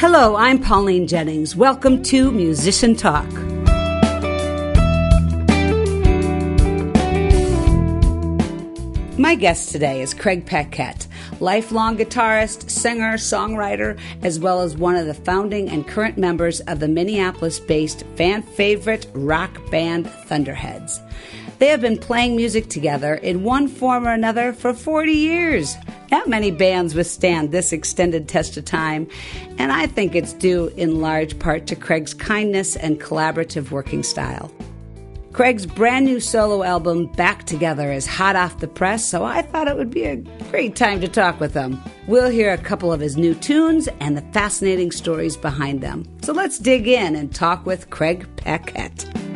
Hello, 0.00 0.34
I'm 0.34 0.58
Pauline 0.58 1.06
Jennings. 1.06 1.54
Welcome 1.54 2.02
to 2.04 2.32
Musician 2.32 2.96
Talk. 2.96 3.30
My 9.18 9.34
guest 9.34 9.72
today 9.72 10.00
is 10.00 10.14
Craig 10.14 10.46
Paquette, 10.46 11.06
lifelong 11.38 11.98
guitarist, 11.98 12.70
singer, 12.70 13.18
songwriter, 13.18 14.00
as 14.22 14.40
well 14.40 14.62
as 14.62 14.74
one 14.74 14.96
of 14.96 15.04
the 15.04 15.12
founding 15.12 15.68
and 15.68 15.86
current 15.86 16.16
members 16.16 16.60
of 16.60 16.80
the 16.80 16.88
Minneapolis 16.88 17.60
based 17.60 18.06
fan 18.16 18.42
favorite 18.42 19.06
rock 19.12 19.60
band 19.70 20.08
Thunderheads. 20.08 20.98
They 21.60 21.68
have 21.68 21.82
been 21.82 21.98
playing 21.98 22.36
music 22.36 22.70
together 22.70 23.16
in 23.16 23.44
one 23.44 23.68
form 23.68 24.08
or 24.08 24.14
another 24.14 24.54
for 24.54 24.72
40 24.72 25.12
years. 25.12 25.76
Not 26.10 26.26
many 26.26 26.50
bands 26.50 26.94
withstand 26.94 27.52
this 27.52 27.70
extended 27.70 28.28
test 28.28 28.56
of 28.56 28.64
time, 28.64 29.06
and 29.58 29.70
I 29.70 29.86
think 29.86 30.14
it's 30.14 30.32
due 30.32 30.68
in 30.78 31.02
large 31.02 31.38
part 31.38 31.66
to 31.66 31.76
Craig's 31.76 32.14
kindness 32.14 32.76
and 32.76 32.98
collaborative 32.98 33.70
working 33.70 34.02
style. 34.02 34.50
Craig's 35.32 35.66
brand 35.66 36.06
new 36.06 36.18
solo 36.18 36.62
album, 36.62 37.06
Back 37.12 37.44
Together, 37.44 37.92
is 37.92 38.06
hot 38.06 38.36
off 38.36 38.60
the 38.60 38.66
press, 38.66 39.06
so 39.06 39.22
I 39.22 39.42
thought 39.42 39.68
it 39.68 39.76
would 39.76 39.90
be 39.90 40.04
a 40.04 40.16
great 40.50 40.76
time 40.76 41.02
to 41.02 41.08
talk 41.08 41.40
with 41.40 41.52
him. 41.52 41.78
We'll 42.06 42.30
hear 42.30 42.54
a 42.54 42.58
couple 42.58 42.90
of 42.90 43.00
his 43.00 43.18
new 43.18 43.34
tunes 43.34 43.86
and 44.00 44.16
the 44.16 44.22
fascinating 44.32 44.92
stories 44.92 45.36
behind 45.36 45.82
them. 45.82 46.06
So 46.22 46.32
let's 46.32 46.58
dig 46.58 46.88
in 46.88 47.14
and 47.14 47.34
talk 47.34 47.66
with 47.66 47.90
Craig 47.90 48.26
Paquette. 48.36 49.29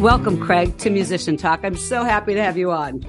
Welcome, 0.00 0.40
Craig, 0.40 0.78
to 0.78 0.88
Musician 0.88 1.36
Talk. 1.36 1.60
I'm 1.62 1.76
so 1.76 2.04
happy 2.04 2.32
to 2.32 2.42
have 2.42 2.56
you 2.56 2.70
on. 2.70 3.04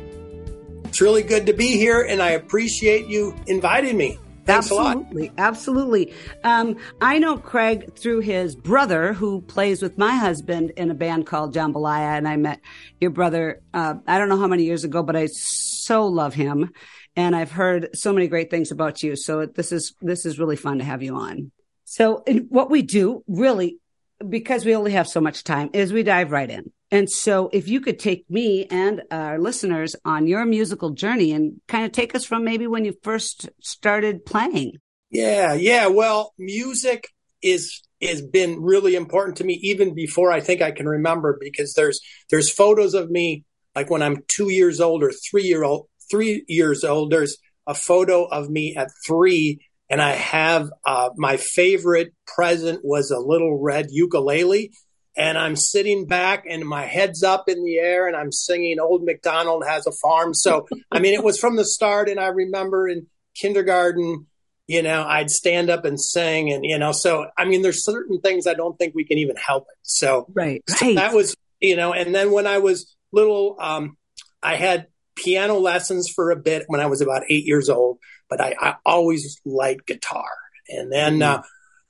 It's 0.83 0.99
really 0.99 1.23
good 1.23 1.45
to 1.45 1.53
be 1.53 1.77
here, 1.77 2.01
and 2.01 2.21
I 2.21 2.31
appreciate 2.31 3.07
you 3.07 3.33
inviting 3.47 3.95
me. 3.95 4.19
Thanks 4.43 4.69
absolutely, 4.69 5.31
absolutely. 5.37 6.13
Um, 6.43 6.75
I 6.99 7.17
know 7.17 7.37
Craig 7.37 7.95
through 7.95 8.19
his 8.19 8.57
brother, 8.57 9.13
who 9.13 9.39
plays 9.39 9.81
with 9.81 9.97
my 9.97 10.17
husband 10.17 10.71
in 10.71 10.91
a 10.91 10.93
band 10.93 11.27
called 11.27 11.55
Jambalaya, 11.55 12.17
and 12.17 12.27
I 12.27 12.35
met 12.35 12.59
your 12.99 13.11
brother. 13.11 13.61
Uh, 13.73 13.95
I 14.05 14.17
don't 14.17 14.27
know 14.27 14.37
how 14.37 14.47
many 14.47 14.65
years 14.65 14.83
ago, 14.83 15.01
but 15.01 15.15
I 15.15 15.27
so 15.27 16.07
love 16.07 16.33
him, 16.33 16.73
and 17.15 17.37
I've 17.37 17.51
heard 17.51 17.95
so 17.95 18.11
many 18.11 18.27
great 18.27 18.51
things 18.51 18.69
about 18.69 19.01
you. 19.01 19.15
So 19.15 19.45
this 19.45 19.71
is 19.71 19.95
this 20.01 20.25
is 20.25 20.39
really 20.39 20.57
fun 20.57 20.79
to 20.79 20.83
have 20.83 21.01
you 21.01 21.15
on. 21.15 21.53
So 21.85 22.25
what 22.49 22.69
we 22.69 22.81
do, 22.81 23.23
really, 23.27 23.80
because 24.29 24.65
we 24.65 24.75
only 24.75 24.91
have 24.91 25.07
so 25.07 25.21
much 25.21 25.43
time, 25.43 25.69
is 25.73 25.93
we 25.93 26.03
dive 26.03 26.31
right 26.31 26.49
in. 26.49 26.71
And 26.91 27.09
so 27.09 27.49
if 27.53 27.67
you 27.67 27.79
could 27.79 27.99
take 27.99 28.29
me 28.29 28.65
and 28.65 29.03
our 29.11 29.39
listeners 29.39 29.95
on 30.03 30.27
your 30.27 30.45
musical 30.45 30.89
journey 30.91 31.31
and 31.31 31.61
kind 31.67 31.85
of 31.85 31.91
take 31.91 32.13
us 32.15 32.25
from 32.25 32.43
maybe 32.43 32.67
when 32.67 32.83
you 32.83 32.93
first 33.01 33.49
started 33.61 34.25
playing. 34.25 34.73
Yeah, 35.09 35.53
yeah. 35.53 35.87
Well, 35.87 36.33
music 36.37 37.07
is 37.41 37.81
has 38.01 38.21
been 38.21 38.61
really 38.61 38.95
important 38.95 39.37
to 39.37 39.43
me 39.43 39.53
even 39.61 39.93
before 39.93 40.31
I 40.31 40.41
think 40.41 40.61
I 40.61 40.71
can 40.71 40.87
remember 40.87 41.37
because 41.39 41.73
there's 41.73 41.99
there's 42.29 42.51
photos 42.51 42.93
of 42.93 43.09
me 43.09 43.45
like 43.75 43.89
when 43.89 44.01
I'm 44.01 44.23
2 44.27 44.49
years 44.49 44.79
old 44.79 45.03
or 45.03 45.11
3 45.11 45.43
year 45.43 45.63
old 45.63 45.87
3 46.09 46.43
years 46.47 46.83
old 46.83 47.11
there's 47.11 47.37
a 47.67 47.73
photo 47.73 48.25
of 48.25 48.49
me 48.49 48.75
at 48.75 48.89
3 49.07 49.59
and 49.91 50.01
I 50.01 50.13
have 50.13 50.69
uh, 50.85 51.09
my 51.17 51.35
favorite 51.35 52.13
present 52.25 52.79
was 52.81 53.11
a 53.11 53.19
little 53.19 53.61
red 53.61 53.87
ukulele 53.89 54.71
and 55.17 55.37
I'm 55.37 55.57
sitting 55.57 56.05
back 56.05 56.45
and 56.49 56.65
my 56.65 56.85
head's 56.85 57.23
up 57.23 57.49
in 57.49 57.65
the 57.65 57.75
air 57.75 58.07
and 58.07 58.15
I'm 58.15 58.31
singing 58.31 58.79
Old 58.79 59.03
MacDonald 59.03 59.65
Has 59.67 59.85
a 59.85 59.91
Farm. 59.91 60.33
So, 60.33 60.65
I 60.89 60.99
mean, 60.99 61.13
it 61.13 61.25
was 61.25 61.37
from 61.37 61.57
the 61.57 61.65
start. 61.65 62.07
And 62.07 62.21
I 62.21 62.27
remember 62.27 62.87
in 62.87 63.07
kindergarten, 63.35 64.27
you 64.65 64.81
know, 64.81 65.03
I'd 65.03 65.29
stand 65.29 65.69
up 65.69 65.83
and 65.83 65.99
sing 65.99 66.53
and, 66.53 66.63
you 66.63 66.79
know, 66.79 66.93
so, 66.93 67.25
I 67.37 67.43
mean, 67.43 67.61
there's 67.61 67.83
certain 67.83 68.21
things 68.21 68.47
I 68.47 68.53
don't 68.53 68.79
think 68.79 68.95
we 68.95 69.03
can 69.03 69.17
even 69.17 69.35
help 69.35 69.63
it. 69.63 69.77
So, 69.81 70.25
right, 70.33 70.63
right. 70.69 70.77
So 70.79 70.93
that 70.93 71.13
was, 71.13 71.35
you 71.59 71.75
know, 71.75 71.91
and 71.91 72.15
then 72.15 72.31
when 72.31 72.47
I 72.47 72.59
was 72.59 72.95
little, 73.11 73.57
um, 73.59 73.97
I 74.41 74.55
had 74.55 74.87
piano 75.21 75.55
lessons 75.55 76.09
for 76.09 76.31
a 76.31 76.35
bit 76.35 76.63
when 76.67 76.79
I 76.79 76.87
was 76.87 77.01
about 77.01 77.23
eight 77.29 77.45
years 77.45 77.69
old, 77.69 77.99
but 78.29 78.41
I, 78.41 78.55
I 78.59 78.75
always 78.85 79.39
liked 79.45 79.87
guitar. 79.87 80.29
And 80.69 80.91
then, 80.91 81.19
mm-hmm. 81.19 81.39
uh, 81.39 81.43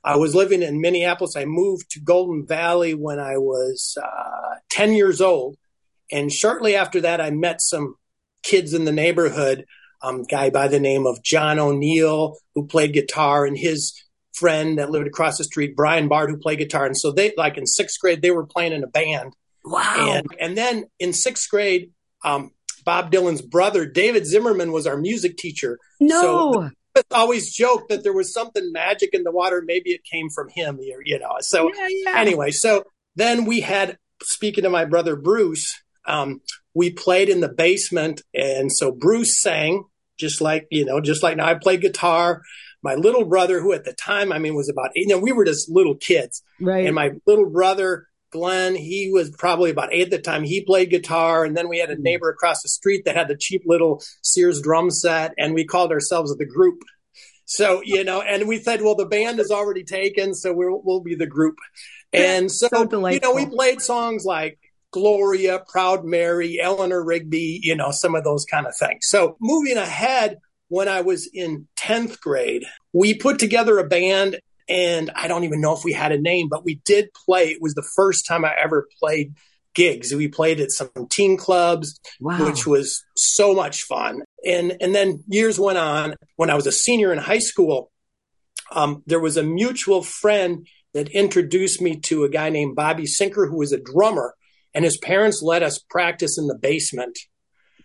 I 0.04 0.16
was 0.18 0.34
living 0.34 0.64
in 0.64 0.82
Minneapolis. 0.82 1.36
I 1.36 1.46
moved 1.46 1.92
to 1.92 2.00
Golden 2.00 2.46
Valley 2.48 2.94
when 2.94 3.20
I 3.20 3.38
was 3.38 3.98
uh, 4.02 4.56
10 4.70 4.94
years 4.94 5.22
old. 5.22 5.58
And 6.12 6.32
shortly 6.32 6.76
after 6.76 7.02
that, 7.02 7.22
I 7.22 7.30
met 7.30 7.62
some 7.62 7.96
kids 8.44 8.74
in 8.74 8.86
the 8.86 8.92
neighborhood, 8.92 9.66
um, 10.02 10.24
guy 10.24 10.50
by 10.50 10.68
the 10.68 10.80
name 10.80 11.06
of 11.06 11.24
John 11.24 11.60
O'Neill, 11.60 12.38
who 12.56 12.66
played 12.66 12.94
guitar, 12.94 13.46
and 13.46 13.58
his 13.58 13.94
friend 14.34 14.80
that 14.80 14.90
lived 14.90 15.08
across 15.08 15.38
the 15.38 15.44
street, 15.44 15.76
Brian 15.76 16.08
Bard, 16.08 16.30
who 16.30 16.38
played 16.38 16.60
guitar. 16.60 16.86
And 16.86 16.98
so 16.98 17.12
they, 17.12 17.34
like 17.38 17.58
in 17.58 17.68
sixth 17.68 18.00
grade, 18.00 18.22
they 18.22 18.32
were 18.32 18.46
playing 18.46 18.74
in 18.74 18.84
a 18.84 18.88
band. 18.88 19.34
Wow. 19.64 20.08
And, 20.10 20.28
and 20.40 20.58
then 20.58 20.86
in 21.00 21.14
sixth 21.14 21.50
grade, 21.50 21.92
um, 22.26 22.52
Bob 22.82 23.12
Dylan's 23.12 23.42
brother, 23.42 23.86
David 23.86 24.26
Zimmerman, 24.26 24.72
was 24.72 24.88
our 24.88 24.98
music 24.98 25.38
teacher. 25.38 25.78
No. 26.00 26.54
So 26.54 26.70
always 27.12 27.54
joked 27.54 27.90
that 27.90 28.04
there 28.04 28.14
was 28.14 28.34
something 28.34 28.72
magic 28.72 29.12
in 29.14 29.24
the 29.24 29.32
water. 29.32 29.64
Maybe 29.66 29.92
it 29.92 30.02
came 30.04 30.30
from 30.30 30.50
him, 30.50 30.80
you 30.82 31.20
know. 31.20 31.38
So 31.40 31.72
yeah, 31.74 31.88
yeah. 31.90 32.20
anyway, 32.20 32.52
so 32.52 32.84
then 33.16 33.46
we 33.46 33.62
had, 33.62 33.98
speaking 34.24 34.64
to 34.64 34.70
my 34.70 34.86
brother 34.86 35.16
Bruce, 35.16 35.82
um, 36.06 36.42
we 36.74 36.92
played 36.92 37.30
in 37.30 37.40
the 37.40 37.50
basement. 37.50 38.22
And 38.34 38.72
so 38.72 38.92
Bruce 38.92 39.42
sang 39.42 39.86
just 40.20 40.42
like, 40.42 40.68
you 40.70 40.86
know, 40.86 41.00
just 41.02 41.24
like 41.24 41.38
now 41.38 41.48
I 41.48 41.56
play 41.56 41.78
guitar. 41.78 42.42
My 42.84 42.96
little 42.96 43.26
brother, 43.26 43.62
who 43.62 43.74
at 43.74 43.84
the 43.84 43.94
time, 43.94 44.32
I 44.32 44.40
mean, 44.40 44.56
was 44.56 44.70
about, 44.70 44.90
you 44.96 45.08
know, 45.08 45.20
we 45.20 45.32
were 45.32 45.46
just 45.46 45.70
little 45.70 45.96
kids. 45.96 46.42
Right. 46.60 46.86
And 46.86 46.96
my 46.96 47.12
little 47.28 47.50
brother, 47.50 48.08
Glenn, 48.32 48.76
he 48.76 49.12
was 49.12 49.30
probably 49.32 49.72
about 49.72 49.94
eight 49.94 50.04
at 50.04 50.12
the 50.12 50.20
time. 50.20 50.44
He 50.44 50.64
played 50.64 50.90
guitar. 50.90 51.44
And 51.46 51.56
then 51.56 51.70
we 51.70 51.80
had 51.80 51.92
a 51.92 51.96
hmm. 51.96 52.04
neighbor 52.04 52.30
across 52.30 52.62
the 52.62 52.70
street 52.70 53.06
that 53.06 53.16
had 53.16 53.28
the 53.28 53.38
cheap 53.38 53.64
little 53.66 54.02
Sears 54.22 54.62
drum 54.62 54.90
set. 54.90 55.34
And 55.38 55.54
we 55.54 55.66
called 55.66 55.92
ourselves 55.92 56.36
the 56.36 56.46
group. 56.46 56.82
So, 57.46 57.82
you 57.84 58.04
know, 58.04 58.22
and 58.22 58.48
we 58.48 58.60
said, 58.60 58.82
well, 58.82 58.96
the 58.96 59.06
band 59.06 59.40
is 59.40 59.52
already 59.52 59.84
taken. 59.84 60.34
So 60.34 60.54
we'll, 60.54 60.82
we'll 60.84 61.02
be 61.02 61.16
the 61.16 61.28
group. 61.28 61.58
And 62.14 62.52
so, 62.52 62.68
so 62.72 63.08
you 63.10 63.20
know, 63.20 63.34
we 63.34 63.46
played 63.46 63.82
songs 63.82 64.26
like 64.26 64.58
Gloria, 64.92 65.64
Proud 65.68 66.06
Mary, 66.06 66.60
Eleanor 66.62 67.04
Rigby, 67.04 67.60
you 67.64 67.76
know, 67.76 67.92
some 67.92 68.16
of 68.16 68.24
those 68.24 68.46
kind 68.46 68.68
of 68.68 68.76
things. 68.78 69.08
So 69.08 69.38
moving 69.40 69.78
ahead, 69.78 70.40
when 70.68 70.88
I 70.88 71.02
was 71.02 71.30
in 71.34 71.68
10th 71.78 72.22
grade, 72.22 72.64
we 72.94 73.14
put 73.14 73.40
together 73.40 73.78
a 73.78 73.88
band 73.88 74.40
and 74.68 75.12
I 75.16 75.28
don't 75.28 75.44
even 75.44 75.62
know 75.62 75.76
if 75.76 75.84
we 75.84 75.94
had 75.94 76.12
a 76.12 76.22
name, 76.22 76.48
but 76.50 76.66
we 76.66 76.82
did 76.86 77.10
play. 77.14 77.50
It 77.50 77.62
was 77.62 77.74
the 77.74 77.88
first 77.96 78.28
time 78.28 78.46
I 78.46 78.54
ever 78.62 78.88
played 79.00 79.34
gigs. 79.74 80.14
We 80.14 80.28
played 80.28 80.60
at 80.60 80.72
some 80.72 80.90
teen 81.10 81.38
clubs, 81.38 82.00
wow. 82.20 82.46
which 82.46 82.66
was 82.66 83.04
so 83.16 83.54
much 83.54 83.84
fun. 83.84 84.22
And 84.46 84.76
and 84.82 84.94
then 84.94 85.24
years 85.28 85.60
went 85.60 85.78
on. 85.78 86.16
When 86.36 86.50
I 86.50 86.56
was 86.56 86.68
a 86.68 86.72
senior 86.72 87.12
in 87.12 87.20
high 87.20 87.40
school, 87.40 87.92
um, 88.72 89.04
there 89.06 89.20
was 89.20 89.38
a 89.38 89.44
mutual 89.44 90.04
friend 90.04 90.68
that 90.94 91.10
introduced 91.10 91.82
me 91.82 92.00
to 92.02 92.24
a 92.24 92.30
guy 92.30 92.50
named 92.50 92.76
Bobby 92.76 93.06
Sinker, 93.06 93.48
who 93.48 93.58
was 93.58 93.72
a 93.72 93.80
drummer, 93.80 94.36
and 94.74 94.84
his 94.84 94.98
parents 94.98 95.42
let 95.42 95.64
us 95.64 95.80
practice 95.90 96.38
in 96.38 96.48
the 96.48 96.58
basement. 96.58 97.18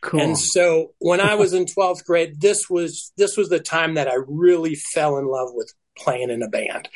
Cool. 0.00 0.20
And 0.20 0.38
so 0.38 0.93
when 0.98 1.20
I 1.20 1.34
was 1.34 1.53
in 1.53 1.64
12th 1.78 2.04
grade, 2.04 2.41
this 2.41 2.69
was 2.69 3.12
this 3.16 3.37
was 3.37 3.48
the 3.48 3.60
time 3.60 3.94
that 3.94 4.08
I 4.08 4.16
really 4.26 4.75
fell 4.75 5.19
in 5.19 5.26
love 5.26 5.50
with 5.53 5.72
playing 5.97 6.31
in 6.31 6.43
a 6.43 6.49
band. 6.49 6.89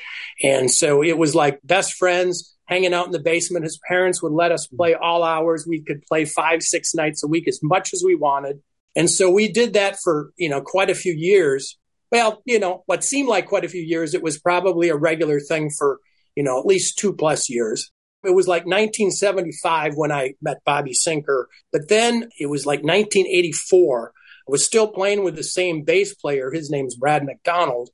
And 0.43 0.71
so 0.71 1.03
it 1.03 1.19
was 1.19 1.34
like 1.34 1.61
best 1.65 1.94
friends 1.94 2.56
hanging 2.66 2.94
out 2.94 3.06
in 3.06 3.12
the 3.12 3.19
basement. 3.19 3.65
His 3.65 3.80
parents 3.89 4.22
would 4.22 4.33
let 4.33 4.53
us 4.53 4.66
play 4.69 4.95
all 4.95 5.24
hours. 5.24 5.66
We 5.66 5.83
could 5.83 6.03
play 6.03 6.24
five, 6.24 6.63
six 6.63 6.95
nights 6.95 7.22
a 7.24 7.28
week 7.28 7.48
as 7.48 7.60
much 7.63 7.92
as 7.92 8.03
we 8.04 8.15
wanted. 8.15 8.60
And 8.97 9.10
so 9.10 9.30
we 9.30 9.51
did 9.51 9.74
that 9.74 9.98
for, 10.03 10.33
you 10.36 10.48
know, 10.48 10.60
quite 10.60 10.91
a 10.91 10.95
few 10.95 11.13
years. 11.13 11.77
Well, 12.13 12.42
you 12.45 12.59
know, 12.59 12.83
what 12.86 13.04
seemed 13.04 13.28
like 13.28 13.47
quite 13.47 13.65
a 13.65 13.69
few 13.69 13.83
years, 13.83 14.15
it 14.15 14.22
was 14.22 14.39
probably 14.39 14.89
a 14.89 14.97
regular 14.97 15.41
thing 15.41 15.71
for, 15.77 15.98
you 16.36 16.42
know, 16.42 16.59
at 16.59 16.66
least 16.66 16.98
two 16.98 17.13
plus 17.13 17.48
years. 17.48 17.91
It 18.22 18.34
was 18.34 18.47
like 18.47 18.66
1975 18.66 19.95
when 19.95 20.13
I 20.13 20.34
met 20.42 20.63
Bobby 20.65 20.92
Sinker, 20.92 21.48
but 21.72 21.89
then 21.89 22.28
it 22.39 22.47
was 22.47 22.66
like 22.66 22.80
1984. 22.80 24.13
I 24.15 24.51
was 24.51 24.66
still 24.66 24.89
playing 24.89 25.24
with 25.24 25.36
the 25.36 25.45
same 25.45 25.84
bass 25.84 26.15
player. 26.15 26.51
His 26.51 26.71
name's 26.71 26.97
Brad 26.97 27.24
McDonald 27.24 27.91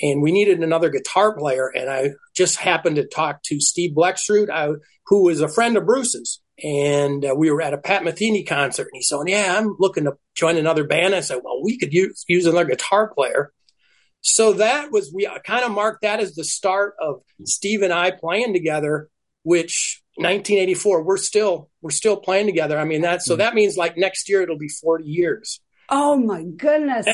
and 0.00 0.22
we 0.22 0.32
needed 0.32 0.60
another 0.60 0.90
guitar 0.90 1.36
player. 1.36 1.68
And 1.68 1.90
I 1.90 2.10
just 2.34 2.56
happened 2.56 2.96
to 2.96 3.06
talk 3.06 3.42
to 3.44 3.60
Steve 3.60 3.94
Blexrud, 3.96 4.48
uh, 4.50 4.78
who 5.06 5.24
was 5.24 5.40
a 5.40 5.48
friend 5.48 5.76
of 5.76 5.86
Bruce's. 5.86 6.40
And 6.62 7.24
uh, 7.24 7.34
we 7.34 7.50
were 7.50 7.62
at 7.62 7.72
a 7.72 7.78
Pat 7.78 8.02
Metheny 8.02 8.46
concert, 8.46 8.88
and 8.92 8.98
he 8.98 9.02
said, 9.02 9.18
"Yeah, 9.26 9.56
I'm 9.58 9.76
looking 9.78 10.04
to 10.04 10.12
join 10.34 10.58
another 10.58 10.84
band." 10.84 11.14
I 11.14 11.20
said, 11.20 11.40
"Well, 11.42 11.62
we 11.62 11.78
could 11.78 11.92
use, 11.92 12.22
use 12.28 12.44
another 12.44 12.66
guitar 12.66 13.08
player." 13.14 13.52
So 14.20 14.52
that 14.54 14.92
was 14.92 15.10
we 15.14 15.26
kind 15.46 15.64
of 15.64 15.72
marked 15.72 16.02
that 16.02 16.20
as 16.20 16.34
the 16.34 16.44
start 16.44 16.96
of 17.00 17.22
Steve 17.44 17.80
and 17.80 17.92
I 17.92 18.10
playing 18.10 18.52
together, 18.52 19.08
which 19.42 20.02
1984. 20.16 21.02
We're 21.02 21.16
still 21.16 21.70
we're 21.80 21.90
still 21.90 22.16
playing 22.16 22.46
together. 22.46 22.78
I 22.78 22.84
mean 22.84 23.02
that 23.02 23.22
so 23.22 23.36
that 23.36 23.54
means 23.54 23.76
like 23.76 23.96
next 23.96 24.28
year 24.28 24.42
it'll 24.42 24.58
be 24.58 24.68
40 24.68 25.04
years. 25.04 25.60
Oh 25.92 26.16
my 26.16 26.44
goodness! 26.44 27.06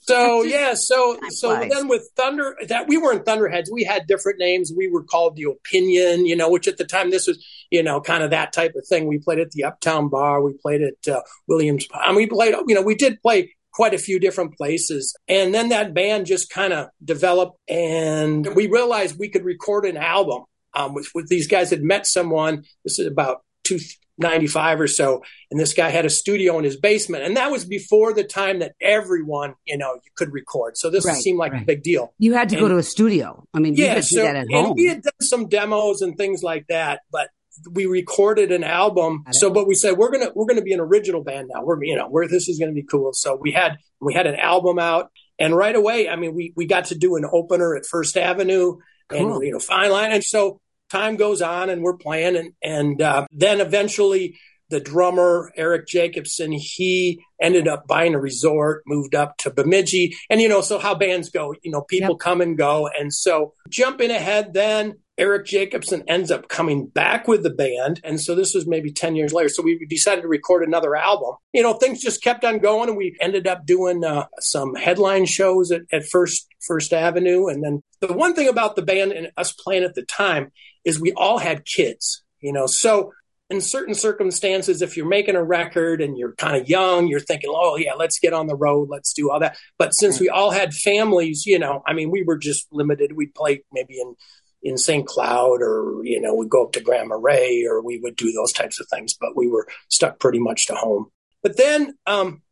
So 0.00 0.42
yeah, 0.42 0.74
so 0.74 1.18
so 1.30 1.58
then 1.58 1.88
with 1.88 2.10
Thunder, 2.14 2.56
that 2.68 2.86
we 2.86 2.98
weren't 2.98 3.24
Thunderheads. 3.24 3.70
We 3.72 3.84
had 3.84 4.06
different 4.06 4.38
names. 4.38 4.70
We 4.76 4.88
were 4.88 5.02
called 5.02 5.36
the 5.36 5.44
Opinion, 5.44 6.26
you 6.26 6.36
know, 6.36 6.50
which 6.50 6.68
at 6.68 6.76
the 6.76 6.84
time 6.84 7.10
this 7.10 7.26
was, 7.26 7.42
you 7.70 7.82
know, 7.82 8.02
kind 8.02 8.22
of 8.22 8.30
that 8.30 8.52
type 8.52 8.74
of 8.76 8.86
thing. 8.86 9.06
We 9.06 9.18
played 9.18 9.38
at 9.38 9.52
the 9.52 9.64
Uptown 9.64 10.08
Bar. 10.10 10.42
We 10.42 10.52
played 10.52 10.82
at 10.82 11.08
uh, 11.10 11.22
Williams. 11.46 11.86
Mean, 12.08 12.16
we 12.16 12.26
played, 12.26 12.54
you 12.66 12.74
know, 12.74 12.82
we 12.82 12.94
did 12.94 13.22
play 13.22 13.54
quite 13.72 13.94
a 13.94 13.98
few 13.98 14.20
different 14.20 14.56
places. 14.56 15.16
And 15.26 15.54
then 15.54 15.70
that 15.70 15.94
band 15.94 16.26
just 16.26 16.50
kind 16.50 16.74
of 16.74 16.88
developed, 17.02 17.58
and 17.68 18.54
we 18.54 18.66
realized 18.66 19.18
we 19.18 19.30
could 19.30 19.44
record 19.44 19.86
an 19.86 19.96
album. 19.96 20.44
Um, 20.74 20.92
with, 20.92 21.08
with 21.14 21.28
these 21.28 21.48
guys 21.48 21.70
had 21.70 21.82
met 21.82 22.06
someone. 22.06 22.64
This 22.84 22.98
is 22.98 23.06
about 23.06 23.38
two, 23.64 23.78
95 24.18 24.80
or 24.80 24.86
so. 24.86 25.22
And 25.50 25.58
this 25.58 25.74
guy 25.74 25.90
had 25.90 26.04
a 26.04 26.10
studio 26.10 26.58
in 26.58 26.64
his 26.64 26.76
basement. 26.76 27.24
And 27.24 27.36
that 27.36 27.50
was 27.50 27.64
before 27.64 28.12
the 28.12 28.24
time 28.24 28.58
that 28.60 28.72
everyone, 28.80 29.54
you 29.64 29.78
know, 29.78 29.94
you 29.94 30.10
could 30.16 30.32
record. 30.32 30.76
So 30.76 30.90
this 30.90 31.06
right, 31.06 31.16
seemed 31.16 31.38
like 31.38 31.52
right. 31.52 31.62
a 31.62 31.64
big 31.64 31.82
deal. 31.82 32.12
You 32.18 32.34
had 32.34 32.48
to 32.50 32.56
and, 32.56 32.62
go 32.62 32.68
to 32.68 32.78
a 32.78 32.82
studio. 32.82 33.44
I 33.54 33.60
mean, 33.60 33.74
yeah, 33.74 34.00
so, 34.00 34.26
And 34.26 34.74
we 34.74 34.86
had 34.86 35.02
done 35.02 35.12
some 35.20 35.48
demos 35.48 36.02
and 36.02 36.16
things 36.16 36.42
like 36.42 36.66
that, 36.68 37.00
but 37.10 37.28
we 37.72 37.86
recorded 37.86 38.52
an 38.52 38.62
album. 38.64 39.24
So, 39.32 39.50
but 39.50 39.66
we 39.66 39.74
said, 39.74 39.96
we're 39.96 40.10
going 40.10 40.24
to, 40.24 40.32
we're 40.34 40.46
going 40.46 40.58
to 40.58 40.64
be 40.64 40.72
an 40.72 40.80
original 40.80 41.24
band 41.24 41.50
now. 41.52 41.64
We're, 41.64 41.82
you 41.82 41.96
know, 41.96 42.08
where 42.08 42.28
this 42.28 42.48
is 42.48 42.58
going 42.58 42.70
to 42.70 42.74
be 42.74 42.84
cool. 42.84 43.12
So 43.14 43.36
we 43.40 43.52
had, 43.52 43.78
we 44.00 44.14
had 44.14 44.26
an 44.26 44.36
album 44.36 44.78
out 44.78 45.10
and 45.38 45.56
right 45.56 45.74
away, 45.74 46.08
I 46.08 46.16
mean, 46.16 46.34
we, 46.34 46.52
we 46.56 46.66
got 46.66 46.86
to 46.86 46.94
do 46.96 47.16
an 47.16 47.24
opener 47.30 47.76
at 47.76 47.86
First 47.86 48.16
Avenue 48.16 48.78
cool. 49.08 49.34
and, 49.34 49.44
you 49.44 49.52
know, 49.52 49.60
Fine 49.60 49.90
Line. 49.90 50.12
And 50.12 50.24
so 50.24 50.60
time 50.88 51.16
goes 51.16 51.42
on 51.42 51.70
and 51.70 51.82
we're 51.82 51.96
playing 51.96 52.36
and 52.36 52.52
and 52.62 53.02
uh, 53.02 53.26
then 53.30 53.60
eventually 53.60 54.38
the 54.70 54.80
drummer 54.80 55.52
Eric 55.56 55.86
Jacobson 55.86 56.52
he 56.52 57.22
ended 57.40 57.68
up 57.68 57.86
buying 57.86 58.14
a 58.14 58.20
resort 58.20 58.82
moved 58.86 59.14
up 59.14 59.36
to 59.38 59.50
Bemidji 59.50 60.16
and 60.30 60.40
you 60.40 60.48
know 60.48 60.60
so 60.60 60.78
how 60.78 60.94
bands 60.94 61.30
go 61.30 61.54
you 61.62 61.70
know 61.70 61.82
people 61.82 62.10
yep. 62.10 62.18
come 62.18 62.40
and 62.40 62.56
go 62.56 62.88
and 62.98 63.12
so 63.12 63.54
jumping 63.68 64.10
ahead 64.10 64.54
then 64.54 64.96
Eric 65.18 65.46
Jacobson 65.46 66.04
ends 66.06 66.30
up 66.30 66.48
coming 66.48 66.86
back 66.86 67.26
with 67.26 67.42
the 67.42 67.50
band. 67.50 68.00
And 68.04 68.20
so 68.20 68.36
this 68.36 68.54
was 68.54 68.68
maybe 68.68 68.92
10 68.92 69.16
years 69.16 69.32
later. 69.32 69.48
So 69.48 69.64
we 69.64 69.84
decided 69.86 70.22
to 70.22 70.28
record 70.28 70.62
another 70.62 70.94
album. 70.94 71.34
You 71.52 71.62
know, 71.62 71.74
things 71.74 72.00
just 72.00 72.22
kept 72.22 72.44
on 72.44 72.60
going 72.60 72.88
and 72.88 72.96
we 72.96 73.16
ended 73.20 73.48
up 73.48 73.66
doing 73.66 74.04
uh, 74.04 74.26
some 74.38 74.76
headline 74.76 75.26
shows 75.26 75.72
at, 75.72 75.82
at 75.92 76.06
First, 76.06 76.46
First 76.64 76.92
Avenue. 76.92 77.48
And 77.48 77.64
then 77.64 77.82
the 78.00 78.12
one 78.12 78.34
thing 78.34 78.48
about 78.48 78.76
the 78.76 78.82
band 78.82 79.10
and 79.10 79.32
us 79.36 79.52
playing 79.52 79.82
at 79.82 79.96
the 79.96 80.04
time 80.04 80.52
is 80.84 81.00
we 81.00 81.12
all 81.14 81.38
had 81.38 81.64
kids, 81.64 82.22
you 82.40 82.52
know, 82.52 82.66
so 82.66 83.12
in 83.50 83.60
certain 83.60 83.94
circumstances, 83.94 84.82
if 84.82 84.96
you're 84.96 85.08
making 85.08 85.36
a 85.36 85.42
record 85.42 86.02
and 86.02 86.18
you're 86.18 86.34
kind 86.34 86.60
of 86.60 86.68
young, 86.68 87.08
you're 87.08 87.20
thinking, 87.20 87.50
oh, 87.52 87.76
yeah, 87.76 87.94
let's 87.94 88.18
get 88.18 88.34
on 88.34 88.46
the 88.46 88.56
road, 88.56 88.88
let's 88.90 89.14
do 89.14 89.30
all 89.30 89.40
that. 89.40 89.56
But 89.78 89.94
since 89.94 90.20
we 90.20 90.28
all 90.28 90.50
had 90.50 90.74
families, 90.74 91.44
you 91.46 91.58
know, 91.58 91.82
I 91.86 91.94
mean, 91.94 92.10
we 92.10 92.22
were 92.22 92.36
just 92.36 92.66
limited. 92.72 93.12
We'd 93.14 93.34
play 93.34 93.62
maybe 93.72 94.00
in 94.00 94.14
in 94.60 94.76
St. 94.76 95.06
Cloud 95.06 95.62
or, 95.62 96.00
you 96.02 96.20
know, 96.20 96.34
we'd 96.34 96.50
go 96.50 96.64
up 96.64 96.72
to 96.72 96.80
Grand 96.80 97.08
Marais 97.08 97.64
or 97.64 97.80
we 97.80 97.98
would 98.00 98.16
do 98.16 98.32
those 98.32 98.52
types 98.52 98.80
of 98.80 98.88
things, 98.88 99.14
but 99.14 99.36
we 99.36 99.46
were 99.46 99.68
stuck 99.88 100.18
pretty 100.18 100.40
much 100.40 100.66
to 100.66 100.74
home. 100.74 101.06
But 101.44 101.56
then 101.56 101.94
um, 102.06 102.42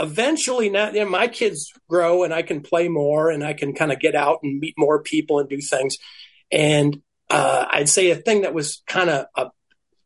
eventually 0.00 0.70
now 0.70 0.90
you 0.90 1.00
know, 1.00 1.10
my 1.10 1.28
kids 1.28 1.70
grow 1.88 2.24
and 2.24 2.32
I 2.32 2.40
can 2.40 2.62
play 2.62 2.88
more 2.88 3.30
and 3.30 3.44
I 3.44 3.52
can 3.52 3.74
kind 3.74 3.92
of 3.92 4.00
get 4.00 4.14
out 4.14 4.38
and 4.42 4.58
meet 4.58 4.74
more 4.78 5.02
people 5.02 5.38
and 5.38 5.48
do 5.48 5.60
things. 5.60 5.98
And 6.50 7.02
uh, 7.28 7.66
I'd 7.70 7.90
say 7.90 8.10
a 8.10 8.16
thing 8.16 8.40
that 8.42 8.54
was 8.54 8.82
kind 8.86 9.10
of 9.10 9.26
a 9.36 9.50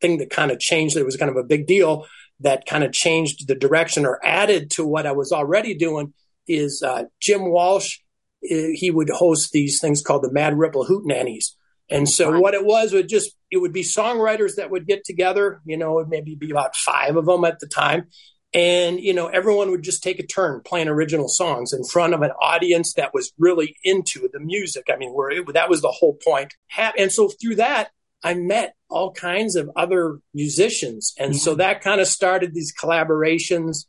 thing 0.03 0.19
that 0.19 0.29
kind 0.29 0.51
of 0.51 0.59
changed, 0.59 0.97
that 0.97 1.05
was 1.05 1.17
kind 1.17 1.31
of 1.31 1.37
a 1.37 1.45
big 1.45 1.67
deal 1.67 2.07
that 2.41 2.67
kind 2.67 2.83
of 2.83 2.93
changed 2.93 3.47
the 3.47 3.55
direction 3.55 4.05
or 4.05 4.19
added 4.25 4.69
to 4.73 4.85
what 4.85 5.07
I 5.07 5.13
was 5.13 5.33
already 5.33 5.75
doing 5.75 6.13
is 6.49 6.83
uh, 6.83 7.05
Jim 7.21 7.51
Walsh 7.51 7.99
he 8.43 8.91
would 8.91 9.11
host 9.11 9.53
these 9.53 9.81
things 9.81 10.03
called 10.03 10.23
the 10.23 10.33
Mad 10.33 10.59
Ripple 10.59 10.85
Hootenannies. 10.85 11.53
And 11.89 12.09
so 12.09 12.41
what 12.41 12.55
it 12.55 12.65
was 12.65 12.93
would 12.93 13.09
just 13.09 13.37
it 13.51 13.59
would 13.59 13.73
be 13.73 13.83
songwriters 13.83 14.57
that 14.57 14.71
would 14.71 14.87
get 14.87 15.05
together, 15.05 15.61
you 15.65 15.77
know, 15.77 16.05
maybe 16.09 16.35
be 16.35 16.51
about 16.51 16.75
five 16.75 17.17
of 17.17 17.27
them 17.27 17.45
at 17.45 17.61
the 17.61 17.67
time. 17.67 18.09
And, 18.55 19.01
you 19.01 19.15
know, 19.15 19.29
everyone 19.29 19.71
would 19.71 19.83
just 19.83 20.03
take 20.03 20.19
a 20.19 20.27
turn 20.27 20.61
playing 20.65 20.89
original 20.89 21.29
songs 21.29 21.73
in 21.73 21.85
front 21.85 22.15
of 22.15 22.23
an 22.23 22.33
audience 22.33 22.95
that 22.95 23.15
was 23.15 23.33
really 23.39 23.77
into 23.85 24.29
the 24.33 24.41
music. 24.41 24.85
I 24.93 24.97
mean, 24.97 25.13
where 25.13 25.31
it, 25.31 25.55
that 25.55 25.71
was 25.71 25.81
the 25.81 25.91
whole 25.91 26.19
point. 26.25 26.55
And 26.99 27.13
so 27.13 27.29
through 27.29 27.57
that, 27.57 27.91
I 28.23 28.35
met 28.35 28.75
all 28.89 29.13
kinds 29.13 29.57
of 29.57 29.71
other 29.75 30.19
musicians. 30.35 31.15
And 31.19 31.33
mm-hmm. 31.33 31.39
so 31.39 31.55
that 31.57 31.81
kind 31.81 32.01
of 32.01 32.07
started 32.07 32.55
these 32.55 32.73
collaborations. 32.75 33.87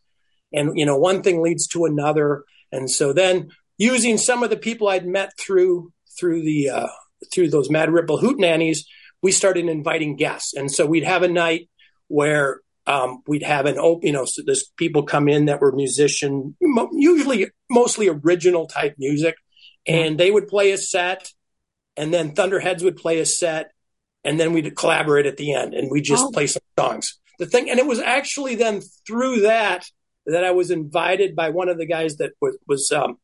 And, 0.51 0.77
you 0.77 0.85
know, 0.85 0.97
one 0.97 1.21
thing 1.21 1.41
leads 1.41 1.67
to 1.67 1.85
another. 1.85 2.43
And 2.71 2.89
so 2.89 3.13
then 3.13 3.49
using 3.77 4.17
some 4.17 4.43
of 4.43 4.49
the 4.49 4.57
people 4.57 4.87
I'd 4.87 5.05
met 5.05 5.31
through 5.37 5.91
through 6.19 6.43
the 6.43 6.69
uh, 6.69 6.87
through 7.33 7.49
those 7.49 7.69
Mad 7.69 7.91
Ripple 7.91 8.19
Hootenannies, 8.19 8.79
we 9.21 9.31
started 9.31 9.67
inviting 9.67 10.15
guests, 10.15 10.53
and 10.53 10.71
so 10.71 10.85
we'd 10.85 11.05
have 11.05 11.23
a 11.23 11.27
night 11.27 11.69
where 12.07 12.61
um, 12.85 13.23
we'd 13.27 13.43
have 13.43 13.65
an 13.65 13.77
open, 13.77 14.07
you 14.07 14.13
know, 14.13 14.25
so 14.25 14.41
there's 14.45 14.69
people 14.77 15.03
come 15.03 15.29
in 15.29 15.45
that 15.45 15.61
were 15.61 15.71
musician, 15.71 16.55
usually 16.91 17.47
mostly 17.69 18.09
original 18.09 18.67
type 18.67 18.95
music, 18.97 19.35
and 19.87 20.19
they 20.19 20.29
would 20.29 20.47
play 20.47 20.71
a 20.71 20.77
set, 20.77 21.31
and 21.95 22.13
then 22.13 22.35
Thunderheads 22.35 22.83
would 22.83 22.97
play 22.97 23.19
a 23.19 23.25
set, 23.25 23.71
and 24.23 24.39
then 24.39 24.53
we'd 24.53 24.75
collaborate 24.75 25.25
at 25.25 25.37
the 25.37 25.53
end, 25.53 25.73
and 25.73 25.89
we 25.91 26.01
just 26.01 26.25
oh. 26.25 26.31
play 26.31 26.47
some 26.47 26.61
songs. 26.77 27.19
The 27.39 27.45
thing, 27.45 27.69
and 27.69 27.79
it 27.79 27.85
was 27.85 27.99
actually 27.99 28.55
then 28.55 28.81
through 29.07 29.41
that 29.41 29.85
that 30.25 30.43
I 30.43 30.51
was 30.51 30.71
invited 30.71 31.35
by 31.35 31.49
one 31.49 31.67
of 31.67 31.77
the 31.77 31.85
guys 31.85 32.17
that 32.17 32.31
was, 32.39 32.57
was 32.67 32.91
um, 32.91 33.17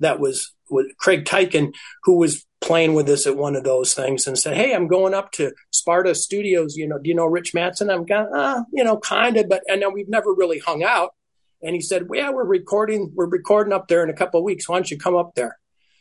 that 0.00 0.20
was 0.20 0.54
with 0.70 0.86
Craig 0.98 1.24
Tyken, 1.24 1.74
who 2.04 2.18
was 2.18 2.46
playing 2.60 2.94
with 2.94 3.08
us 3.08 3.26
at 3.26 3.36
one 3.36 3.56
of 3.56 3.64
those 3.64 3.94
things 3.94 4.26
and 4.26 4.38
said, 4.38 4.56
Hey, 4.56 4.74
I'm 4.74 4.88
going 4.88 5.14
up 5.14 5.32
to 5.32 5.52
Sparta 5.70 6.14
Studios. 6.14 6.76
You 6.76 6.88
know, 6.88 6.98
do 6.98 7.08
you 7.08 7.14
know 7.14 7.26
Rich 7.26 7.54
Matson? 7.54 7.90
I'm 7.90 8.04
going, 8.04 8.32
uh, 8.34 8.62
you 8.72 8.84
know, 8.84 8.98
kind 8.98 9.36
of, 9.36 9.48
but, 9.48 9.62
and 9.68 9.82
then 9.82 9.92
we've 9.92 10.08
never 10.08 10.32
really 10.32 10.58
hung 10.58 10.82
out. 10.82 11.10
And 11.62 11.74
he 11.74 11.80
said, 11.80 12.08
well, 12.08 12.20
yeah, 12.20 12.30
we're 12.30 12.44
recording, 12.44 13.12
we're 13.14 13.28
recording 13.28 13.72
up 13.72 13.88
there 13.88 14.04
in 14.04 14.10
a 14.10 14.14
couple 14.14 14.38
of 14.38 14.44
weeks. 14.44 14.68
Why 14.68 14.76
don't 14.76 14.90
you 14.90 14.98
come 14.98 15.16
up 15.16 15.34
there? 15.34 15.58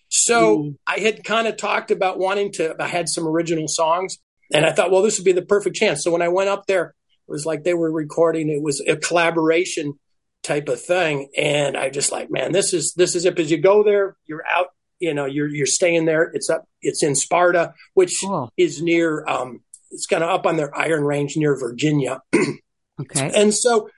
So 0.09 0.59
mm. 0.59 0.75
I 0.85 0.99
had 0.99 1.23
kind 1.23 1.47
of 1.47 1.57
talked 1.57 1.91
about 1.91 2.19
wanting 2.19 2.51
to, 2.53 2.75
I 2.79 2.87
had 2.87 3.09
some 3.09 3.27
original 3.27 3.67
songs 3.67 4.17
and 4.53 4.65
I 4.65 4.71
thought, 4.71 4.91
well, 4.91 5.01
this 5.01 5.17
would 5.17 5.25
be 5.25 5.31
the 5.31 5.41
perfect 5.41 5.75
chance. 5.75 6.03
So 6.03 6.11
when 6.11 6.21
I 6.21 6.29
went 6.29 6.49
up 6.49 6.65
there, 6.67 6.95
it 7.27 7.31
was 7.31 7.45
like 7.45 7.63
they 7.63 7.73
were 7.73 7.91
recording, 7.91 8.49
it 8.49 8.61
was 8.61 8.81
a 8.81 8.95
collaboration 8.95 9.99
type 10.43 10.69
of 10.69 10.81
thing. 10.81 11.29
And 11.37 11.75
I 11.75 11.89
just 11.89 12.11
like, 12.11 12.31
man, 12.31 12.51
this 12.51 12.73
is 12.73 12.93
this 12.95 13.15
is 13.15 13.25
it. 13.25 13.35
Because 13.35 13.51
you 13.51 13.57
go 13.57 13.83
there, 13.83 14.15
you're 14.25 14.45
out, 14.47 14.67
you 14.99 15.13
know, 15.13 15.25
you're 15.25 15.49
you're 15.49 15.65
staying 15.65 16.05
there. 16.05 16.31
It's 16.33 16.49
up, 16.49 16.65
it's 16.81 17.03
in 17.03 17.15
Sparta, 17.15 17.73
which 17.93 18.21
cool. 18.23 18.51
is 18.57 18.81
near, 18.81 19.25
um, 19.27 19.61
it's 19.91 20.05
kind 20.05 20.23
of 20.23 20.29
up 20.29 20.45
on 20.45 20.55
their 20.57 20.75
Iron 20.77 21.03
Range 21.03 21.35
near 21.35 21.59
Virginia. 21.59 22.21
okay. 23.01 23.31
And 23.35 23.53
so 23.53 23.89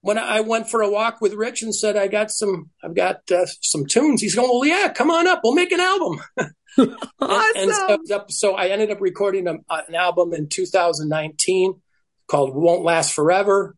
when 0.00 0.18
I 0.18 0.40
went 0.40 0.70
for 0.70 0.80
a 0.80 0.90
walk 0.90 1.20
with 1.20 1.34
Rich 1.34 1.62
and 1.62 1.74
said, 1.74 1.96
I 1.96 2.06
got 2.06 2.30
some, 2.30 2.70
I've 2.82 2.94
got 2.94 3.30
uh, 3.30 3.46
some 3.62 3.86
tunes. 3.86 4.22
He's 4.22 4.34
going, 4.34 4.48
well, 4.48 4.64
yeah, 4.64 4.92
come 4.92 5.10
on 5.10 5.26
up. 5.26 5.40
We'll 5.42 5.54
make 5.54 5.72
an 5.72 5.80
album. 5.80 6.20
awesome. 6.78 6.96
and, 7.20 7.72
so, 8.06 8.24
so, 8.28 8.54
I 8.54 8.68
ended 8.68 8.90
up 8.90 9.00
recording 9.00 9.48
a, 9.48 9.54
an 9.68 9.94
album 9.94 10.32
in 10.32 10.48
2019 10.48 11.80
called 12.28 12.54
Won't 12.54 12.84
Last 12.84 13.12
Forever. 13.12 13.74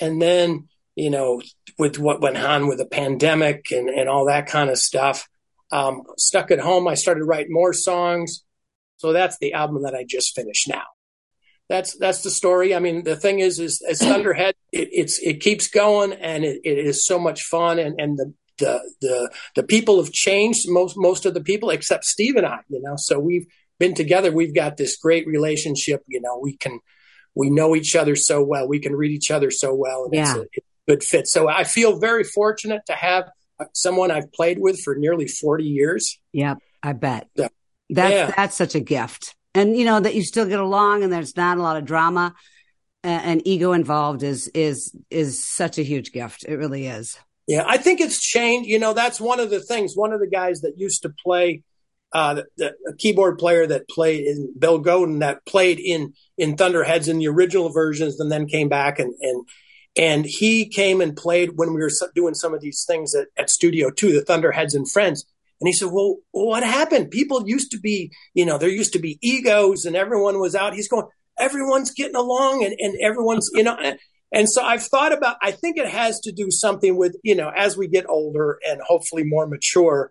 And 0.00 0.20
then 0.20 0.68
you 0.94 1.10
know, 1.10 1.40
with 1.78 1.98
what 1.98 2.20
went 2.20 2.36
on 2.36 2.68
with 2.68 2.78
the 2.78 2.86
pandemic 2.86 3.66
and, 3.70 3.88
and 3.88 4.08
all 4.08 4.26
that 4.26 4.46
kind 4.46 4.70
of 4.70 4.78
stuff. 4.78 5.28
Um, 5.70 6.02
stuck 6.18 6.50
at 6.50 6.58
home, 6.58 6.86
I 6.86 6.94
started 6.94 7.24
writing 7.24 7.52
more 7.52 7.72
songs. 7.72 8.44
So 8.98 9.12
that's 9.12 9.38
the 9.38 9.54
album 9.54 9.82
that 9.82 9.94
I 9.94 10.04
just 10.06 10.34
finished 10.34 10.68
now. 10.68 10.84
That's 11.72 11.96
that's 11.96 12.20
the 12.20 12.30
story. 12.30 12.74
I 12.74 12.80
mean, 12.80 13.02
the 13.02 13.16
thing 13.16 13.38
is, 13.38 13.58
is 13.58 13.82
as 13.88 13.98
Thunderhead, 14.00 14.54
it, 14.72 14.90
it's 14.92 15.18
it 15.20 15.40
keeps 15.40 15.68
going, 15.68 16.12
and 16.12 16.44
it, 16.44 16.60
it 16.64 16.76
is 16.76 17.06
so 17.06 17.18
much 17.18 17.44
fun, 17.44 17.78
and 17.78 17.98
and 17.98 18.18
the 18.18 18.34
the 18.58 18.92
the 19.00 19.30
the 19.56 19.62
people 19.62 19.96
have 19.96 20.12
changed 20.12 20.68
most 20.68 20.98
most 20.98 21.24
of 21.24 21.32
the 21.32 21.40
people 21.40 21.70
except 21.70 22.04
Steve 22.04 22.36
and 22.36 22.44
I. 22.44 22.58
You 22.68 22.82
know, 22.82 22.96
so 22.98 23.18
we've 23.18 23.46
been 23.78 23.94
together. 23.94 24.30
We've 24.30 24.54
got 24.54 24.76
this 24.76 24.98
great 24.98 25.26
relationship. 25.26 26.02
You 26.08 26.20
know, 26.20 26.38
we 26.42 26.58
can 26.58 26.78
we 27.34 27.48
know 27.48 27.74
each 27.74 27.96
other 27.96 28.16
so 28.16 28.44
well. 28.44 28.68
We 28.68 28.78
can 28.78 28.94
read 28.94 29.12
each 29.12 29.30
other 29.30 29.50
so 29.50 29.74
well, 29.74 30.04
and 30.04 30.12
yeah. 30.12 30.42
it's, 30.42 30.58
a, 30.58 30.60
good 30.86 31.02
fit. 31.02 31.26
So 31.26 31.48
I 31.48 31.64
feel 31.64 31.98
very 31.98 32.24
fortunate 32.24 32.82
to 32.88 32.92
have 32.92 33.30
uh, 33.58 33.64
someone 33.72 34.10
I've 34.10 34.30
played 34.30 34.58
with 34.58 34.78
for 34.82 34.94
nearly 34.94 35.26
40 35.26 35.64
years. 35.64 36.18
Yeah, 36.32 36.56
I 36.82 36.92
bet. 36.92 37.28
So, 37.34 37.48
that's 37.88 38.12
yeah. 38.12 38.32
that's 38.36 38.56
such 38.56 38.74
a 38.74 38.80
gift. 38.80 39.34
And 39.54 39.76
you 39.76 39.84
know 39.84 40.00
that 40.00 40.14
you 40.14 40.22
still 40.22 40.46
get 40.46 40.60
along 40.60 41.02
and 41.02 41.12
there's 41.12 41.36
not 41.36 41.58
a 41.58 41.62
lot 41.62 41.76
of 41.76 41.84
drama 41.84 42.34
and, 43.04 43.24
and 43.24 43.42
ego 43.46 43.72
involved 43.72 44.22
is 44.22 44.48
is 44.48 44.94
is 45.10 45.44
such 45.44 45.78
a 45.78 45.82
huge 45.82 46.12
gift. 46.12 46.44
It 46.46 46.56
really 46.56 46.86
is. 46.86 47.18
Yeah, 47.46 47.64
I 47.66 47.76
think 47.76 48.00
it's 48.00 48.20
changed. 48.20 48.68
You 48.68 48.78
know, 48.78 48.94
that's 48.94 49.20
one 49.20 49.40
of 49.40 49.50
the 49.50 49.60
things. 49.60 49.96
One 49.96 50.12
of 50.12 50.20
the 50.20 50.28
guys 50.28 50.60
that 50.60 50.74
used 50.76 51.02
to 51.02 51.12
play 51.24 51.62
uh, 52.12 52.34
the, 52.34 52.46
the, 52.56 52.94
keyboard 52.98 53.38
player 53.38 53.66
that 53.66 53.88
played 53.88 54.26
in 54.26 54.52
Bill 54.58 54.78
Godin 54.78 55.20
that 55.20 55.44
played 55.46 55.80
in 55.80 56.12
in 56.36 56.56
Thunderheads 56.56 57.08
in 57.08 57.18
the 57.18 57.28
original 57.28 57.70
versions, 57.70 58.20
and 58.20 58.30
then 58.30 58.46
came 58.46 58.68
back 58.68 58.98
and 58.98 59.14
and 59.20 59.48
and 59.96 60.24
he 60.26 60.68
came 60.68 61.00
and 61.00 61.16
played 61.16 61.52
when 61.56 61.74
we 61.74 61.80
were 61.80 61.90
doing 62.14 62.34
some 62.34 62.54
of 62.54 62.60
these 62.60 62.84
things 62.86 63.14
at, 63.14 63.28
at 63.36 63.50
Studio 63.50 63.90
Two, 63.90 64.12
the 64.12 64.24
Thunderheads 64.24 64.74
and 64.74 64.90
Friends. 64.90 65.24
And 65.62 65.68
he 65.68 65.74
said, 65.74 65.90
well, 65.92 66.16
what 66.32 66.64
happened? 66.64 67.12
People 67.12 67.46
used 67.46 67.70
to 67.70 67.78
be, 67.78 68.10
you 68.34 68.44
know, 68.44 68.58
there 68.58 68.68
used 68.68 68.94
to 68.94 68.98
be 68.98 69.16
egos 69.22 69.84
and 69.84 69.94
everyone 69.94 70.40
was 70.40 70.56
out. 70.56 70.74
He's 70.74 70.88
going, 70.88 71.06
everyone's 71.38 71.92
getting 71.92 72.16
along 72.16 72.64
and, 72.64 72.74
and 72.80 72.96
everyone's, 73.00 73.48
you 73.54 73.62
know, 73.62 73.76
and 74.32 74.50
so 74.50 74.60
I've 74.60 74.82
thought 74.82 75.12
about, 75.12 75.36
I 75.40 75.52
think 75.52 75.76
it 75.76 75.88
has 75.88 76.18
to 76.22 76.32
do 76.32 76.50
something 76.50 76.96
with, 76.96 77.14
you 77.22 77.36
know, 77.36 77.48
as 77.54 77.76
we 77.76 77.86
get 77.86 78.08
older 78.08 78.58
and 78.68 78.80
hopefully 78.84 79.22
more 79.22 79.46
mature. 79.46 80.10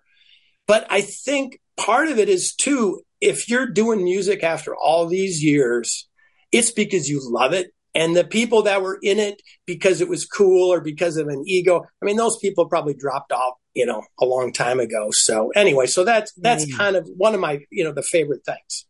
But 0.67 0.87
I 0.89 1.01
think 1.01 1.59
part 1.75 2.07
of 2.07 2.17
it 2.17 2.29
is 2.29 2.55
too, 2.55 3.01
if 3.19 3.49
you're 3.49 3.67
doing 3.67 4.05
music 4.05 4.43
after 4.43 4.73
all 4.73 5.05
these 5.05 5.43
years, 5.43 6.07
it's 6.53 6.71
because 6.71 7.09
you 7.09 7.19
love 7.21 7.51
it. 7.51 7.71
And 7.93 8.15
the 8.15 8.23
people 8.23 8.61
that 8.61 8.81
were 8.81 8.97
in 9.03 9.19
it 9.19 9.41
because 9.65 9.99
it 9.99 10.07
was 10.07 10.25
cool 10.25 10.71
or 10.71 10.79
because 10.79 11.17
of 11.17 11.27
an 11.27 11.43
ego, 11.45 11.83
I 12.01 12.05
mean, 12.05 12.15
those 12.15 12.37
people 12.37 12.69
probably 12.69 12.93
dropped 12.93 13.33
off, 13.33 13.55
you 13.73 13.85
know, 13.85 14.03
a 14.19 14.25
long 14.25 14.51
time 14.51 14.79
ago. 14.79 15.09
So 15.11 15.51
anyway, 15.55 15.85
so 15.85 16.03
that's, 16.03 16.33
that's 16.33 16.65
mm. 16.65 16.77
kind 16.77 16.95
of 16.95 17.09
one 17.15 17.33
of 17.33 17.39
my, 17.39 17.59
you 17.69 17.83
know, 17.83 17.93
the 17.93 18.03
favorite 18.03 18.43
things. 18.45 18.85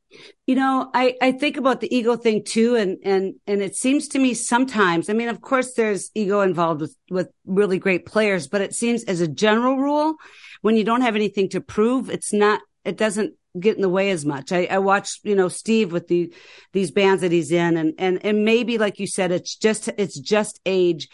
You 0.46 0.56
know, 0.56 0.90
I, 0.94 1.16
I 1.22 1.32
think 1.32 1.56
about 1.56 1.80
the 1.80 1.96
ego 1.96 2.18
thing 2.18 2.44
too. 2.44 2.76
And, 2.76 2.98
and, 3.04 3.36
and 3.48 3.62
it 3.62 3.76
seems 3.76 4.10
to 4.10 4.20
me 4.20 4.34
sometimes, 4.34 5.10
I 5.10 5.14
mean, 5.14 5.30
of 5.30 5.40
course 5.40 5.74
there's 5.76 6.12
ego 6.16 6.42
involved 6.42 6.82
with, 6.82 6.96
with 7.10 7.30
really 7.46 7.80
great 7.80 8.06
players, 8.06 8.48
but 8.48 8.62
it 8.62 8.74
seems 8.74 9.04
as 9.06 9.22
a 9.22 9.28
general 9.28 9.78
rule, 9.78 10.16
when 10.62 10.76
you 10.76 10.84
don't 10.84 11.02
have 11.02 11.16
anything 11.16 11.50
to 11.50 11.62
prove, 11.62 12.10
it's 12.10 12.34
not, 12.34 12.60
it 12.84 12.98
doesn't 12.98 13.36
get 13.60 13.76
in 13.76 13.82
the 13.82 13.90
way 13.90 14.12
as 14.12 14.26
much. 14.26 14.52
I, 14.52 14.66
I 14.66 14.80
watch, 14.80 15.20
you 15.24 15.36
know, 15.36 15.48
Steve 15.48 15.92
with 15.92 16.08
the, 16.08 16.34
these 16.74 16.92
bands 16.92 17.22
that 17.22 17.32
he's 17.32 17.52
in 17.52 17.78
and, 17.78 17.94
and, 17.98 18.26
and 18.26 18.44
maybe, 18.44 18.78
like 18.78 19.00
you 19.00 19.08
said, 19.08 19.32
it's 19.32 19.56
just, 19.56 19.88
it's 19.98 20.20
just 20.20 20.60
age. 20.66 21.08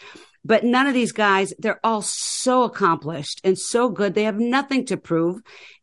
But 0.44 0.64
none 0.64 0.86
of 0.86 0.94
these 0.94 1.12
guys, 1.12 1.52
they're 1.58 1.80
all 1.84 2.02
so 2.02 2.62
accomplished 2.62 3.40
and 3.44 3.58
so 3.58 3.88
good. 3.88 4.14
They 4.14 4.24
have 4.24 4.38
nothing 4.38 4.86
to 4.86 4.96
prove 4.96 5.40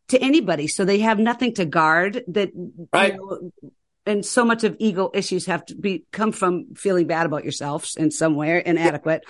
to 0.08 0.18
anybody. 0.20 0.66
So 0.66 0.84
they 0.84 1.00
have 1.00 1.18
nothing 1.18 1.54
to 1.54 1.64
guard 1.64 2.22
that, 2.28 2.50
right. 2.92 3.14
You 3.14 3.18
know, 3.62 3.70
and 4.06 4.24
so 4.24 4.44
much 4.44 4.62
of 4.62 4.76
ego 4.78 5.10
issues 5.14 5.46
have 5.46 5.66
to 5.66 5.74
be 5.74 6.04
come 6.12 6.30
from 6.30 6.74
feeling 6.76 7.08
bad 7.08 7.26
about 7.26 7.44
yourself 7.44 7.96
in 7.96 8.10
some 8.10 8.36
way, 8.36 8.62
inadequate. 8.64 9.24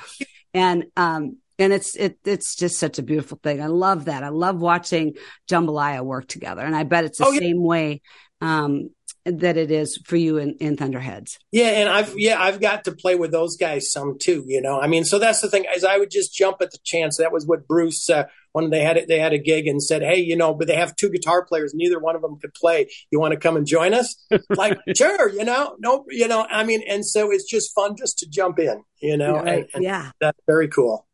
And, 0.52 0.84
um, 0.96 1.38
and 1.58 1.72
it's 1.72 1.96
it 1.96 2.18
it's 2.24 2.54
just 2.54 2.78
such 2.78 2.98
a 2.98 3.02
beautiful 3.02 3.38
thing. 3.42 3.62
I 3.62 3.66
love 3.66 4.06
that. 4.06 4.22
I 4.22 4.28
love 4.28 4.60
watching 4.60 5.14
Jambalaya 5.48 6.04
work 6.04 6.28
together, 6.28 6.62
and 6.62 6.76
I 6.76 6.82
bet 6.82 7.04
it's 7.04 7.18
the 7.18 7.26
oh, 7.26 7.32
yeah. 7.32 7.40
same 7.40 7.62
way 7.62 8.02
um, 8.40 8.90
that 9.26 9.56
it 9.56 9.70
is 9.70 9.98
for 10.04 10.16
you 10.16 10.38
in, 10.38 10.54
in 10.54 10.76
Thunderheads. 10.76 11.38
Yeah, 11.50 11.68
and 11.68 11.88
I've 11.88 12.14
yeah 12.16 12.40
I've 12.40 12.60
got 12.60 12.84
to 12.84 12.92
play 12.92 13.16
with 13.16 13.32
those 13.32 13.56
guys 13.56 13.90
some 13.90 14.18
too. 14.18 14.44
You 14.46 14.62
know, 14.62 14.80
I 14.80 14.86
mean, 14.86 15.04
so 15.04 15.18
that's 15.18 15.40
the 15.40 15.50
thing. 15.50 15.64
As 15.66 15.84
I 15.84 15.98
would 15.98 16.10
just 16.10 16.34
jump 16.34 16.58
at 16.60 16.70
the 16.70 16.78
chance. 16.84 17.16
That 17.18 17.32
was 17.32 17.46
what 17.46 17.66
Bruce 17.66 18.08
uh, 18.08 18.24
when 18.52 18.70
they 18.70 18.82
had 18.82 18.96
it, 18.96 19.08
they 19.08 19.18
had 19.18 19.32
a 19.32 19.38
gig 19.38 19.66
and 19.66 19.82
said, 19.82 20.02
"Hey, 20.02 20.20
you 20.20 20.36
know, 20.36 20.54
but 20.54 20.66
they 20.66 20.76
have 20.76 20.96
two 20.96 21.10
guitar 21.10 21.44
players. 21.44 21.74
Neither 21.74 21.98
one 21.98 22.16
of 22.16 22.22
them 22.22 22.38
could 22.38 22.54
play. 22.54 22.88
You 23.10 23.20
want 23.20 23.32
to 23.32 23.40
come 23.40 23.56
and 23.56 23.66
join 23.66 23.94
us?" 23.94 24.16
like, 24.50 24.78
sure, 24.96 25.28
you 25.30 25.44
know, 25.44 25.76
no, 25.78 26.04
you 26.08 26.28
know, 26.28 26.46
I 26.48 26.64
mean, 26.64 26.82
and 26.88 27.04
so 27.04 27.30
it's 27.32 27.44
just 27.44 27.74
fun 27.74 27.96
just 27.96 28.18
to 28.20 28.28
jump 28.28 28.58
in. 28.58 28.82
You 29.00 29.16
know, 29.16 29.34
right. 29.34 29.58
and, 29.58 29.68
and 29.74 29.84
yeah, 29.84 30.10
that's 30.20 30.40
very 30.46 30.68
cool. 30.68 31.06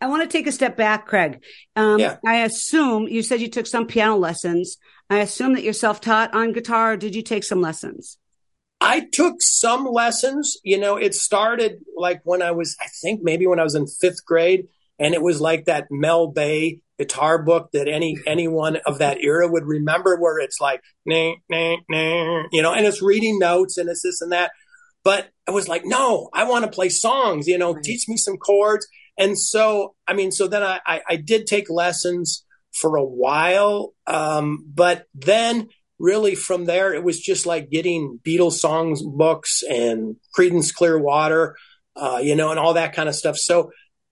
I 0.00 0.06
want 0.06 0.22
to 0.22 0.28
take 0.28 0.46
a 0.46 0.52
step 0.52 0.76
back, 0.76 1.06
Craig. 1.06 1.42
Um, 1.76 1.98
yeah. 1.98 2.16
I 2.26 2.38
assume 2.44 3.08
you 3.08 3.22
said 3.22 3.40
you 3.40 3.48
took 3.48 3.66
some 3.66 3.86
piano 3.86 4.16
lessons. 4.16 4.78
I 5.10 5.18
assume 5.18 5.54
that 5.54 5.62
you're 5.62 5.72
self 5.72 6.00
taught 6.00 6.34
on 6.34 6.52
guitar. 6.52 6.96
did 6.96 7.14
you 7.14 7.22
take 7.22 7.44
some 7.44 7.60
lessons? 7.60 8.18
I 8.80 9.06
took 9.12 9.36
some 9.40 9.86
lessons. 9.86 10.56
You 10.62 10.78
know, 10.78 10.96
it 10.96 11.14
started 11.14 11.80
like 11.96 12.20
when 12.24 12.42
I 12.42 12.52
was, 12.52 12.76
I 12.80 12.86
think 13.02 13.20
maybe 13.22 13.46
when 13.46 13.58
I 13.58 13.64
was 13.64 13.74
in 13.74 13.86
fifth 13.86 14.24
grade, 14.24 14.68
and 14.98 15.14
it 15.14 15.22
was 15.22 15.40
like 15.40 15.64
that 15.64 15.86
Mel 15.90 16.28
Bay 16.28 16.80
guitar 16.98 17.40
book 17.40 17.70
that 17.72 17.86
any 17.88 18.18
anyone 18.26 18.76
of 18.84 18.98
that 18.98 19.18
era 19.20 19.48
would 19.48 19.64
remember, 19.64 20.16
where 20.16 20.38
it's 20.38 20.60
like, 20.60 20.82
nah, 21.06 21.34
nah, 21.48 21.76
nah, 21.88 22.44
you 22.52 22.62
know, 22.62 22.72
and 22.72 22.86
it's 22.86 23.02
reading 23.02 23.38
notes 23.38 23.78
and 23.78 23.88
it's 23.88 24.02
this 24.02 24.20
and 24.20 24.32
that. 24.32 24.52
But 25.04 25.30
I 25.46 25.52
was 25.52 25.68
like, 25.68 25.82
no, 25.84 26.28
I 26.34 26.44
want 26.44 26.64
to 26.64 26.70
play 26.70 26.88
songs. 26.88 27.46
You 27.46 27.56
know, 27.56 27.74
right. 27.74 27.82
teach 27.82 28.08
me 28.08 28.16
some 28.16 28.36
chords. 28.36 28.86
And 29.16 29.38
so, 29.38 29.94
I 30.06 30.14
mean, 30.14 30.30
so 30.30 30.46
then 30.46 30.62
I, 30.62 30.80
I, 30.86 31.00
I 31.08 31.16
did 31.16 31.46
take 31.46 31.70
lessons 31.70 32.44
for 32.72 32.96
a 32.96 33.04
while. 33.04 33.94
Um, 34.06 34.64
but 34.72 35.06
then 35.14 35.68
really 35.98 36.34
from 36.34 36.64
there, 36.64 36.94
it 36.94 37.02
was 37.02 37.20
just 37.20 37.46
like 37.46 37.70
getting 37.70 38.20
Beatles 38.24 38.52
songs 38.52 39.02
books 39.02 39.62
and 39.68 40.16
Creedence 40.36 40.72
Clearwater, 40.72 41.56
uh, 41.96 42.20
you 42.22 42.36
know, 42.36 42.50
and 42.50 42.58
all 42.58 42.74
that 42.74 42.94
kind 42.94 43.08
of 43.08 43.14
stuff. 43.14 43.36
So 43.36 43.70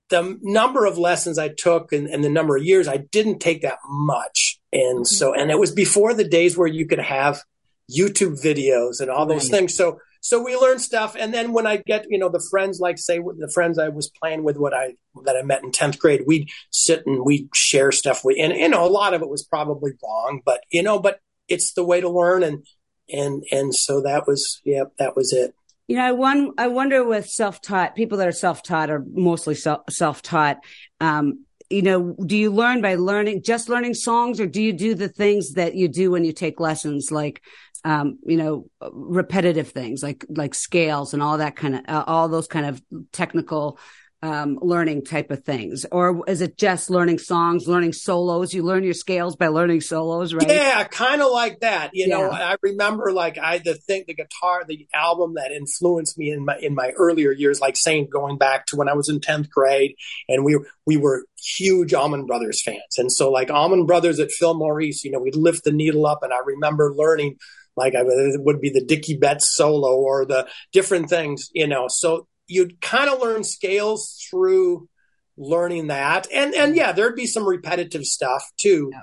the 0.08 0.38
number 0.42 0.84
of 0.84 0.98
lessons 0.98 1.38
I 1.38 1.48
took 1.48 1.92
and, 1.92 2.06
and 2.06 2.22
the 2.22 2.28
number 2.28 2.56
of 2.56 2.64
years, 2.64 2.88
I 2.88 2.98
didn't 2.98 3.38
take 3.40 3.62
that 3.62 3.78
much. 3.88 4.58
And 4.72 4.98
mm-hmm. 4.98 5.04
so, 5.04 5.34
and 5.34 5.50
it 5.50 5.58
was 5.58 5.72
before 5.72 6.14
the 6.14 6.28
days 6.28 6.56
where 6.56 6.68
you 6.68 6.86
could 6.86 7.00
have 7.00 7.42
YouTube 7.90 8.42
videos 8.42 9.00
and 9.00 9.10
all 9.10 9.26
those 9.26 9.48
things. 9.48 9.76
So 9.76 9.98
so 10.26 10.42
we 10.42 10.56
learn 10.56 10.78
stuff 10.78 11.14
and 11.18 11.33
then 11.33 11.52
when 11.52 11.66
i 11.66 11.76
get 11.87 12.04
you 12.11 12.18
know 12.18 12.28
the 12.28 12.45
friends 12.50 12.80
like 12.80 12.99
say 12.99 13.18
the 13.18 13.50
friends 13.54 13.78
i 13.78 13.88
was 13.88 14.11
playing 14.21 14.42
with 14.42 14.56
what 14.56 14.75
i 14.75 14.92
that 15.25 15.37
i 15.37 15.42
met 15.42 15.62
in 15.62 15.71
10th 15.71 15.99
grade 15.99 16.23
we'd 16.26 16.49
sit 16.71 17.06
and 17.06 17.25
we'd 17.25 17.49
share 17.54 17.92
stuff 17.92 18.25
we 18.25 18.40
and 18.40 18.52
you 18.52 18.68
know 18.68 18.85
a 18.85 18.90
lot 18.90 19.14
of 19.14 19.23
it 19.23 19.28
was 19.28 19.45
probably 19.45 19.92
wrong 20.02 20.40
but 20.45 20.61
you 20.71 20.83
know 20.83 20.99
but 20.99 21.21
it's 21.49 21.75
the 21.75 21.85
way 21.85 22.00
to 22.00 22.09
learn 22.09 22.42
and 22.42 22.66
and 23.09 23.45
and 23.52 23.73
so 23.73 24.02
that 24.02 24.26
was 24.26 24.61
yeah 24.64 24.83
that 24.99 25.14
was 25.14 25.33
it. 25.33 25.54
You 25.87 25.97
know 25.97 26.14
one 26.14 26.52
i 26.59 26.66
wonder 26.66 27.04
with 27.04 27.28
self-taught 27.28 27.95
people 27.95 28.18
that 28.18 28.26
are 28.26 28.33
self-taught 28.33 28.90
are 28.90 29.04
mostly 29.12 29.54
self-taught 29.54 30.59
um 31.00 31.47
you 31.71 31.83
know, 31.83 32.14
do 32.25 32.37
you 32.37 32.50
learn 32.50 32.80
by 32.80 32.95
learning, 32.95 33.42
just 33.42 33.68
learning 33.68 33.95
songs, 33.95 34.40
or 34.40 34.47
do 34.47 34.62
you 34.62 34.73
do 34.73 34.95
the 34.95 35.09
things 35.09 35.54
that 35.54 35.75
you 35.75 35.88
do 35.88 36.12
when 36.12 36.25
you 36.25 36.33
take 36.33 36.61
lessons, 36.61 37.11
like 37.11 37.42
um, 37.87 38.19
you 38.26 38.37
know, 38.37 38.66
repetitive 38.93 39.69
things 39.69 40.02
like 40.02 40.26
like 40.28 40.57
scales 40.57 41.14
and 41.14 41.23
all 41.23 41.38
that 41.38 41.55
kind 41.55 41.76
of 41.76 41.83
uh, 41.87 42.02
all 42.05 42.28
those 42.28 42.49
kind 42.49 42.66
of 42.66 42.83
technical 43.12 43.78
um, 44.23 44.59
learning 44.61 45.05
type 45.05 45.31
of 45.31 45.45
things, 45.45 45.87
or 45.93 46.25
is 46.26 46.40
it 46.40 46.59
just 46.59 46.90
learning 46.90 47.19
songs, 47.19 47.69
learning 47.69 47.93
solos? 47.93 48.52
You 48.52 48.64
learn 48.64 48.83
your 48.83 48.95
scales 48.95 49.37
by 49.37 49.49
learning 49.49 49.83
solos, 49.83 50.35
right? 50.35 50.49
Yeah, 50.49 50.83
kind 50.85 51.23
of 51.23 51.31
like 51.31 51.61
that. 51.61 51.90
You 51.93 52.09
yeah. 52.09 52.16
know, 52.16 52.31
I 52.31 52.57
remember 52.61 53.12
like 53.12 53.38
I 53.38 53.59
the 53.59 53.75
thing, 53.75 54.02
the 54.09 54.14
guitar, 54.14 54.64
the 54.66 54.88
album 54.93 55.35
that 55.35 55.52
influenced 55.52 56.19
me 56.19 56.33
in 56.33 56.45
my 56.45 56.59
in 56.61 56.75
my 56.75 56.90
earlier 56.97 57.31
years, 57.31 57.61
like 57.61 57.76
saying 57.76 58.09
going 58.11 58.37
back 58.37 58.66
to 58.66 58.76
when 58.76 58.88
I 58.88 58.95
was 58.95 59.09
in 59.09 59.21
tenth 59.21 59.49
grade, 59.49 59.95
and 60.28 60.45
we 60.45 60.59
we 60.87 60.97
were 60.97 61.25
huge 61.38 61.95
Allman 61.95 62.26
Brothers 62.26 62.61
fans, 62.62 62.99
and 62.99 63.12
so 63.12 63.31
like 63.31 63.50
Allman 63.50 63.87
Brothers 63.87 64.19
at 64.19 64.33
Fillmore 64.33 64.81
East, 64.81 65.05
you 65.05 65.12
know, 65.12 65.21
we'd 65.21 65.37
lift 65.37 65.62
the 65.62 65.73
needle 65.73 66.05
up, 66.05 66.25
and 66.25 66.33
I 66.33 66.38
remember 66.45 66.93
learning 66.93 67.37
like 67.76 67.95
I 67.95 68.00
it 68.00 68.40
would 68.42 68.61
be 68.61 68.71
the 68.71 68.85
Dickey 68.85 69.16
Betts 69.16 69.54
solo 69.54 69.97
or 69.97 70.25
the 70.25 70.49
different 70.73 71.11
things, 71.11 71.50
you 71.52 71.66
know. 71.66 71.87
So 71.88 72.26
you'd 72.47 72.80
kind 72.80 73.11
of 73.11 73.21
learn 73.21 73.45
scales 73.45 74.25
through 74.30 74.88
learning 75.37 75.88
that, 75.88 76.26
and 76.33 76.54
and 76.54 76.75
yeah, 76.75 76.92
there'd 76.92 77.16
be 77.16 77.26
some 77.26 77.47
repetitive 77.47 78.04
stuff 78.04 78.50
too. 78.59 78.90
Yep. 78.92 79.02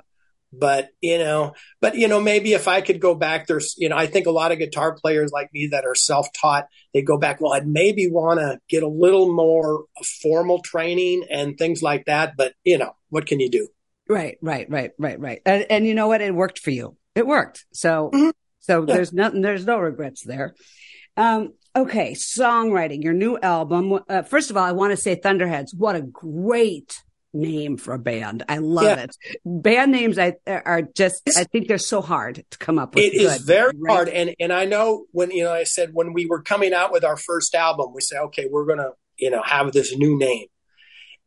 But 0.55 0.89
you 1.01 1.17
know, 1.17 1.53
but 1.81 1.95
you 1.95 2.07
know, 2.07 2.21
maybe 2.21 2.53
if 2.53 2.67
I 2.67 2.81
could 2.81 2.99
go 2.99 3.15
back, 3.15 3.47
there's 3.47 3.73
you 3.77 3.89
know, 3.89 3.97
I 3.97 4.05
think 4.05 4.27
a 4.27 4.31
lot 4.31 4.51
of 4.51 4.59
guitar 4.59 4.95
players 4.95 5.31
like 5.31 5.49
me 5.51 5.69
that 5.71 5.85
are 5.85 5.95
self-taught, 5.95 6.67
they 6.93 7.01
go 7.01 7.17
back. 7.17 7.41
Well, 7.41 7.53
I'd 7.53 7.67
maybe 7.67 8.07
want 8.07 8.39
to 8.39 8.59
get 8.69 8.83
a 8.83 8.87
little 8.87 9.33
more 9.33 9.85
formal 10.21 10.61
training 10.61 11.25
and 11.31 11.57
things 11.57 11.81
like 11.81 12.05
that. 12.05 12.33
But 12.37 12.53
you 12.63 12.77
know, 12.77 12.95
what 13.09 13.25
can 13.25 13.39
you 13.39 13.49
do? 13.49 13.67
Right, 14.07 14.37
right, 14.41 14.69
right, 14.69 14.91
right, 14.99 15.19
right. 15.19 15.41
And, 15.45 15.65
and 15.69 15.87
you 15.87 15.95
know 15.95 16.07
what? 16.07 16.21
It 16.21 16.35
worked 16.35 16.59
for 16.59 16.71
you. 16.71 16.97
It 17.15 17.25
worked. 17.25 17.65
So 17.73 18.11
mm-hmm. 18.13 18.29
So 18.63 18.85
yeah. 18.85 18.95
there's 18.95 19.13
nothing, 19.13 19.41
there's 19.41 19.65
no 19.65 19.77
regrets 19.77 20.23
there. 20.23 20.55
Um, 21.15 21.53
okay. 21.75 22.13
Songwriting, 22.13 23.03
your 23.03 23.13
new 23.13 23.37
album. 23.37 23.99
Uh, 24.09 24.23
first 24.23 24.49
of 24.49 24.57
all, 24.57 24.63
I 24.63 24.71
want 24.71 24.91
to 24.91 24.97
say 24.97 25.15
Thunderheads. 25.15 25.73
What 25.73 25.95
a 25.95 26.01
great 26.01 27.01
name 27.33 27.77
for 27.77 27.93
a 27.93 27.99
band. 27.99 28.43
I 28.47 28.59
love 28.59 28.85
yeah. 28.85 29.05
it. 29.05 29.15
Band 29.43 29.91
names 29.91 30.17
I, 30.17 30.35
are 30.47 30.83
just, 30.83 31.29
I 31.35 31.43
think 31.43 31.67
they're 31.67 31.77
so 31.77 32.01
hard 32.01 32.45
to 32.51 32.57
come 32.57 32.79
up 32.79 32.95
with. 32.95 33.03
It 33.03 33.17
Good. 33.17 33.21
is 33.21 33.37
very 33.39 33.73
right? 33.77 33.93
hard. 33.93 34.09
And, 34.09 34.35
and 34.39 34.53
I 34.53 34.65
know 34.65 35.05
when, 35.11 35.31
you 35.31 35.43
know, 35.43 35.53
I 35.53 35.63
said 35.63 35.89
when 35.93 36.13
we 36.13 36.25
were 36.25 36.41
coming 36.41 36.73
out 36.73 36.91
with 36.91 37.03
our 37.03 37.17
first 37.17 37.55
album, 37.55 37.91
we 37.93 38.01
said, 38.01 38.19
okay, 38.25 38.47
we're 38.49 38.65
going 38.65 38.79
to, 38.79 38.91
you 39.17 39.29
know, 39.29 39.41
have 39.43 39.71
this 39.71 39.95
new 39.95 40.17
name. 40.17 40.47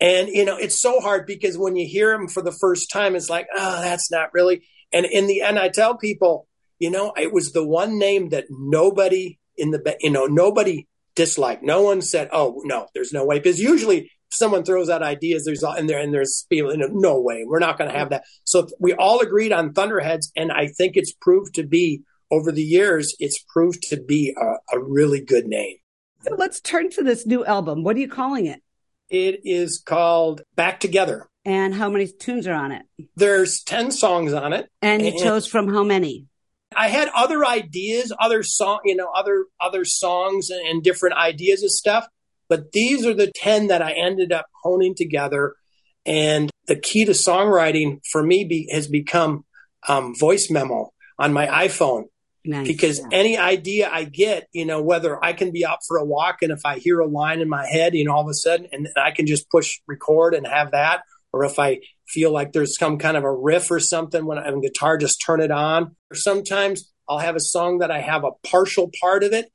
And, 0.00 0.28
you 0.28 0.44
know, 0.44 0.56
it's 0.56 0.80
so 0.80 1.00
hard 1.00 1.26
because 1.26 1.58
when 1.58 1.74
you 1.74 1.86
hear 1.86 2.12
them 2.16 2.28
for 2.28 2.42
the 2.42 2.52
first 2.52 2.90
time, 2.90 3.16
it's 3.16 3.30
like, 3.30 3.48
oh, 3.54 3.80
that's 3.82 4.10
not 4.10 4.32
really. 4.32 4.62
And 4.92 5.06
in 5.06 5.26
the 5.26 5.42
end, 5.42 5.58
I 5.58 5.68
tell 5.70 5.96
people, 5.96 6.46
you 6.78 6.90
know, 6.90 7.12
it 7.16 7.32
was 7.32 7.52
the 7.52 7.66
one 7.66 7.98
name 7.98 8.30
that 8.30 8.46
nobody 8.50 9.38
in 9.56 9.70
the, 9.70 9.96
you 10.00 10.10
know, 10.10 10.26
nobody 10.26 10.86
disliked. 11.14 11.62
No 11.62 11.82
one 11.82 12.02
said, 12.02 12.28
oh, 12.32 12.60
no, 12.64 12.86
there's 12.94 13.12
no 13.12 13.24
way. 13.24 13.38
Because 13.38 13.58
usually 13.58 14.10
someone 14.30 14.64
throws 14.64 14.88
out 14.88 15.02
ideas, 15.02 15.44
there's 15.44 15.62
and 15.62 15.88
there 15.88 15.98
and 15.98 16.12
there's 16.12 16.46
people, 16.50 16.72
no 16.76 17.20
way, 17.20 17.44
we're 17.46 17.58
not 17.58 17.78
going 17.78 17.90
to 17.90 17.98
have 17.98 18.10
that. 18.10 18.24
So 18.44 18.68
we 18.78 18.92
all 18.92 19.20
agreed 19.20 19.52
on 19.52 19.72
Thunderheads, 19.72 20.30
and 20.36 20.52
I 20.52 20.68
think 20.68 20.96
it's 20.96 21.12
proved 21.12 21.54
to 21.54 21.64
be 21.64 22.02
over 22.30 22.52
the 22.52 22.62
years, 22.62 23.14
it's 23.18 23.42
proved 23.48 23.82
to 23.84 23.96
be 24.00 24.34
a, 24.36 24.76
a 24.76 24.80
really 24.80 25.20
good 25.20 25.46
name. 25.46 25.76
So 26.22 26.34
let's 26.36 26.60
turn 26.60 26.90
to 26.90 27.02
this 27.02 27.26
new 27.26 27.44
album. 27.44 27.84
What 27.84 27.96
are 27.96 28.00
you 28.00 28.08
calling 28.08 28.46
it? 28.46 28.62
It 29.08 29.42
is 29.44 29.78
called 29.78 30.42
Back 30.56 30.80
Together. 30.80 31.28
And 31.44 31.72
how 31.72 31.88
many 31.88 32.08
tunes 32.08 32.48
are 32.48 32.54
on 32.54 32.72
it? 32.72 32.82
There's 33.14 33.62
10 33.62 33.92
songs 33.92 34.32
on 34.32 34.52
it. 34.52 34.68
And 34.82 35.02
you 35.02 35.10
and 35.10 35.18
chose 35.18 35.46
from 35.46 35.68
how 35.68 35.84
many? 35.84 36.26
I 36.76 36.88
had 36.88 37.08
other 37.14 37.44
ideas, 37.44 38.12
other 38.20 38.42
song, 38.42 38.80
you 38.84 38.94
know, 38.94 39.10
other 39.14 39.46
other 39.60 39.84
songs 39.84 40.50
and, 40.50 40.60
and 40.68 40.82
different 40.82 41.16
ideas 41.16 41.62
of 41.62 41.70
stuff, 41.70 42.06
but 42.48 42.72
these 42.72 43.06
are 43.06 43.14
the 43.14 43.32
10 43.34 43.68
that 43.68 43.82
I 43.82 43.92
ended 43.92 44.32
up 44.32 44.46
honing 44.62 44.94
together. 44.94 45.54
And 46.04 46.50
the 46.66 46.76
key 46.76 47.04
to 47.06 47.12
songwriting 47.12 48.00
for 48.10 48.22
me 48.22 48.44
be, 48.44 48.68
has 48.72 48.86
become 48.86 49.44
um, 49.88 50.14
voice 50.14 50.50
memo 50.50 50.92
on 51.18 51.32
my 51.32 51.46
iPhone. 51.46 52.04
Nice. 52.44 52.68
Because 52.68 53.00
yeah. 53.00 53.06
any 53.10 53.36
idea 53.36 53.90
I 53.90 54.04
get, 54.04 54.46
you 54.52 54.66
know, 54.66 54.80
whether 54.80 55.22
I 55.24 55.32
can 55.32 55.50
be 55.50 55.66
out 55.66 55.80
for 55.88 55.96
a 55.96 56.04
walk 56.04 56.42
and 56.42 56.52
if 56.52 56.60
I 56.64 56.78
hear 56.78 57.00
a 57.00 57.06
line 57.06 57.40
in 57.40 57.48
my 57.48 57.66
head, 57.66 57.94
you 57.94 58.04
know, 58.04 58.12
all 58.12 58.22
of 58.22 58.28
a 58.28 58.34
sudden, 58.34 58.68
and 58.70 58.88
I 58.96 59.10
can 59.10 59.26
just 59.26 59.50
push 59.50 59.80
record 59.88 60.32
and 60.34 60.46
have 60.46 60.70
that, 60.70 61.02
or 61.36 61.44
if 61.44 61.58
I 61.58 61.80
feel 62.08 62.32
like 62.32 62.52
there's 62.52 62.78
some 62.78 62.98
kind 62.98 63.16
of 63.16 63.24
a 63.24 63.32
riff 63.32 63.70
or 63.70 63.80
something 63.80 64.24
when 64.24 64.38
I'm 64.38 64.60
guitar, 64.60 64.96
just 64.96 65.22
turn 65.24 65.40
it 65.40 65.50
on. 65.50 65.96
Or 66.10 66.16
sometimes 66.16 66.90
I'll 67.08 67.18
have 67.18 67.36
a 67.36 67.40
song 67.40 67.78
that 67.78 67.90
I 67.90 68.00
have 68.00 68.24
a 68.24 68.32
partial 68.48 68.90
part 69.00 69.22
of 69.22 69.32
it, 69.32 69.52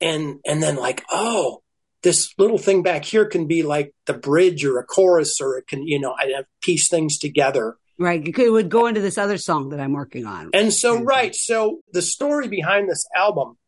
and 0.00 0.40
and 0.46 0.62
then 0.62 0.76
like, 0.76 1.04
oh, 1.10 1.62
this 2.02 2.32
little 2.38 2.58
thing 2.58 2.82
back 2.82 3.04
here 3.04 3.26
can 3.26 3.46
be 3.46 3.62
like 3.62 3.94
the 4.06 4.14
bridge 4.14 4.64
or 4.64 4.78
a 4.78 4.84
chorus, 4.84 5.40
or 5.40 5.58
it 5.58 5.66
can, 5.66 5.86
you 5.86 6.00
know, 6.00 6.14
I 6.16 6.44
piece 6.62 6.88
things 6.88 7.18
together. 7.18 7.76
Right. 7.98 8.26
It 8.26 8.50
would 8.50 8.68
go 8.68 8.86
into 8.86 9.00
this 9.00 9.18
other 9.18 9.38
song 9.38 9.70
that 9.70 9.80
I'm 9.80 9.92
working 9.92 10.24
on. 10.24 10.50
And 10.54 10.72
so, 10.72 10.98
uh, 10.98 11.02
right. 11.02 11.34
So 11.34 11.80
the 11.92 12.02
story 12.02 12.46
behind 12.46 12.88
this 12.88 13.04
album 13.14 13.58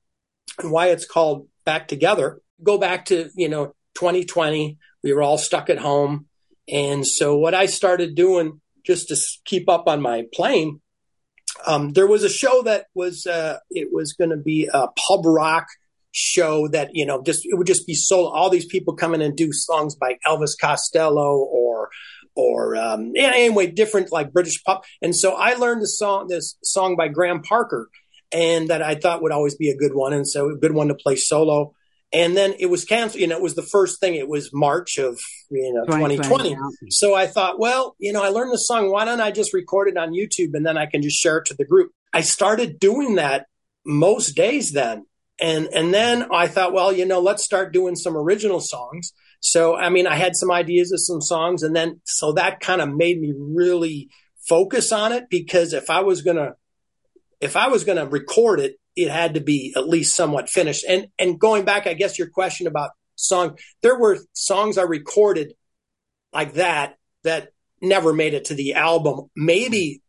and 0.59 0.71
why 0.71 0.89
it's 0.89 1.05
called 1.05 1.49
Back 1.65 1.89
Together, 1.89 2.41
go 2.63 2.79
back 2.79 3.07
to, 3.07 3.29
you 3.35 3.49
know, 3.49 3.75
2020. 3.95 4.79
We 5.03 5.13
were 5.13 5.23
all 5.23 5.39
stuck 5.39 5.69
at 5.69 5.79
home. 5.79 6.27
And 6.69 7.07
so 7.07 7.37
what 7.37 7.55
I 7.55 7.67
started 7.67 8.15
doing 8.15 8.61
just 8.85 9.09
to 9.09 9.17
keep 9.45 9.69
up 9.69 9.89
on 9.89 10.01
my 10.01 10.25
playing, 10.33 10.81
um, 11.67 11.93
there 11.93 12.07
was 12.07 12.23
a 12.23 12.29
show 12.29 12.63
that 12.63 12.87
was, 12.95 13.27
uh, 13.27 13.59
it 13.71 13.89
was 13.93 14.13
going 14.13 14.31
to 14.31 14.37
be 14.37 14.69
a 14.73 14.87
pub 14.89 15.25
rock 15.25 15.67
show 16.13 16.69
that, 16.69 16.91
you 16.93 17.07
know, 17.07 17.23
just, 17.23 17.43
it 17.45 17.57
would 17.57 17.67
just 17.67 17.87
be 17.87 17.95
so 17.95 18.27
all 18.27 18.51
these 18.51 18.67
people 18.67 18.95
come 18.95 19.15
in 19.15 19.21
and 19.21 19.37
do 19.37 19.53
songs 19.53 19.95
by 19.95 20.17
Elvis 20.27 20.53
Costello 20.61 21.37
or, 21.39 21.91
or 22.37 22.77
um, 22.77 23.13
anyway, 23.17 23.67
different 23.67 24.13
like 24.13 24.33
British 24.33 24.63
pop. 24.65 24.85
And 25.03 25.15
so 25.15 25.35
I 25.35 25.55
learned 25.55 25.83
this 25.83 25.99
song, 25.99 26.29
this 26.29 26.57
song 26.63 26.97
by 26.97 27.09
Graham 27.09 27.43
Parker, 27.43 27.89
and 28.33 28.69
that 28.69 28.83
I 28.83 28.95
thought 28.95 29.23
would 29.23 29.33
always 29.33 29.57
be 29.57 29.71
a 29.71 29.77
good 29.77 29.95
one, 29.95 30.13
and 30.13 30.27
so 30.27 30.49
a 30.49 30.57
good 30.57 30.73
one 30.73 30.89
to 30.89 30.95
play 30.95 31.17
solo. 31.17 31.75
And 32.13 32.37
then 32.37 32.55
it 32.59 32.67
was 32.67 32.85
canceled. 32.85 33.21
You 33.21 33.29
know, 33.29 33.37
it 33.37 33.43
was 33.43 33.55
the 33.55 33.63
first 33.63 34.01
thing. 34.01 34.15
It 34.17 34.29
was 34.29 34.51
March 34.53 34.99
of 34.99 35.21
you 35.51 35.73
know 35.73 35.85
2020. 35.85 36.57
So 36.89 37.15
I 37.15 37.27
thought, 37.27 37.59
well, 37.59 37.95
you 37.99 38.13
know, 38.13 38.23
I 38.23 38.29
learned 38.29 38.53
the 38.53 38.59
song. 38.59 38.91
Why 38.91 39.05
don't 39.05 39.21
I 39.21 39.31
just 39.31 39.55
record 39.55 39.89
it 39.89 39.97
on 39.97 40.13
YouTube 40.13 40.55
and 40.55 40.67
then 40.67 40.77
I 40.77 40.87
can 40.87 41.03
just 41.03 41.17
share 41.21 41.39
it 41.39 41.47
to 41.47 41.55
the 41.55 41.65
group? 41.65 41.93
I 42.13 42.23
started 42.23 42.81
doing 42.81 43.15
that 43.17 43.47
most 43.87 44.33
days 44.33 44.73
then. 44.73 45.07
And 45.41 45.69
and 45.73 45.95
then 45.95 46.27
I 46.33 46.49
thought, 46.49 46.73
well, 46.73 46.93
you 46.93 47.07
know, 47.07 47.21
let's 47.21 47.45
start 47.45 47.73
doing 47.73 47.97
some 47.97 48.17
original 48.17 48.61
songs. 48.61 49.13
So, 49.41 49.75
I 49.75 49.89
mean, 49.89 50.07
I 50.07 50.17
had 50.17 50.37
some 50.37 50.51
ideas 50.51 50.93
of 50.93 51.01
some 51.01 51.21
songs 51.21 51.63
and 51.63 51.75
then, 51.75 52.01
so 52.05 52.33
that 52.35 52.61
kind 52.61 52.81
of 52.81 52.95
made 52.95 53.19
me 53.21 53.33
really 53.37 54.11
focus 54.47 54.93
on 54.93 55.13
it 55.13 55.25
because 55.31 55.73
if 55.73 55.89
I 55.89 56.01
was 56.01 56.23
going 56.23 56.37
to, 56.37 56.55
if 57.41 57.57
I 57.57 57.69
was 57.69 57.85
going 57.85 57.97
to 57.97 58.07
record 58.07 58.61
it, 58.61 58.77
it 58.97 59.11
had 59.11 59.35
to 59.35 59.41
be 59.41 59.73
at 59.77 59.89
least 59.89 60.17
somewhat 60.17 60.49
finished. 60.49 60.85
And, 60.89 61.09
and 61.19 61.39
going 61.39 61.65
back, 61.65 61.87
I 61.87 61.95
guess 61.95 62.19
your 62.19 62.29
question 62.29 62.67
about 62.67 62.91
song, 63.17 63.57
there 63.83 63.99
were 63.99 64.19
songs 64.33 64.79
I 64.79 64.83
recorded 64.83 65.55
like 66.33 66.55
that, 66.55 66.97
that 67.25 67.49
never 67.81 68.13
made 68.13 68.35
it 68.35 68.47
to 68.47 68.55
the 68.55 68.75
album. 68.75 69.31
Maybe 69.37 70.03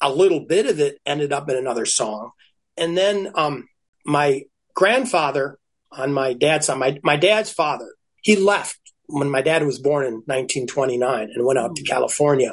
a 0.00 0.10
little 0.10 0.40
bit 0.40 0.66
of 0.66 0.80
it 0.80 0.98
ended 1.06 1.32
up 1.32 1.48
in 1.48 1.56
another 1.56 1.86
song. 1.86 2.30
And 2.76 2.96
then, 2.96 3.32
um, 3.34 3.68
my 4.04 4.42
grandfather 4.74 5.58
on 5.90 6.12
my 6.12 6.34
dad's 6.34 6.66
side, 6.66 6.78
my, 6.78 6.98
my 7.02 7.16
dad's 7.16 7.50
father, 7.50 7.88
he 8.22 8.36
left 8.36 8.78
when 9.06 9.30
my 9.30 9.42
dad 9.42 9.64
was 9.64 9.78
born 9.78 10.04
in 10.04 10.14
1929 10.26 11.30
and 11.32 11.46
went 11.46 11.58
out 11.58 11.76
to. 11.76 11.82
California. 11.82 12.52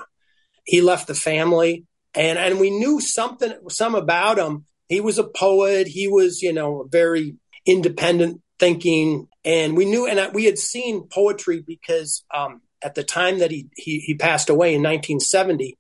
He 0.65 0.81
left 0.81 1.07
the 1.07 1.15
family 1.15 1.85
and, 2.13 2.37
and 2.37 2.59
we 2.59 2.69
knew 2.69 3.01
something, 3.01 3.53
some 3.69 3.95
about 3.95 4.37
him. 4.37 4.65
He 4.93 5.01
was 5.01 5.17
a 5.17 5.23
poet. 5.23 5.87
He 5.87 6.07
was, 6.07 6.41
you 6.41 6.53
know, 6.53 6.87
very 6.89 7.35
independent 7.65 8.41
thinking. 8.59 9.27
And 9.43 9.75
we 9.75 9.85
knew, 9.85 10.07
and 10.07 10.33
we 10.33 10.45
had 10.45 10.57
seen 10.57 11.07
poetry 11.07 11.63
because, 11.65 12.23
um, 12.33 12.61
at 12.81 12.95
the 12.95 13.03
time 13.03 13.39
that 13.39 13.51
he, 13.51 13.69
he, 13.75 13.99
he 13.99 14.15
passed 14.15 14.49
away 14.49 14.75
in 14.75 14.81
1970, 14.81 15.77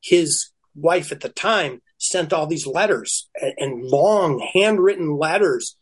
his 0.00 0.50
wife 0.74 1.10
at 1.12 1.20
the 1.20 1.28
time 1.28 1.80
sent 1.98 2.32
all 2.32 2.46
these 2.46 2.66
letters 2.66 3.28
and, 3.40 3.54
and 3.58 3.84
long 3.84 4.38
handwritten 4.54 5.16
letters 5.16 5.76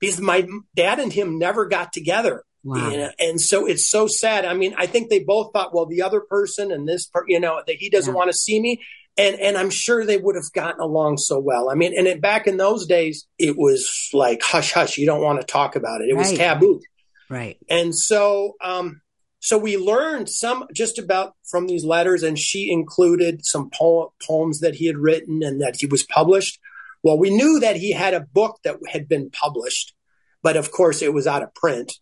because 0.00 0.20
my 0.20 0.46
dad 0.74 0.98
and 0.98 1.12
him 1.12 1.38
never 1.38 1.66
got 1.66 1.92
together 1.92 2.44
Wow. 2.64 2.90
You 2.90 2.98
know, 2.98 3.10
and 3.18 3.40
so 3.40 3.66
it's 3.66 3.88
so 3.88 4.06
sad. 4.06 4.44
I 4.44 4.54
mean, 4.54 4.74
I 4.76 4.86
think 4.86 5.08
they 5.08 5.20
both 5.20 5.52
thought, 5.52 5.72
well, 5.72 5.86
the 5.86 6.02
other 6.02 6.20
person 6.20 6.72
and 6.72 6.88
this 6.88 7.06
part, 7.06 7.26
you 7.28 7.40
know, 7.40 7.62
that 7.66 7.76
he 7.76 7.88
doesn't 7.88 8.12
yeah. 8.12 8.16
want 8.16 8.30
to 8.30 8.36
see 8.36 8.60
me. 8.60 8.82
And, 9.18 9.38
and 9.40 9.58
I'm 9.58 9.70
sure 9.70 10.06
they 10.06 10.16
would 10.16 10.36
have 10.36 10.52
gotten 10.54 10.80
along 10.80 11.16
so 11.16 11.40
well. 11.40 11.70
I 11.70 11.74
mean, 11.74 11.92
and 11.98 12.06
it, 12.06 12.20
back 12.20 12.46
in 12.46 12.56
those 12.56 12.86
days, 12.86 13.26
it 13.36 13.58
was 13.58 14.08
like 14.14 14.40
hush, 14.42 14.72
hush. 14.72 14.96
You 14.96 15.06
don't 15.06 15.22
want 15.22 15.40
to 15.40 15.46
talk 15.46 15.74
about 15.74 16.00
it. 16.00 16.08
It 16.08 16.14
right. 16.14 16.20
was 16.20 16.38
taboo. 16.38 16.80
Right. 17.28 17.58
And 17.68 17.94
so, 17.94 18.54
um, 18.62 19.00
so 19.40 19.58
we 19.58 19.76
learned 19.76 20.28
some 20.28 20.66
just 20.72 20.98
about 20.98 21.34
from 21.50 21.66
these 21.66 21.84
letters, 21.84 22.22
and 22.22 22.38
she 22.38 22.70
included 22.70 23.44
some 23.44 23.70
po- 23.70 24.12
poems 24.26 24.60
that 24.60 24.76
he 24.76 24.86
had 24.86 24.96
written 24.96 25.42
and 25.42 25.60
that 25.60 25.76
he 25.78 25.86
was 25.86 26.04
published. 26.04 26.58
Well, 27.02 27.18
we 27.18 27.30
knew 27.30 27.60
that 27.60 27.76
he 27.76 27.92
had 27.92 28.14
a 28.14 28.20
book 28.20 28.58
that 28.64 28.76
had 28.88 29.08
been 29.08 29.30
published, 29.30 29.94
but 30.42 30.56
of 30.56 30.72
course 30.72 31.02
it 31.02 31.12
was 31.12 31.26
out 31.26 31.42
of 31.42 31.54
print. 31.54 31.92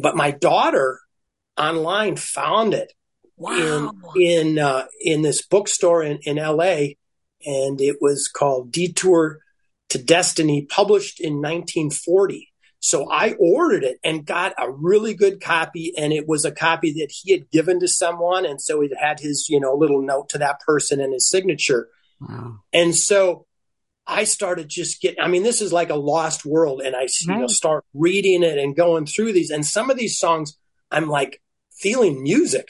But 0.00 0.16
my 0.16 0.30
daughter 0.30 1.00
online 1.58 2.16
found 2.16 2.74
it 2.74 2.92
wow. 3.38 3.94
in 4.14 4.22
in 4.22 4.58
uh, 4.58 4.86
in 5.00 5.22
this 5.22 5.46
bookstore 5.46 6.02
in, 6.02 6.18
in 6.22 6.38
L.A. 6.38 6.96
and 7.44 7.80
it 7.80 7.96
was 8.00 8.28
called 8.28 8.72
Detour 8.72 9.38
to 9.90 9.98
Destiny, 9.98 10.62
published 10.62 11.20
in 11.20 11.34
1940. 11.34 12.52
So 12.80 13.10
I 13.10 13.34
ordered 13.40 13.82
it 13.82 13.98
and 14.04 14.24
got 14.24 14.52
a 14.56 14.70
really 14.70 15.14
good 15.14 15.40
copy, 15.40 15.92
and 15.98 16.12
it 16.12 16.28
was 16.28 16.44
a 16.44 16.52
copy 16.52 16.92
that 16.92 17.10
he 17.10 17.32
had 17.32 17.50
given 17.50 17.80
to 17.80 17.88
someone, 17.88 18.46
and 18.46 18.60
so 18.60 18.82
it 18.82 18.92
had 18.98 19.20
his 19.20 19.46
you 19.48 19.58
know 19.58 19.74
little 19.74 20.02
note 20.02 20.28
to 20.30 20.38
that 20.38 20.60
person 20.60 21.00
and 21.00 21.12
his 21.12 21.28
signature. 21.28 21.88
Wow. 22.20 22.60
And 22.72 22.94
so 22.94 23.46
I 24.08 24.24
started 24.24 24.70
just 24.70 25.02
getting, 25.02 25.20
I 25.20 25.28
mean, 25.28 25.42
this 25.42 25.60
is 25.60 25.70
like 25.70 25.90
a 25.90 25.94
lost 25.94 26.46
world. 26.46 26.80
And 26.80 26.96
I 26.96 27.08
you 27.20 27.36
know, 27.36 27.46
start 27.46 27.84
reading 27.92 28.42
it 28.42 28.56
and 28.56 28.74
going 28.74 29.04
through 29.04 29.34
these. 29.34 29.50
And 29.50 29.64
some 29.64 29.90
of 29.90 29.98
these 29.98 30.18
songs, 30.18 30.56
I'm 30.90 31.08
like 31.08 31.42
feeling 31.78 32.22
music. 32.22 32.68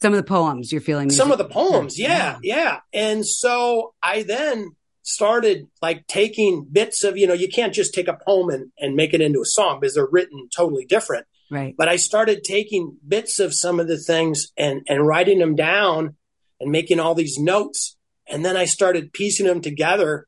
Some 0.00 0.12
of 0.12 0.18
the 0.18 0.28
poems 0.28 0.72
you're 0.72 0.80
feeling. 0.80 1.06
Music. 1.06 1.22
Some 1.22 1.32
of 1.32 1.38
the 1.38 1.44
poems. 1.48 1.98
Yeah, 1.98 2.38
yeah. 2.42 2.56
Yeah. 2.56 2.80
And 2.92 3.26
so 3.26 3.94
I 4.02 4.22
then 4.22 4.76
started 5.02 5.68
like 5.80 6.06
taking 6.06 6.66
bits 6.70 7.04
of, 7.04 7.16
you 7.16 7.26
know, 7.26 7.34
you 7.34 7.48
can't 7.48 7.72
just 7.72 7.94
take 7.94 8.08
a 8.08 8.18
poem 8.26 8.50
and, 8.50 8.72
and 8.78 8.96
make 8.96 9.14
it 9.14 9.20
into 9.20 9.40
a 9.40 9.46
song 9.46 9.80
because 9.80 9.94
they're 9.94 10.08
written 10.10 10.48
totally 10.54 10.84
different. 10.84 11.26
Right. 11.50 11.74
But 11.78 11.88
I 11.88 11.96
started 11.96 12.42
taking 12.42 12.96
bits 13.06 13.38
of 13.38 13.54
some 13.54 13.78
of 13.78 13.86
the 13.86 13.98
things 13.98 14.48
and, 14.56 14.82
and 14.88 15.06
writing 15.06 15.38
them 15.38 15.54
down 15.54 16.16
and 16.60 16.72
making 16.72 16.98
all 16.98 17.14
these 17.14 17.38
notes 17.38 17.96
and 18.26 18.44
then 18.44 18.56
I 18.56 18.64
started 18.64 19.12
piecing 19.12 19.46
them 19.46 19.60
together 19.60 20.26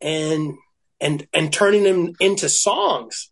and 0.00 0.54
and 1.00 1.26
and 1.32 1.52
turning 1.52 1.82
them 1.82 2.12
into 2.20 2.48
songs. 2.48 3.30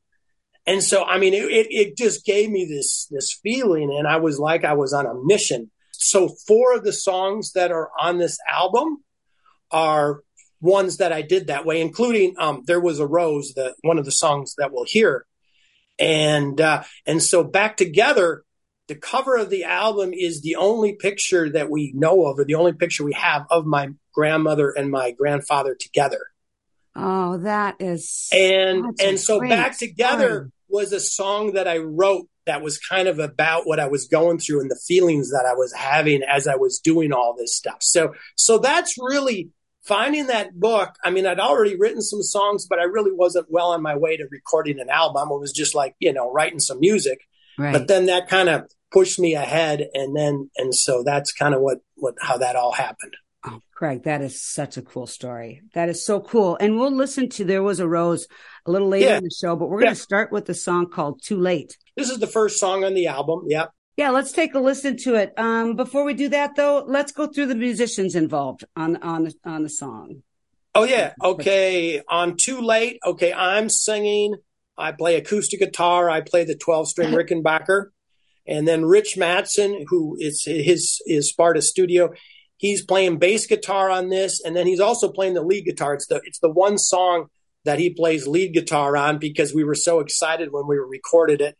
And 0.70 0.84
so, 0.84 1.02
I 1.02 1.18
mean, 1.18 1.34
it, 1.34 1.50
it, 1.50 1.66
it 1.70 1.96
just 1.96 2.24
gave 2.24 2.48
me 2.48 2.64
this 2.64 3.08
this 3.10 3.36
feeling, 3.42 3.92
and 3.98 4.06
I 4.06 4.18
was 4.18 4.38
like 4.38 4.64
I 4.64 4.74
was 4.74 4.92
on 4.92 5.04
a 5.04 5.14
mission. 5.24 5.68
So, 5.90 6.28
four 6.46 6.76
of 6.76 6.84
the 6.84 6.92
songs 6.92 7.54
that 7.54 7.72
are 7.72 7.90
on 8.00 8.18
this 8.18 8.38
album 8.48 9.02
are 9.72 10.20
ones 10.60 10.98
that 10.98 11.12
I 11.12 11.22
did 11.22 11.48
that 11.48 11.66
way, 11.66 11.80
including 11.80 12.36
um, 12.38 12.62
"There 12.68 12.80
Was 12.80 13.00
a 13.00 13.06
Rose," 13.06 13.52
the 13.54 13.74
one 13.82 13.98
of 13.98 14.04
the 14.04 14.12
songs 14.12 14.54
that 14.58 14.70
we'll 14.70 14.84
hear, 14.86 15.26
and 15.98 16.60
uh, 16.60 16.84
and 17.04 17.20
so 17.20 17.42
back 17.42 17.76
together 17.76 18.44
the 18.86 18.94
cover 18.94 19.36
of 19.36 19.50
the 19.50 19.64
album 19.64 20.12
is 20.12 20.40
the 20.42 20.54
only 20.54 20.94
picture 20.94 21.50
that 21.50 21.68
we 21.68 21.92
know 21.96 22.26
of, 22.26 22.38
or 22.38 22.44
the 22.44 22.54
only 22.54 22.74
picture 22.74 23.04
we 23.04 23.14
have 23.14 23.44
of 23.50 23.66
my 23.66 23.88
grandmother 24.14 24.70
and 24.70 24.88
my 24.88 25.10
grandfather 25.10 25.74
together. 25.74 26.26
Oh, 26.94 27.38
that 27.38 27.74
is 27.80 28.28
and 28.32 29.00
and 29.02 29.18
so 29.18 29.40
back 29.40 29.76
together 29.76 30.52
was 30.70 30.92
a 30.92 31.00
song 31.00 31.52
that 31.52 31.68
I 31.68 31.78
wrote 31.78 32.26
that 32.46 32.62
was 32.62 32.78
kind 32.78 33.08
of 33.08 33.18
about 33.18 33.66
what 33.66 33.78
I 33.78 33.86
was 33.86 34.08
going 34.08 34.38
through 34.38 34.60
and 34.60 34.70
the 34.70 34.80
feelings 34.86 35.30
that 35.30 35.46
I 35.48 35.54
was 35.54 35.72
having 35.72 36.22
as 36.22 36.48
I 36.48 36.56
was 36.56 36.80
doing 36.80 37.12
all 37.12 37.34
this 37.36 37.56
stuff. 37.56 37.78
So, 37.80 38.14
so 38.36 38.58
that's 38.58 38.94
really 38.98 39.50
finding 39.84 40.26
that 40.26 40.58
book. 40.58 40.94
I 41.04 41.10
mean, 41.10 41.26
I'd 41.26 41.40
already 41.40 41.76
written 41.76 42.02
some 42.02 42.22
songs, 42.22 42.66
but 42.68 42.78
I 42.78 42.84
really 42.84 43.12
wasn't 43.12 43.46
well 43.50 43.72
on 43.72 43.82
my 43.82 43.96
way 43.96 44.16
to 44.16 44.26
recording 44.30 44.80
an 44.80 44.88
album. 44.88 45.28
It 45.30 45.40
was 45.40 45.52
just 45.52 45.74
like, 45.74 45.94
you 46.00 46.12
know, 46.12 46.30
writing 46.32 46.60
some 46.60 46.80
music. 46.80 47.20
Right. 47.58 47.72
But 47.72 47.88
then 47.88 48.06
that 48.06 48.28
kind 48.28 48.48
of 48.48 48.70
pushed 48.92 49.18
me 49.18 49.34
ahead. 49.34 49.88
And 49.94 50.16
then, 50.16 50.50
and 50.56 50.74
so 50.74 51.02
that's 51.04 51.32
kind 51.32 51.54
of 51.54 51.60
what, 51.60 51.78
what, 51.94 52.14
how 52.20 52.38
that 52.38 52.56
all 52.56 52.72
happened. 52.72 53.14
Oh, 53.42 53.60
Craig, 53.72 54.02
that 54.02 54.20
is 54.20 54.42
such 54.42 54.76
a 54.76 54.82
cool 54.82 55.06
story. 55.06 55.62
That 55.72 55.88
is 55.88 56.04
so 56.04 56.20
cool. 56.20 56.58
And 56.60 56.78
we'll 56.78 56.94
listen 56.94 57.30
to 57.30 57.44
There 57.44 57.62
Was 57.62 57.80
a 57.80 57.88
Rose 57.88 58.28
a 58.66 58.70
little 58.70 58.88
later 58.88 59.08
yeah. 59.08 59.16
in 59.16 59.24
the 59.24 59.30
show, 59.30 59.56
but 59.56 59.70
we're 59.70 59.80
going 59.80 59.94
to 59.94 60.00
start 60.00 60.30
with 60.30 60.44
the 60.44 60.54
song 60.54 60.90
called 60.90 61.22
Too 61.22 61.38
Late. 61.38 61.78
This 61.96 62.10
is 62.10 62.18
the 62.18 62.26
first 62.26 62.58
song 62.60 62.84
on 62.84 62.92
the 62.92 63.06
album. 63.06 63.44
Yep. 63.46 63.70
Yeah, 63.96 64.10
let's 64.10 64.32
take 64.32 64.54
a 64.54 64.60
listen 64.60 64.96
to 64.98 65.14
it. 65.14 65.32
Um, 65.38 65.74
before 65.74 66.04
we 66.04 66.12
do 66.14 66.28
that 66.28 66.54
though, 66.54 66.84
let's 66.86 67.12
go 67.12 67.26
through 67.26 67.46
the 67.46 67.54
musicians 67.54 68.14
involved 68.14 68.64
on, 68.76 68.96
on, 68.96 69.30
on 69.44 69.62
the 69.62 69.68
song. 69.68 70.22
Oh 70.74 70.84
yeah. 70.84 71.14
Okay. 71.22 72.02
On 72.08 72.36
Too 72.36 72.60
Late. 72.60 72.98
Okay. 73.04 73.32
I'm 73.32 73.68
singing. 73.70 74.34
I 74.76 74.92
play 74.92 75.16
acoustic 75.16 75.60
guitar. 75.60 76.10
I 76.10 76.20
play 76.20 76.44
the 76.44 76.56
12 76.56 76.88
string 76.88 77.10
Rickenbacker. 77.14 77.86
And 78.46 78.66
then 78.66 78.84
Rich 78.84 79.16
Matson, 79.16 79.84
who 79.88 80.16
is 80.18 80.44
his, 80.44 81.00
is 81.06 81.28
Sparta 81.28 81.62
studio 81.62 82.10
he's 82.60 82.84
playing 82.84 83.18
bass 83.18 83.46
guitar 83.46 83.90
on 83.90 84.10
this, 84.10 84.40
and 84.44 84.54
then 84.54 84.66
he's 84.66 84.80
also 84.80 85.10
playing 85.10 85.34
the 85.34 85.42
lead 85.42 85.64
guitar. 85.64 85.94
It's 85.94 86.06
the 86.06 86.20
it's 86.24 86.38
the 86.38 86.50
one 86.50 86.78
song 86.78 87.26
that 87.64 87.78
he 87.78 87.90
plays 87.90 88.26
lead 88.26 88.54
guitar 88.54 88.96
on 88.96 89.18
because 89.18 89.52
we 89.52 89.64
were 89.64 89.74
so 89.74 90.00
excited 90.00 90.52
when 90.52 90.66
we 90.68 90.76
recorded 90.76 91.40
it. 91.40 91.56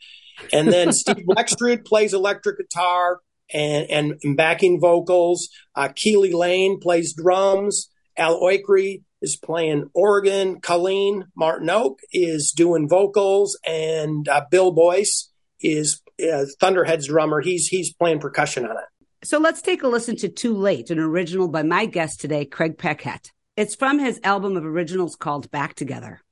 And 0.53 0.69
then 0.69 0.93
Steve 0.93 1.27
Lextrud 1.27 1.85
plays 1.85 2.15
electric 2.15 2.59
guitar 2.59 3.21
and, 3.53 4.17
and, 4.23 4.37
backing 4.37 4.81
vocals. 4.81 5.51
Uh, 5.75 5.89
Keely 5.95 6.33
Lane 6.33 6.79
plays 6.81 7.15
drums. 7.15 7.91
Al 8.17 8.41
Oikri 8.41 9.03
is 9.21 9.37
playing 9.37 9.91
organ. 9.93 10.61
Colleen 10.61 11.27
Martin 11.37 11.69
Oak 11.69 11.99
is 12.13 12.53
doing 12.53 12.89
vocals, 12.89 13.59
and 13.67 14.29
uh, 14.29 14.43
Bill 14.51 14.73
Boyce 14.73 15.31
is 15.61 16.01
uh, 16.23 16.45
Thunderhead's 16.61 17.09
drummer. 17.09 17.41
He's 17.41 17.67
he's 17.67 17.93
playing 17.93 18.21
percussion 18.21 18.65
on 18.65 18.77
it. 18.77 18.90
So 19.23 19.39
let's 19.39 19.61
take 19.61 19.83
a 19.83 19.89
listen 19.89 20.17
to 20.17 20.31
Too 20.31 20.57
Late, 20.57 20.89
an 20.89 20.99
original 20.99 21.47
by 21.47 21.63
my 21.63 21.85
guest 21.85 22.23
today, 22.23 22.47
Craig 22.47 22.79
Paquette. 22.79 23.33
It's 23.55 23.75
from 23.75 23.99
his 23.99 24.19
album 24.25 24.57
of 24.57 24.65
originals 24.65 25.15
called 25.15 25.51
Back 25.51 25.75
Together. 25.75 26.23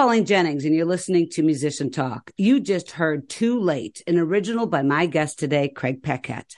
Pauline 0.00 0.24
Jennings, 0.24 0.64
and 0.64 0.74
you're 0.74 0.86
listening 0.86 1.28
to 1.28 1.42
Musician 1.42 1.90
Talk. 1.90 2.30
You 2.38 2.58
just 2.58 2.92
heard 2.92 3.28
Too 3.28 3.60
Late, 3.60 4.02
an 4.06 4.16
original 4.16 4.66
by 4.66 4.80
my 4.80 5.04
guest 5.04 5.38
today, 5.38 5.68
Craig 5.68 6.02
Paquette. 6.02 6.56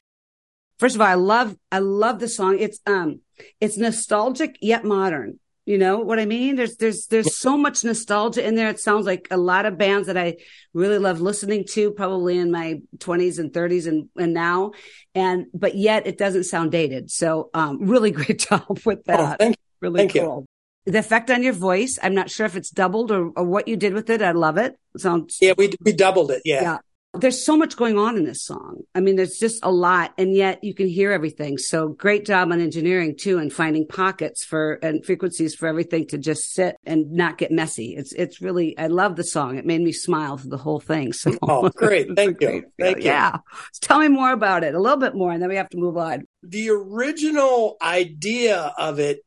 First 0.79 0.95
of 0.95 1.01
all, 1.01 1.09
I 1.09 1.15
love, 1.15 1.57
I 1.73 1.81
love 1.81 2.21
the 2.21 2.29
song. 2.29 2.61
It's, 2.61 2.79
um, 2.87 3.19
it's 3.61 3.77
nostalgic 3.77 4.59
yet 4.61 4.85
modern. 4.85 5.41
You 5.67 5.77
know 5.77 5.99
what 5.99 6.21
I 6.21 6.25
mean? 6.25 6.55
There's 6.55 6.77
there's 6.77 7.07
there's 7.07 7.37
so 7.37 7.57
much 7.57 7.83
nostalgia 7.83 8.47
in 8.47 8.55
there. 8.55 8.69
It 8.69 8.79
sounds 8.79 9.07
like 9.07 9.27
a 9.33 9.37
lot 9.37 9.67
of 9.67 9.77
bands 9.77 10.07
that 10.07 10.17
I 10.17 10.37
really 10.73 10.99
love 10.99 11.21
listening 11.21 11.65
to, 11.71 11.91
probably 11.91 12.39
in 12.39 12.53
my 12.53 12.81
20s 12.99 13.41
and 13.41 13.53
30s 13.53 13.89
and 13.89 14.09
and 14.17 14.35
now, 14.35 14.71
and 15.17 15.47
but 15.53 15.75
yet 15.75 16.07
it 16.07 16.17
doesn't 16.17 16.45
sound 16.45 16.71
dated. 16.71 17.11
So 17.11 17.51
um, 17.55 17.79
really 17.89 18.11
great 18.21 18.39
job 18.39 18.79
with 18.85 19.01
oh, 19.01 19.03
that. 19.07 19.33
Oh, 19.33 19.37
thank, 19.37 19.57
really 19.81 19.99
thank 19.99 20.13
cool. 20.13 20.23
You. 20.23 20.47
The 20.85 20.99
effect 20.99 21.31
on 21.31 21.43
your 21.43 21.53
voice, 21.53 21.99
I'm 22.03 22.15
not 22.15 22.31
sure 22.31 22.47
if 22.47 22.57
it's 22.57 22.71
doubled 22.71 23.13
or, 23.13 23.31
or 23.37 23.45
what 23.45 23.69
you 23.69 23.77
did 23.77 23.95
with 23.95 24.11
it. 24.11 24.21
I 24.21 24.33
love 24.33 24.57
it. 24.57 24.79
it 24.95 25.01
sounds 25.01 25.39
yeah, 25.41 25.55
we 25.57 25.73
we 25.81 25.93
doubled 25.93 26.31
it. 26.31 26.43
Yeah. 26.45 26.63
yeah 26.63 26.79
there's 27.15 27.45
so 27.45 27.57
much 27.57 27.77
going 27.77 27.99
on 27.99 28.17
in 28.17 28.25
this 28.25 28.43
song. 28.43 28.83
I 28.95 29.01
mean, 29.01 29.17
there's 29.17 29.39
just 29.39 29.63
a 29.63 29.71
lot, 29.71 30.15
and 30.17 30.35
yet 30.35 30.65
you 30.65 30.75
can 30.75 30.89
hear 30.89 31.13
everything. 31.13 31.59
So 31.59 31.89
great 31.89 32.25
job 32.25 32.51
on 32.51 32.61
engineering 32.61 33.17
too, 33.19 33.39
and 33.39 33.53
finding 33.53 33.87
pockets 33.87 34.45
for 34.45 34.75
and 34.83 35.05
frequencies 35.05 35.55
for 35.55 35.69
everything 35.69 36.07
to 36.09 36.19
just 36.19 36.55
sit 36.55 36.77
and 36.85 37.13
not 37.13 37.37
get 37.37 37.51
messy. 37.51 37.95
It's 37.97 38.13
it's 38.13 38.41
really 38.41 38.79
I 38.79 38.87
love 38.87 39.17
the 39.17 39.25
song. 39.25 39.59
It 39.59 39.67
made 39.67 39.83
me 39.83 39.93
smile 39.93 40.39
through 40.39 40.51
the 40.51 40.57
whole 40.57 40.81
thing. 40.81 41.13
So 41.13 41.37
oh, 41.43 41.69
great, 41.69 42.09
thank 42.17 42.41
you, 42.41 42.49
great 42.49 42.65
thank 42.79 42.97
you. 42.99 43.05
Yeah, 43.05 43.39
tell 43.83 43.99
me 43.99 44.09
more 44.09 44.33
about 44.33 44.65
it, 44.65 44.75
a 44.75 44.81
little 44.81 44.99
bit 44.99 45.15
more, 45.15 45.33
and 45.33 45.43
then 45.43 45.51
we 45.51 45.57
have 45.57 45.69
to 45.71 45.79
move 45.79 45.99
on. 45.99 46.25
The 46.43 46.71
original 46.71 47.77
idea 47.83 48.73
of 48.79 48.99
it, 48.99 49.21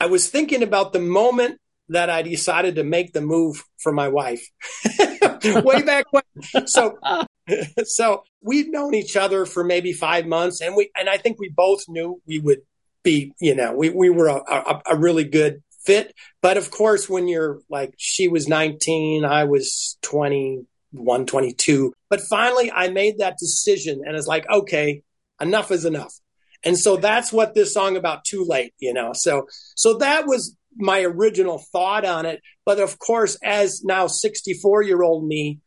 I 0.00 0.06
was 0.06 0.28
thinking 0.30 0.62
about 0.62 0.92
the 0.92 1.00
moment 1.00 1.58
that 1.90 2.08
I 2.08 2.22
decided 2.22 2.76
to 2.76 2.84
make 2.84 3.12
the 3.12 3.20
move 3.20 3.62
for 3.78 3.92
my 3.92 4.08
wife 4.08 4.48
way 5.44 5.82
back 5.82 6.06
when. 6.10 6.66
So, 6.66 6.98
so 7.84 8.22
we've 8.40 8.70
known 8.70 8.94
each 8.94 9.16
other 9.16 9.44
for 9.44 9.62
maybe 9.64 9.92
five 9.92 10.26
months 10.26 10.60
and 10.60 10.74
we, 10.74 10.90
and 10.96 11.08
I 11.08 11.18
think 11.18 11.38
we 11.38 11.52
both 11.54 11.82
knew 11.88 12.22
we 12.26 12.38
would 12.38 12.60
be, 13.02 13.32
you 13.40 13.54
know, 13.54 13.74
we, 13.74 13.90
we 13.90 14.08
were 14.08 14.28
a, 14.28 14.36
a, 14.36 14.82
a 14.92 14.96
really 14.96 15.24
good 15.24 15.62
fit. 15.84 16.14
But 16.42 16.56
of 16.56 16.70
course, 16.70 17.08
when 17.08 17.26
you're 17.26 17.58
like, 17.68 17.94
she 17.98 18.28
was 18.28 18.46
19, 18.48 19.24
I 19.24 19.44
was 19.44 19.98
21, 20.02 21.26
22. 21.26 21.92
But 22.08 22.20
finally, 22.20 22.70
I 22.70 22.88
made 22.88 23.18
that 23.18 23.36
decision 23.36 24.02
and 24.06 24.16
it's 24.16 24.28
like, 24.28 24.48
okay, 24.48 25.02
enough 25.40 25.72
is 25.72 25.84
enough. 25.84 26.19
And 26.64 26.78
so 26.78 26.96
that's 26.96 27.32
what 27.32 27.54
this 27.54 27.72
song 27.72 27.96
about 27.96 28.24
too 28.24 28.44
late, 28.46 28.74
you 28.78 28.92
know. 28.92 29.12
So 29.14 29.46
so 29.76 29.98
that 29.98 30.26
was 30.26 30.56
my 30.76 31.02
original 31.02 31.62
thought 31.72 32.04
on 32.04 32.26
it. 32.26 32.40
But 32.64 32.80
of 32.80 32.98
course, 32.98 33.36
as 33.42 33.82
now 33.82 34.06
64 34.06 34.82
year 34.82 35.02
old 35.02 35.26
me, 35.26 35.60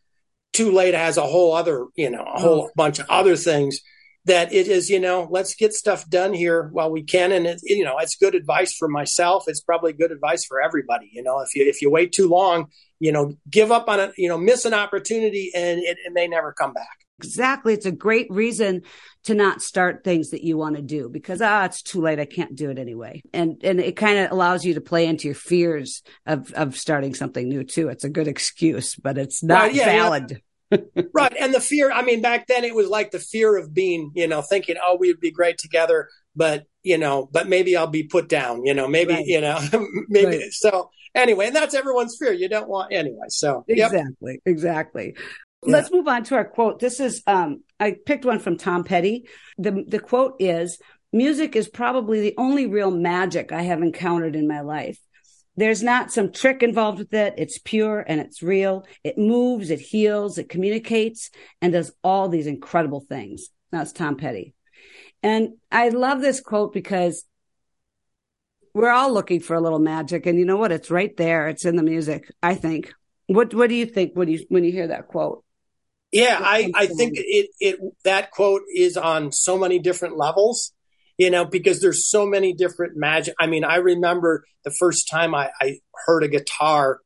too 0.53 0.71
late 0.71 0.93
has 0.93 1.17
a 1.17 1.23
whole 1.23 1.53
other, 1.53 1.87
you 1.95 2.09
know, 2.09 2.23
a 2.23 2.39
whole 2.39 2.67
mm. 2.67 2.73
bunch 2.75 2.99
of 2.99 3.09
other 3.09 3.35
things 3.35 3.79
that 4.25 4.53
it 4.53 4.67
is, 4.67 4.89
you 4.89 4.99
know, 4.99 5.27
let's 5.29 5.53
get 5.53 5.73
stuff 5.73 6.07
done 6.07 6.33
here 6.33 6.69
while 6.71 6.89
we 6.89 7.03
can. 7.03 7.31
And 7.33 7.45
it, 7.45 7.59
you 7.63 7.83
know, 7.83 7.97
it's 7.99 8.15
good 8.15 8.35
advice 8.35 8.73
for 8.73 8.87
myself. 8.87 9.45
It's 9.47 9.59
probably 9.59 9.91
good 9.91 10.11
advice 10.11 10.45
for 10.45 10.61
everybody. 10.61 11.09
You 11.11 11.23
know, 11.23 11.41
if 11.41 11.53
you, 11.55 11.67
if 11.67 11.81
you 11.81 11.89
wait 11.91 12.13
too 12.13 12.29
long, 12.29 12.67
you 12.99 13.11
know, 13.11 13.35
give 13.49 13.71
up 13.71 13.89
on 13.89 13.99
it, 13.99 14.13
you 14.17 14.29
know, 14.29 14.37
miss 14.37 14.63
an 14.63 14.73
opportunity 14.73 15.51
and 15.53 15.79
it, 15.79 15.97
it 16.05 16.13
may 16.13 16.27
never 16.27 16.53
come 16.53 16.73
back. 16.73 17.02
Exactly. 17.19 17.73
It's 17.73 17.85
a 17.85 17.91
great 17.91 18.27
reason 18.29 18.81
to 19.25 19.35
not 19.35 19.61
start 19.61 20.03
things 20.03 20.31
that 20.31 20.43
you 20.43 20.57
want 20.57 20.75
to 20.75 20.81
do 20.81 21.09
because 21.09 21.41
ah, 21.41 21.65
it's 21.65 21.81
too 21.81 22.01
late. 22.01 22.19
I 22.19 22.25
can't 22.25 22.55
do 22.55 22.69
it 22.69 22.79
anyway. 22.79 23.21
And 23.33 23.61
and 23.63 23.79
it 23.79 23.95
kind 23.95 24.19
of 24.19 24.31
allows 24.31 24.65
you 24.65 24.73
to 24.73 24.81
play 24.81 25.05
into 25.05 25.27
your 25.27 25.35
fears 25.35 26.01
of 26.25 26.51
of 26.53 26.77
starting 26.77 27.13
something 27.13 27.47
new 27.47 27.63
too. 27.63 27.89
It's 27.89 28.03
a 28.03 28.09
good 28.09 28.27
excuse, 28.27 28.95
but 28.95 29.17
it's 29.17 29.43
not 29.43 29.61
right, 29.61 29.73
yeah, 29.73 29.85
valid. 29.85 30.41
Yeah. 30.71 30.77
right. 31.13 31.35
And 31.39 31.53
the 31.53 31.61
fear, 31.61 31.91
I 31.91 32.01
mean, 32.01 32.21
back 32.21 32.47
then 32.47 32.63
it 32.63 32.73
was 32.73 32.87
like 32.87 33.11
the 33.11 33.19
fear 33.19 33.57
of 33.57 33.73
being, 33.73 34.11
you 34.15 34.27
know, 34.27 34.41
thinking, 34.41 34.75
oh, 34.83 34.97
we 34.99 35.09
would 35.09 35.19
be 35.19 35.31
great 35.31 35.59
together, 35.59 36.09
but 36.35 36.65
you 36.81 36.97
know, 36.97 37.29
but 37.31 37.47
maybe 37.47 37.77
I'll 37.77 37.87
be 37.87 38.03
put 38.03 38.27
down, 38.27 38.65
you 38.65 38.73
know, 38.73 38.87
maybe, 38.87 39.13
right. 39.13 39.25
you 39.25 39.39
know, 39.39 39.59
maybe 40.09 40.37
right. 40.37 40.51
so 40.51 40.89
anyway, 41.15 41.47
and 41.47 41.55
that's 41.55 41.75
everyone's 41.75 42.17
fear. 42.19 42.33
You 42.33 42.49
don't 42.49 42.67
want 42.67 42.91
anyway. 42.91 43.27
So 43.29 43.63
exactly, 43.67 44.33
yep. 44.33 44.39
exactly. 44.45 45.15
Let's 45.65 45.91
move 45.91 46.07
on 46.07 46.23
to 46.25 46.35
our 46.35 46.45
quote. 46.45 46.79
This 46.79 46.99
is 46.99 47.23
um, 47.27 47.63
I 47.79 47.95
picked 48.05 48.25
one 48.25 48.39
from 48.39 48.57
Tom 48.57 48.83
Petty. 48.83 49.27
The 49.57 49.83
the 49.87 49.99
quote 49.99 50.35
is 50.39 50.79
music 51.11 51.55
is 51.55 51.69
probably 51.69 52.21
the 52.21 52.33
only 52.37 52.65
real 52.65 52.91
magic 52.91 53.51
I 53.51 53.61
have 53.63 53.81
encountered 53.81 54.35
in 54.35 54.47
my 54.47 54.61
life. 54.61 54.97
There's 55.55 55.83
not 55.83 56.11
some 56.11 56.31
trick 56.31 56.63
involved 56.63 56.97
with 56.97 57.13
it. 57.13 57.35
It's 57.37 57.59
pure 57.59 58.03
and 58.05 58.19
it's 58.19 58.41
real. 58.41 58.85
It 59.03 59.19
moves, 59.19 59.69
it 59.69 59.79
heals, 59.79 60.39
it 60.39 60.49
communicates, 60.49 61.29
and 61.61 61.73
does 61.73 61.91
all 62.03 62.27
these 62.27 62.47
incredible 62.47 63.05
things. 63.07 63.49
That's 63.71 63.91
Tom 63.91 64.17
Petty. 64.17 64.55
And 65.21 65.53
I 65.71 65.89
love 65.89 66.21
this 66.21 66.41
quote 66.41 66.73
because 66.73 67.23
we're 68.73 68.89
all 68.89 69.13
looking 69.13 69.39
for 69.39 69.55
a 69.55 69.61
little 69.61 69.79
magic. 69.79 70.25
And 70.25 70.39
you 70.39 70.45
know 70.45 70.57
what? 70.57 70.71
It's 70.71 70.89
right 70.89 71.15
there. 71.15 71.47
It's 71.47 71.65
in 71.65 71.75
the 71.75 71.83
music, 71.83 72.31
I 72.41 72.55
think. 72.55 72.91
What 73.27 73.53
what 73.53 73.69
do 73.69 73.75
you 73.75 73.85
think 73.85 74.13
when 74.15 74.27
you 74.27 74.45
when 74.49 74.63
you 74.63 74.71
hear 74.71 74.87
that 74.87 75.07
quote? 75.07 75.42
Yeah, 76.13 76.37
I, 76.39 76.71
I 76.75 76.85
think 76.85 77.13
it, 77.15 77.49
it 77.59 77.79
that 78.03 78.29
quote 78.29 78.61
is 78.73 78.97
on 78.97 79.31
so 79.31 79.57
many 79.57 79.79
different 79.79 80.15
levels, 80.15 80.71
you 81.17 81.31
know, 81.31 81.43
because 81.43 81.81
there's 81.81 82.07
so 82.07 82.27
many 82.27 82.53
different 82.53 82.95
magic. 82.95 83.33
I 83.39 83.47
mean, 83.47 83.63
I 83.63 83.77
remember 83.77 84.45
the 84.63 84.69
first 84.69 85.09
time 85.09 85.33
I, 85.33 85.49
I 85.59 85.79
heard 86.05 86.23
a 86.23 86.27
guitar 86.27 86.99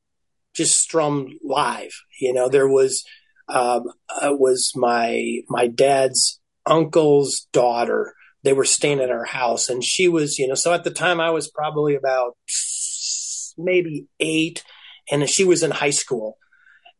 just 0.53 0.77
strummed 0.77 1.31
live. 1.41 1.91
You 2.19 2.33
know, 2.33 2.49
there 2.49 2.67
was 2.67 3.05
um, 3.47 3.85
uh, 4.09 4.33
was 4.33 4.73
my 4.75 5.37
my 5.47 5.67
dad's 5.67 6.41
uncle's 6.65 7.47
daughter. 7.53 8.13
They 8.43 8.51
were 8.51 8.65
staying 8.65 8.99
at 8.99 9.09
our 9.09 9.23
house, 9.23 9.69
and 9.69 9.81
she 9.81 10.09
was, 10.09 10.37
you 10.37 10.49
know, 10.49 10.55
so 10.55 10.73
at 10.73 10.83
the 10.83 10.91
time 10.91 11.21
I 11.21 11.29
was 11.29 11.49
probably 11.49 11.95
about 11.95 12.35
maybe 13.57 14.07
eight, 14.19 14.65
and 15.09 15.29
she 15.29 15.45
was 15.45 15.63
in 15.63 15.71
high 15.71 15.91
school 15.91 16.37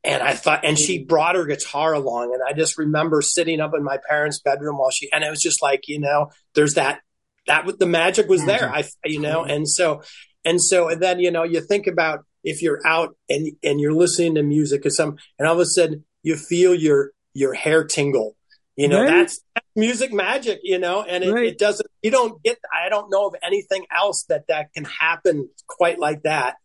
and 0.08 0.24
I 0.24 0.34
thought, 0.34 0.64
and 0.64 0.80
she 0.80 1.04
brought 1.04 1.36
her 1.36 1.46
guitar 1.46 1.94
along. 1.94 2.34
And 2.34 2.42
I 2.48 2.54
just 2.54 2.78
remember 2.78 3.22
sitting 3.22 3.60
up 3.60 3.74
in 3.76 3.84
my 3.84 4.00
parents' 4.10 4.40
bedroom 4.40 4.78
while 4.78 4.90
she, 4.90 5.12
and 5.12 5.24
it 5.24 5.30
was 5.30 5.42
just 5.42 5.62
like, 5.62 5.88
you 5.88 6.00
know, 6.00 6.32
there's 6.56 6.76
that, 6.76 7.02
that 7.48 7.78
the 7.78 7.86
magic 7.86 8.30
was 8.30 8.46
there. 8.46 8.62
Mm-hmm. 8.62 8.76
I, 8.76 8.84
you 9.06 9.20
know, 9.20 9.44
and 9.44 9.68
so, 9.68 10.02
and 10.46 10.62
so, 10.62 10.88
and 10.88 11.02
then, 11.02 11.20
you 11.20 11.30
know, 11.30 11.44
you 11.44 11.60
think 11.60 11.88
about 11.88 12.24
if 12.44 12.62
you're 12.62 12.80
out 12.88 13.18
and, 13.30 13.52
and 13.62 13.82
you're 13.82 13.94
listening 13.94 14.36
to 14.36 14.44
music 14.44 14.86
or 14.86 14.90
some, 14.90 15.18
and 15.38 15.48
all 15.48 15.56
of 15.56 15.60
a 15.60 15.66
sudden 15.66 16.06
you 16.24 16.38
feel 16.38 16.74
your, 16.74 17.12
your 17.34 17.54
hair 17.54 17.84
tingle. 17.84 18.36
You 18.78 18.88
know, 18.88 19.02
right. 19.02 19.10
that's, 19.10 19.42
that's, 19.56 19.68
music 19.76 20.14
magic, 20.14 20.60
you 20.64 20.80
know, 20.80 21.04
and 21.04 21.24
it, 21.24 21.32
right. 21.32 21.48
it 21.48 21.60
doesn't, 21.60 21.90
you 22.02 22.12
don't 22.12 22.42
get, 22.44 22.60
I 22.74 22.90
don't 22.90 23.10
know 23.12 23.28
of 23.28 23.36
anything 23.44 23.86
else 23.94 24.26
that 24.30 24.46
that 24.48 24.72
can 24.74 24.86
happen 24.86 25.50
quite 25.68 26.00
like 26.00 26.24
that 26.24 26.56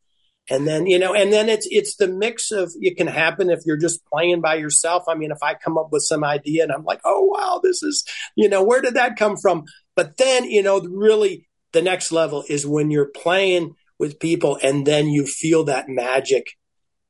and 0.53 0.69
then 0.69 0.87
you 0.87 0.99
know 0.99 1.15
and 1.15 1.33
then 1.33 1.49
it's 1.49 1.67
it's 1.71 1.97
the 1.97 2.07
mix 2.07 2.51
of 2.51 2.71
it 2.81 2.99
can 2.99 3.07
happen 3.07 3.49
if 3.49 3.61
you're 3.65 3.79
just 3.79 4.05
playing 4.05 4.43
by 4.43 4.57
yourself. 4.57 5.05
I 5.09 5.15
mean 5.15 5.31
if 5.33 5.43
i 5.43 5.55
come 5.55 5.79
up 5.79 5.89
with 5.91 6.03
some 6.03 6.23
idea 6.23 6.63
and 6.63 6.71
i'm 6.71 6.85
like 6.85 7.01
oh 7.05 7.23
wow 7.23 7.61
this 7.63 7.83
is 7.83 8.05
you 8.37 8.49
know 8.51 8.63
where 8.63 8.83
did 8.83 8.95
that 8.95 9.17
come 9.17 9.37
from? 9.37 9.65
But 9.97 10.19
then 10.19 10.45
you 10.45 10.63
know 10.63 10.81
really 10.81 11.49
the 11.73 11.81
next 11.81 12.13
level 12.13 12.45
is 12.49 12.67
when 12.67 12.91
you're 12.91 13.09
playing 13.09 13.75
with 13.99 14.21
people 14.21 14.59
and 14.63 14.87
then 14.87 15.09
you 15.09 15.25
feel 15.25 15.65
that 15.65 15.89
magic 15.89 16.51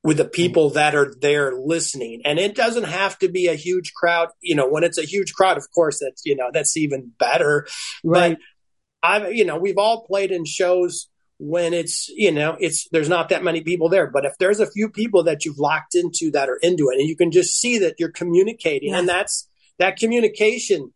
with 0.05 0.19
the 0.19 0.25
people 0.25 0.71
that 0.71 0.95
are 0.95 1.13
there 1.21 1.53
listening. 1.57 2.23
And 2.25 2.39
it 2.39 2.55
doesn't 2.55 2.85
have 2.85 3.19
to 3.21 3.29
be 3.29 3.49
a 3.49 3.55
huge 3.55 3.93
crowd. 3.93 4.29
You 4.41 4.55
know 4.55 4.69
when 4.69 4.85
it's 4.85 4.99
a 4.99 5.05
huge 5.05 5.33
crowd 5.33 5.59
of 5.59 5.67
course 5.75 5.99
that's 6.01 6.23
you 6.25 6.37
know 6.37 6.51
that's 6.53 6.77
even 6.77 7.11
better. 7.19 7.67
Right. 8.05 8.39
But 8.39 8.39
i 9.05 9.29
you 9.31 9.45
know 9.45 9.59
we've 9.59 9.79
all 9.79 10.07
played 10.07 10.31
in 10.31 10.45
shows 10.45 11.09
when 11.45 11.75
it's 11.75 12.09
you 12.11 12.31
know 12.31 12.57
it's 12.61 12.89
there's 12.91 13.09
not 13.09 13.31
that 13.31 13.43
many 13.43 13.63
people 13.63 13.89
there. 13.89 14.07
But 14.07 14.25
if 14.25 14.35
there's 14.39 14.61
a 14.61 14.71
few 14.71 14.89
people 14.89 15.25
that 15.25 15.45
you've 15.45 15.59
locked 15.59 15.97
into 15.97 16.31
that 16.31 16.49
are 16.49 16.59
into 16.63 16.89
it 16.89 17.01
and 17.01 17.09
you 17.09 17.17
can 17.17 17.33
just 17.33 17.59
see 17.59 17.79
that 17.79 17.97
you're 17.99 18.13
communicating 18.13 18.91
yeah. 18.91 19.01
and 19.01 19.09
that's 19.09 19.49
that 19.79 19.97
communication 19.97 20.93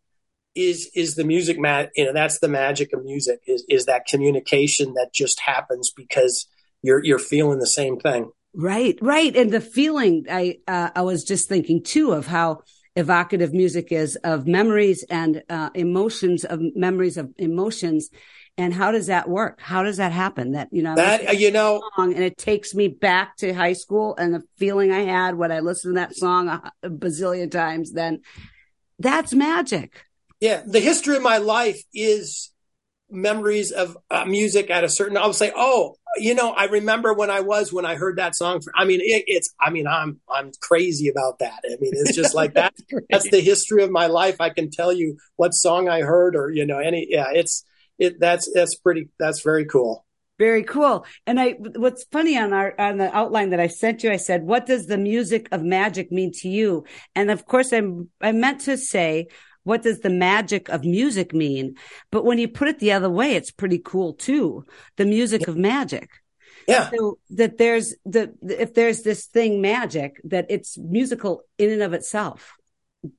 is 0.55 0.89
is 0.95 1.17
the 1.17 1.25
music 1.25 1.59
mat 1.59 1.91
you 1.97 2.05
know 2.05 2.13
that's 2.13 2.39
the 2.39 2.49
magic 2.49 2.93
of 2.93 3.05
music 3.05 3.41
is 3.49 3.65
is 3.69 3.87
that 3.87 4.07
communication 4.07 4.95
that 4.95 5.11
just 5.13 5.41
happens 5.41 5.91
because 5.91 6.47
you're 6.81 7.05
you're 7.05 7.19
feeling 7.19 7.59
the 7.59 7.67
same 7.67 7.99
thing. 7.99 8.31
Right 8.55 8.97
right. 9.03 9.35
And 9.35 9.51
the 9.51 9.61
feeling 9.61 10.27
i 10.31 10.59
uh, 10.69 10.91
i 10.95 11.03
was 11.03 11.25
just 11.25 11.49
thinking 11.49 11.83
too 11.83 12.13
of 12.13 12.29
how 12.29 12.61
evocative 12.95 13.53
music 13.53 13.91
is 13.91 14.15
of 14.23 14.47
memories 14.47 15.05
and 15.11 15.43
uh, 15.51 15.71
emotions 15.75 16.45
of 16.45 16.61
memories 16.77 17.17
of 17.17 17.35
emotions 17.37 18.11
and 18.59 18.73
how 18.73 18.91
does 18.91 19.09
that 19.09 19.29
work? 19.29 19.61
How 19.61 19.83
does 19.83 19.99
that 19.99 20.13
happen? 20.13 20.53
That, 20.53 20.69
you 20.73 20.83
know, 20.83 20.95
that, 20.95 21.39
you 21.39 21.51
know, 21.51 21.83
and 21.97 22.13
it 22.15 22.39
takes 22.39 22.75
me 22.75 22.89
back 22.89 23.37
to 23.39 23.53
high 23.53 23.75
school 23.75 24.17
and 24.17 24.33
the 24.33 24.43
feeling 24.57 24.93
I 24.93 25.01
had 25.01 25.37
when 25.37 25.53
I 25.53 25.61
listened 25.61 25.95
to 25.95 26.01
that 26.01 26.17
song 26.17 26.49
a, 26.49 26.73
a 26.83 26.89
bazillion 26.89 27.51
times, 27.51 27.93
then 27.93 28.23
that's 28.99 29.35
magic. 29.35 30.05
Yeah. 30.41 30.63
The 30.67 30.81
history 30.81 31.17
of 31.17 31.23
my 31.23 31.39
life 31.39 31.83
is 31.93 32.53
memories 33.11 33.73
of 33.73 33.97
uh, 34.11 34.25
music 34.25 34.71
at 34.71 34.85
a 34.85 34.89
certain, 34.89 35.17
I'll 35.17 35.33
say, 35.33 35.53
oh, 35.55 35.97
you 36.19 36.35
know, 36.35 36.51
I 36.51 36.65
remember 36.65 37.13
when 37.13 37.31
I 37.31 37.41
was 37.41 37.75
when 37.75 37.85
I 37.85 37.95
heard 37.97 38.17
that 38.17 38.35
song. 38.35 38.61
For, 38.63 38.73
I 38.75 38.87
mean, 38.87 39.01
it, 39.03 39.25
it's. 39.27 39.53
I 39.61 39.69
mean, 39.69 39.87
I'm 39.87 40.21
I'm 40.31 40.51
crazy 40.63 41.09
about 41.09 41.41
that. 41.41 41.61
I 41.65 41.77
mean, 41.81 41.93
it's 41.95 42.17
just 42.17 42.35
like 42.35 42.55
that. 42.55 42.75
that's 43.11 43.29
the 43.31 43.41
history 43.41 43.83
of 43.83 43.91
my 43.91 44.07
life. 44.07 44.41
I 44.41 44.49
can 44.49 44.71
tell 44.71 44.93
you 44.93 45.19
what 45.37 45.51
song 45.51 45.91
I 45.91 46.01
heard, 46.01 46.37
or 46.37 46.51
you 46.51 46.65
know, 46.65 46.79
any. 46.79 47.07
Yeah, 47.11 47.27
it's 47.33 47.65
it 47.99 48.21
that's 48.21 48.51
that's 48.53 48.75
pretty 48.77 49.09
that's 49.19 49.43
very 49.43 49.65
cool 49.65 50.05
Very 50.39 50.65
cool. 50.65 51.07
And 51.27 51.41
I, 51.41 51.53
what's 51.53 52.05
funny 52.13 52.37
on 52.37 52.53
our, 52.53 52.75
on 52.79 52.99
the 52.99 53.09
outline 53.17 53.51
that 53.51 53.61
I 53.61 53.69
sent 53.69 54.05
you, 54.05 54.13
I 54.13 54.19
said, 54.19 54.43
what 54.43 54.67
does 54.67 54.87
the 54.87 54.99
music 54.99 55.49
of 55.51 55.63
magic 55.63 56.13
mean 56.13 56.31
to 56.41 56.49
you? 56.49 56.85
And 57.15 57.31
of 57.31 57.47
course, 57.47 57.73
I'm, 57.73 58.11
I 58.21 58.33
meant 58.33 58.61
to 58.69 58.77
say, 58.77 59.29
what 59.65 59.83
does 59.83 60.01
the 60.01 60.11
magic 60.11 60.69
of 60.69 60.85
music 60.85 61.33
mean? 61.33 61.77
But 62.11 62.27
when 62.27 62.39
you 62.39 62.49
put 62.49 62.69
it 62.69 62.81
the 62.81 62.93
other 62.93 63.09
way, 63.09 63.35
it's 63.35 63.51
pretty 63.51 63.81
cool 63.83 64.13
too. 64.13 64.67
The 64.97 65.07
music 65.07 65.41
yeah. 65.43 65.51
of 65.51 65.57
magic. 65.57 66.11
Yeah. 66.69 66.91
So 66.91 67.19
that 67.31 67.57
there's 67.57 67.95
the, 68.05 68.35
if 68.43 68.75
there's 68.75 69.03
this 69.03 69.27
thing 69.27 69.63
magic, 69.63 70.21
that 70.25 70.47
it's 70.51 70.77
musical 70.77 71.45
in 71.57 71.71
and 71.71 71.83
of 71.83 71.95
itself. 71.95 72.59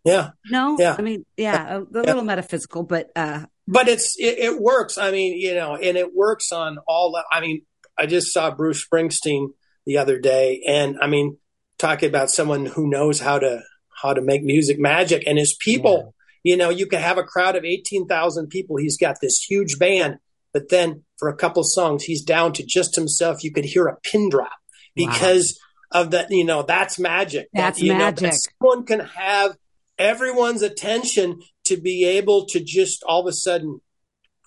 Yeah. 0.05 0.31
No? 0.51 0.77
Yeah. 0.77 0.95
I 0.99 1.01
mean, 1.01 1.25
yeah, 1.35 1.77
a, 1.77 1.81
a 1.81 1.85
yeah. 1.91 2.01
little 2.01 2.23
metaphysical, 2.23 2.83
but, 2.83 3.09
uh, 3.15 3.45
but 3.67 3.87
it's, 3.87 4.15
it, 4.17 4.39
it, 4.39 4.61
works. 4.61 4.97
I 4.97 5.11
mean, 5.11 5.37
you 5.37 5.53
know, 5.53 5.75
and 5.75 5.97
it 5.97 6.15
works 6.15 6.51
on 6.51 6.77
all, 6.87 7.21
I 7.31 7.41
mean, 7.41 7.63
I 7.97 8.05
just 8.05 8.33
saw 8.33 8.51
Bruce 8.51 8.85
Springsteen 8.85 9.49
the 9.85 9.97
other 9.97 10.19
day 10.19 10.63
and 10.67 10.97
I 11.01 11.07
mean, 11.07 11.37
talking 11.77 12.09
about 12.09 12.29
someone 12.29 12.65
who 12.65 12.89
knows 12.89 13.19
how 13.19 13.39
to, 13.39 13.61
how 14.01 14.13
to 14.13 14.21
make 14.21 14.43
music 14.43 14.79
magic 14.79 15.23
and 15.27 15.37
his 15.37 15.55
people, 15.59 16.15
yeah. 16.43 16.51
you 16.51 16.57
know, 16.57 16.69
you 16.69 16.87
can 16.87 17.01
have 17.01 17.17
a 17.17 17.23
crowd 17.23 17.55
of 17.55 17.65
18,000 17.65 18.47
people. 18.47 18.77
He's 18.77 18.97
got 18.97 19.17
this 19.21 19.43
huge 19.47 19.77
band, 19.77 20.17
but 20.53 20.69
then 20.69 21.03
for 21.17 21.29
a 21.29 21.35
couple 21.35 21.63
songs, 21.63 22.03
he's 22.03 22.23
down 22.23 22.53
to 22.53 22.65
just 22.65 22.95
himself. 22.95 23.43
You 23.43 23.51
could 23.51 23.65
hear 23.65 23.87
a 23.87 23.97
pin 24.01 24.29
drop 24.29 24.51
because 24.95 25.59
wow. 25.93 26.01
of 26.01 26.11
that, 26.11 26.31
you 26.31 26.45
know, 26.45 26.63
that's 26.63 26.97
magic. 26.97 27.49
That's 27.53 27.79
that, 27.79 27.87
magic. 27.87 28.21
Know, 28.21 28.29
that 28.29 28.39
someone 28.59 28.85
can 28.85 28.99
have 29.01 29.57
everyone's 29.97 30.61
attention 30.61 31.41
to 31.67 31.77
be 31.77 32.05
able 32.05 32.45
to 32.47 32.59
just 32.59 33.03
all 33.03 33.21
of 33.21 33.27
a 33.27 33.33
sudden 33.33 33.81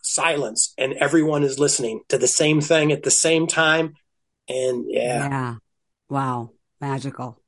silence 0.02 0.72
and 0.78 0.94
everyone 0.94 1.42
is 1.42 1.58
listening 1.58 2.00
to 2.08 2.18
the 2.18 2.26
same 2.26 2.60
thing 2.60 2.92
at 2.92 3.02
the 3.02 3.10
same 3.10 3.46
time. 3.46 3.94
And 4.48 4.86
yeah. 4.88 5.28
Yeah. 5.28 5.54
Wow. 6.08 6.50
Magical. 6.80 7.40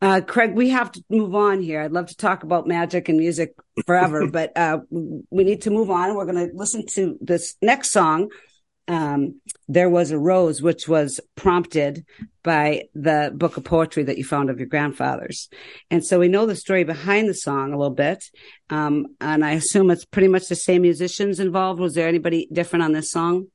Uh, 0.00 0.20
Craig, 0.20 0.54
we 0.54 0.68
have 0.70 0.92
to 0.92 1.04
move 1.08 1.34
on 1.34 1.62
here. 1.62 1.80
I'd 1.80 1.92
love 1.92 2.08
to 2.08 2.16
talk 2.16 2.42
about 2.42 2.66
magic 2.66 3.08
and 3.08 3.16
music 3.16 3.54
forever, 3.86 4.26
but 4.30 4.56
uh, 4.56 4.80
we 4.90 5.44
need 5.44 5.62
to 5.62 5.70
move 5.70 5.90
on. 5.90 6.14
We're 6.14 6.26
going 6.26 6.50
to 6.50 6.54
listen 6.54 6.84
to 6.88 7.16
this 7.20 7.56
next 7.62 7.90
song 7.90 8.28
um, 8.86 9.40
there 9.68 9.88
was 9.88 10.10
a 10.10 10.18
rose, 10.18 10.60
which 10.60 10.86
was 10.86 11.20
prompted 11.36 12.04
by 12.42 12.84
the 12.94 13.32
book 13.34 13.56
of 13.56 13.64
poetry 13.64 14.02
that 14.04 14.18
you 14.18 14.24
found 14.24 14.50
of 14.50 14.58
your 14.58 14.68
grandfather's. 14.68 15.48
And 15.90 16.04
so 16.04 16.18
we 16.18 16.28
know 16.28 16.44
the 16.44 16.56
story 16.56 16.84
behind 16.84 17.28
the 17.28 17.34
song 17.34 17.72
a 17.72 17.78
little 17.78 17.94
bit. 17.94 18.24
Um, 18.68 19.16
and 19.20 19.44
I 19.44 19.52
assume 19.52 19.90
it's 19.90 20.04
pretty 20.04 20.28
much 20.28 20.48
the 20.48 20.56
same 20.56 20.82
musicians 20.82 21.40
involved. 21.40 21.80
Was 21.80 21.94
there 21.94 22.08
anybody 22.08 22.48
different 22.52 22.84
on 22.84 22.92
this 22.92 23.10
song? 23.10 23.46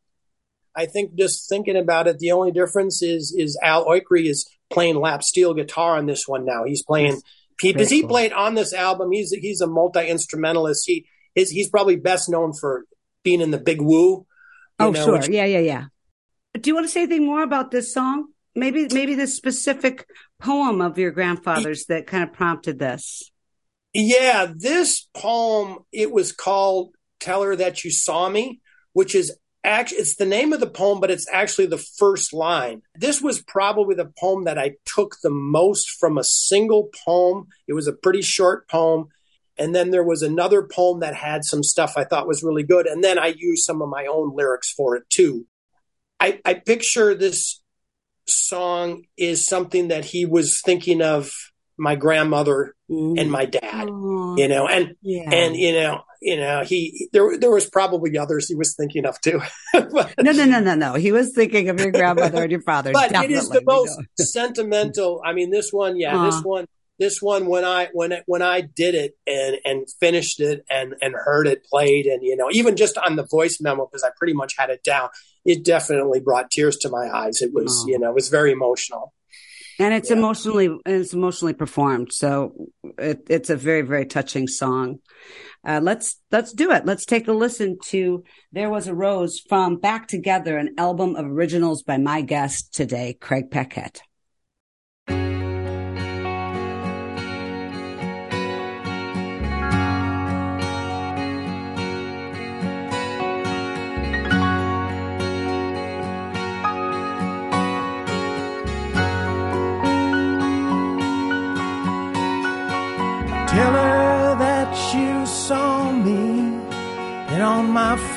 I 0.76 0.86
think 0.86 1.16
just 1.16 1.48
thinking 1.50 1.78
about 1.78 2.08
it, 2.08 2.20
the 2.20 2.32
only 2.32 2.52
difference 2.52 3.02
is 3.02 3.36
is 3.38 3.60
Al 3.62 3.86
Oikri 3.86 4.30
is 4.30 4.50
playing 4.70 4.96
lap 4.96 5.24
steel 5.24 5.54
guitar 5.54 5.98
on 5.98 6.06
this 6.06 6.24
one 6.26 6.46
now. 6.46 6.64
He's 6.64 6.84
playing 6.84 7.22
because 7.62 7.90
he 7.90 8.02
cool. 8.02 8.10
played 8.10 8.32
on 8.34 8.56
this 8.56 8.74
album. 8.74 9.12
He's 9.12 9.32
he's 9.32 9.62
a 9.62 9.68
multi 9.68 10.08
instrumentalist. 10.08 10.84
He 10.86 11.06
is 11.36 11.50
he's 11.50 11.70
probably 11.70 11.98
best 11.98 12.30
known 12.30 12.54
for 12.54 12.86
being 13.24 13.42
in 13.42 13.52
the 13.52 13.58
Big 13.58 13.82
Woo 13.82 14.26
oh, 14.80 14.92
know, 14.92 15.06
sure. 15.06 15.14
Which, 15.14 15.30
yeah, 15.30 15.46
yeah, 15.46 15.60
yeah. 15.60 15.86
Do 16.60 16.70
you 16.70 16.74
want 16.74 16.86
to 16.86 16.92
say 16.92 17.04
anything 17.04 17.26
more 17.26 17.44
about 17.44 17.72
this 17.72 17.94
song? 17.94 18.28
Maybe, 18.56 18.88
maybe 18.92 19.16
the 19.16 19.28
specific 19.28 20.06
poem 20.40 20.82
of 20.82 20.98
your 20.98 21.12
grandfather's 21.12 21.86
that 21.86 22.08
kind 22.08 22.24
of 22.24 22.34
prompted 22.34 22.80
this. 22.80 23.32
Yeah, 23.94 24.52
this 24.56 25.08
poem, 25.14 25.80
it 25.92 26.12
was 26.12 26.32
called 26.32 26.94
Tell 27.20 27.44
Her 27.44 27.56
That 27.56 27.84
You 27.84 27.92
Saw 27.92 28.30
Me, 28.30 28.62
which 28.94 29.16
is 29.16 29.36
actually, 29.64 30.00
it's 30.00 30.16
the 30.16 30.26
name 30.26 30.54
of 30.54 30.60
the 30.60 30.70
poem, 30.70 31.00
but 31.00 31.12
it's 31.12 31.28
actually 31.32 31.68
the 31.68 31.78
first 31.78 32.34
line. 32.34 32.82
This 32.96 33.22
was 33.22 33.42
probably 33.42 33.96
the 33.96 34.12
poem 34.20 34.46
that 34.46 34.58
I 34.58 34.76
took 34.86 35.18
the 35.22 35.30
most 35.30 35.90
from 36.00 36.18
a 36.18 36.24
single 36.24 36.90
poem. 37.06 37.48
It 37.68 37.74
was 37.74 37.88
a 37.88 37.94
pretty 37.94 38.22
short 38.22 38.68
poem. 38.70 39.08
And 39.60 39.76
then 39.76 39.92
there 39.92 40.04
was 40.04 40.22
another 40.22 40.64
poem 40.64 41.02
that 41.02 41.14
had 41.14 41.44
some 41.44 41.64
stuff 41.64 41.94
I 41.98 42.06
thought 42.06 42.28
was 42.28 42.44
really 42.44 42.64
good. 42.64 42.88
And 42.88 43.04
then 43.04 43.20
I 43.20 43.36
used 43.38 43.66
some 43.66 43.82
of 43.82 43.90
my 43.90 44.06
own 44.06 44.34
lyrics 44.34 44.72
for 44.72 44.96
it 44.96 45.04
too. 45.10 45.46
I, 46.20 46.40
I 46.46 46.54
picture 46.54 47.14
this 47.14 47.62
song 48.26 49.04
is 49.18 49.46
something 49.46 49.90
that 49.90 50.06
he 50.06 50.26
was 50.26 50.62
thinking 50.64 51.02
of 51.02 51.32
my 51.78 51.96
grandmother 51.96 52.76
and 52.90 53.32
my 53.32 53.46
dad, 53.46 53.88
Aww. 53.88 54.38
you 54.38 54.48
know, 54.48 54.68
and, 54.68 54.96
yeah. 55.02 55.30
and, 55.32 55.56
you 55.56 55.74
know, 55.74 56.02
you 56.22 56.36
know, 56.36 56.64
he, 56.66 57.08
there, 57.14 57.38
there 57.38 57.52
was 57.52 57.70
probably 57.70 58.18
others 58.18 58.50
he 58.50 58.56
was 58.56 58.76
thinking 58.76 59.06
of 59.06 59.20
too. 59.22 59.42
but, 59.74 60.14
no, 60.20 60.32
no, 60.32 60.46
no, 60.46 60.60
no, 60.60 60.76
no. 60.76 60.94
He 60.96 61.14
was 61.14 61.34
thinking 61.34 61.70
of 61.70 61.80
your 61.80 61.92
grandmother 61.92 62.44
and 62.44 62.52
your 62.52 62.62
father. 62.62 62.92
But 62.92 63.14
it 63.14 63.32
is 63.32 63.48
the 63.50 63.62
most 63.66 63.98
sentimental. 64.18 65.22
I 65.26 65.34
mean, 65.34 65.50
this 65.50 65.72
one, 65.72 65.98
yeah, 65.98 66.26
this 66.26 66.42
one, 66.42 66.66
this 67.00 67.22
one 67.22 67.48
when 67.48 67.64
I 67.64 67.88
when 67.94 68.12
it, 68.12 68.24
when 68.28 68.42
I 68.42 68.62
did 68.62 68.94
it 68.94 69.18
and 69.26 69.58
and 69.64 69.88
finished 70.00 70.40
it 70.40 70.66
and 70.70 70.94
and 71.02 71.16
heard 71.16 71.48
it 71.48 71.64
played 71.64 72.06
and 72.06 72.22
you 72.22 72.36
know 72.36 72.50
even 72.52 72.76
just 72.76 72.98
on 72.98 73.16
the 73.16 73.26
voice 73.26 73.60
memo 73.62 73.88
because 73.88 74.04
I 74.04 74.10
pretty 74.18 74.34
much 74.34 74.56
had 74.58 74.70
it 74.70 74.84
down, 74.84 75.10
it 75.46 75.64
definitely 75.64 76.20
brought 76.20 76.52
tears 76.52 76.78
to 76.78 76.90
my 76.90 77.10
eyes. 77.10 77.42
It 77.42 77.52
was 77.54 77.84
oh. 77.86 77.90
you 77.90 77.98
know 77.98 78.10
it 78.10 78.16
was 78.16 78.30
very 78.30 78.52
emotional. 78.52 79.14
And 79.82 79.94
it's 79.94 80.10
yeah. 80.10 80.18
emotionally 80.18 80.78
it's 80.86 81.14
emotionally 81.14 81.54
performed, 81.54 82.12
so 82.12 82.54
it, 82.98 83.26
it's 83.30 83.50
a 83.50 83.56
very 83.56 83.82
very 83.82 84.06
touching 84.06 84.48
song. 84.48 85.00
Uh, 85.66 85.80
let's 85.82 86.18
let's 86.32 86.52
do 86.52 86.72
it. 86.72 86.86
Let's 86.86 87.06
take 87.06 87.30
a 87.30 87.34
listen 87.34 87.78
to 87.86 88.24
"There 88.52 88.70
Was 88.70 88.88
a 88.88 88.94
Rose" 88.94 89.40
from 89.48 89.78
Back 89.78 90.10
Together, 90.10 90.58
an 90.58 90.76
album 90.78 91.16
of 91.16 91.26
originals 91.26 91.84
by 91.84 91.98
my 91.98 92.22
guest 92.22 92.74
today, 92.74 93.18
Craig 93.20 93.52
Paquette. 93.52 94.02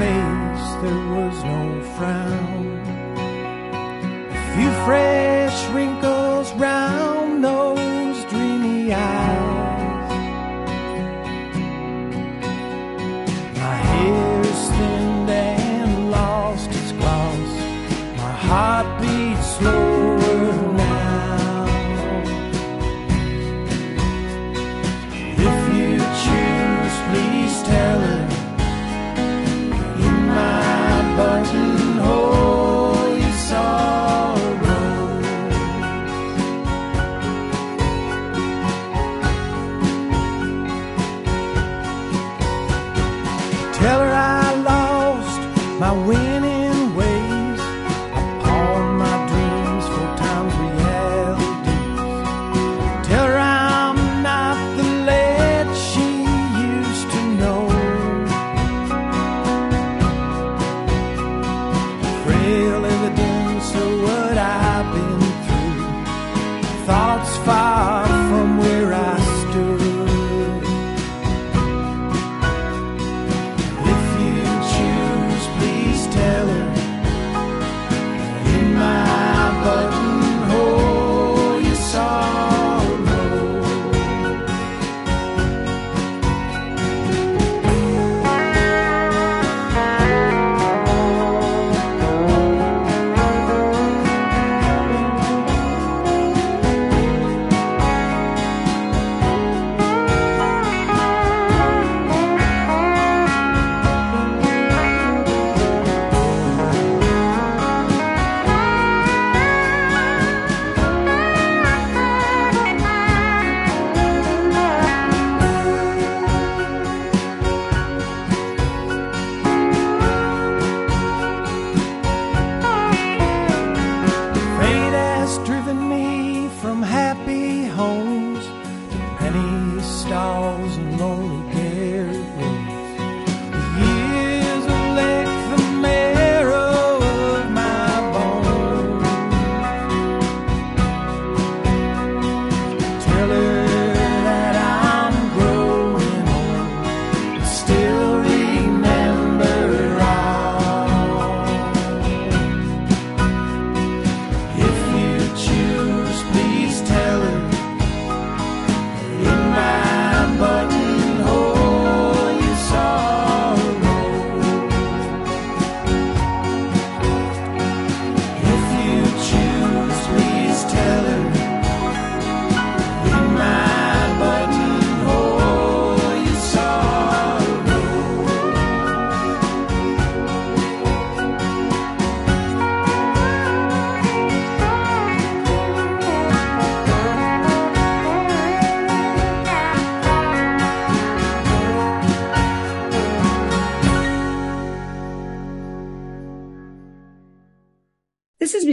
Face 0.02 0.68
there 0.82 1.04
was 1.16 1.36
no 1.52 1.62
frown. 1.94 2.66
A 4.38 4.42
few 4.54 4.70
fresh 4.84 5.58
wrinkles 5.72 6.21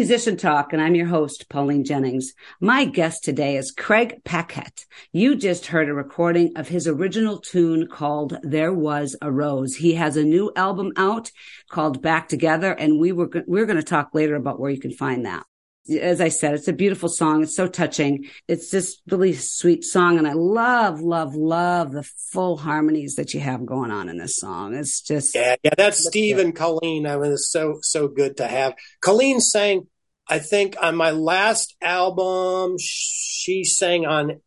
This 0.10 0.26
Musician 0.26 0.38
Talk, 0.38 0.74
and 0.74 0.82
I'm 0.82 0.96
your 0.96 1.06
host, 1.06 1.50
Pauline 1.50 1.86
Jennings. 1.86 2.34
My 2.60 2.84
guest 2.86 3.24
today 3.24 3.58
is 3.58 3.70
Craig 3.70 4.24
Paquette. 4.26 4.88
You 5.14 5.36
just 5.36 5.68
heard 5.68 5.88
a 5.88 5.94
recording 5.94 6.58
of 6.58 6.68
his 6.68 6.88
original 6.88 7.38
tune 7.38 7.86
called 7.86 8.36
There 8.42 8.74
Was 8.74 9.16
a 9.22 9.32
Rose. 9.32 9.76
He 9.76 9.94
has 9.94 10.18
a 10.18 10.24
new 10.24 10.52
album 10.56 10.94
out 10.96 11.30
called 11.70 12.02
Back 12.02 12.28
Together, 12.28 12.72
and 12.72 13.00
we 13.00 13.12
were, 13.12 13.28
go- 13.28 13.44
we're 13.46 13.68
going 13.68 13.78
to 13.78 13.84
talk 13.84 14.16
later 14.16 14.36
about 14.36 14.60
where 14.60 14.72
you 14.72 14.80
can 14.80 14.92
find 14.92 15.28
that. 15.28 15.46
As 16.02 16.22
I 16.22 16.30
said, 16.30 16.56
it's 16.56 16.68
a 16.68 16.74
beautiful 16.74 17.08
song. 17.08 17.44
It's 17.44 17.56
so 17.56 17.68
touching. 17.68 18.26
It's 18.48 18.72
just 18.72 19.04
really 19.12 19.34
sweet 19.34 19.84
song. 19.84 20.18
And 20.18 20.28
I 20.28 20.34
love, 20.34 21.02
love, 21.02 21.36
love 21.36 21.92
the 21.92 22.04
full 22.32 22.58
harmonies 22.58 23.14
that 23.16 23.36
you 23.36 23.42
have 23.42 23.64
going 23.64 23.92
on 23.92 24.10
in 24.10 24.18
this 24.18 24.38
song. 24.38 24.74
It's 24.74 25.02
just, 25.02 25.36
Yeah, 25.36 25.56
yeah, 25.62 25.76
that's 25.78 26.08
Steve 26.08 26.40
and 26.40 26.56
Colleen. 26.56 27.06
I 27.06 27.16
mean, 27.16 27.32
it's 27.34 27.52
so 27.52 27.78
so 27.84 28.08
good 28.08 28.38
to 28.38 28.48
have. 28.48 28.74
Colleen 29.02 29.40
sang, 29.40 29.88
I 30.30 30.40
think, 30.40 30.76
on 30.82 30.96
my 30.96 31.12
last 31.12 31.76
album. 31.82 32.78
She 32.80 33.64
sang 33.64 34.06
on 34.06 34.42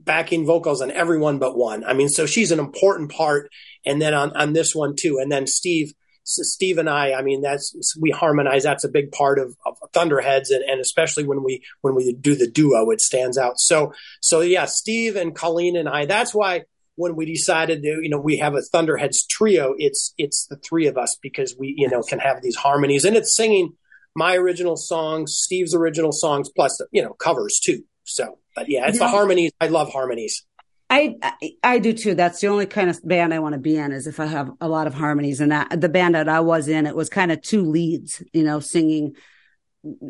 backing 0.00 0.46
vocals 0.46 0.82
on 0.82 0.90
everyone 0.90 1.38
but 1.38 1.56
one. 1.56 1.84
I 1.84 1.94
mean, 1.94 2.08
so 2.08 2.26
she's 2.26 2.52
an 2.52 2.60
important 2.60 3.10
part. 3.10 3.50
And 3.84 4.00
then 4.00 4.14
on 4.14 4.36
on 4.36 4.52
this 4.52 4.74
one 4.74 4.94
too. 4.96 5.18
And 5.20 5.30
then 5.30 5.46
Steve, 5.46 5.92
Steve 6.24 6.78
and 6.78 6.90
I. 6.90 7.12
I 7.12 7.22
mean, 7.22 7.40
that's 7.40 7.96
we 8.00 8.10
harmonize. 8.10 8.64
That's 8.64 8.84
a 8.84 8.88
big 8.88 9.12
part 9.12 9.38
of, 9.38 9.56
of 9.64 9.76
Thunderheads, 9.92 10.50
and, 10.50 10.64
and 10.64 10.80
especially 10.80 11.24
when 11.24 11.42
we 11.42 11.62
when 11.80 11.94
we 11.94 12.12
do 12.12 12.34
the 12.34 12.50
duo, 12.50 12.90
it 12.90 13.00
stands 13.00 13.38
out. 13.38 13.58
So 13.58 13.92
so 14.20 14.40
yeah, 14.40 14.66
Steve 14.66 15.16
and 15.16 15.34
Colleen 15.34 15.76
and 15.76 15.88
I. 15.88 16.06
That's 16.06 16.34
why 16.34 16.64
when 16.96 17.14
we 17.14 17.26
decided 17.26 17.82
to, 17.82 18.00
you 18.02 18.08
know, 18.08 18.18
we 18.18 18.38
have 18.38 18.54
a 18.54 18.62
Thunderheads 18.62 19.26
trio, 19.26 19.74
it's 19.78 20.12
it's 20.18 20.46
the 20.46 20.56
three 20.56 20.86
of 20.86 20.96
us 20.96 21.16
because 21.22 21.54
we, 21.56 21.74
you 21.76 21.88
know, 21.88 22.02
can 22.02 22.18
have 22.18 22.42
these 22.42 22.56
harmonies 22.56 23.04
and 23.04 23.16
it's 23.16 23.36
singing 23.36 23.74
my 24.16 24.34
original 24.34 24.76
songs, 24.76 25.34
Steve's 25.34 25.74
original 25.74 26.10
songs, 26.10 26.48
plus 26.48 26.80
you 26.90 27.02
know 27.02 27.12
covers 27.12 27.60
too. 27.62 27.84
So, 28.04 28.38
but 28.56 28.68
yeah, 28.68 28.88
it's 28.88 28.98
the 28.98 29.08
harmonies. 29.08 29.52
I 29.60 29.68
love 29.68 29.92
harmonies. 29.92 30.44
I, 30.88 31.16
I 31.22 31.50
I 31.62 31.78
do 31.78 31.92
too. 31.92 32.14
That's 32.14 32.40
the 32.40 32.46
only 32.46 32.66
kind 32.66 32.88
of 32.88 32.98
band 33.04 33.34
I 33.34 33.40
want 33.40 33.52
to 33.54 33.60
be 33.60 33.76
in 33.76 33.92
is 33.92 34.06
if 34.06 34.18
I 34.18 34.26
have 34.26 34.50
a 34.60 34.68
lot 34.68 34.86
of 34.86 34.94
harmonies. 34.94 35.40
And 35.40 35.52
that 35.52 35.80
the 35.80 35.88
band 35.88 36.14
that 36.14 36.28
I 36.28 36.40
was 36.40 36.66
in, 36.66 36.86
it 36.86 36.96
was 36.96 37.08
kind 37.08 37.30
of 37.30 37.42
two 37.42 37.62
leads, 37.62 38.22
you 38.32 38.42
know, 38.42 38.60
singing. 38.60 39.14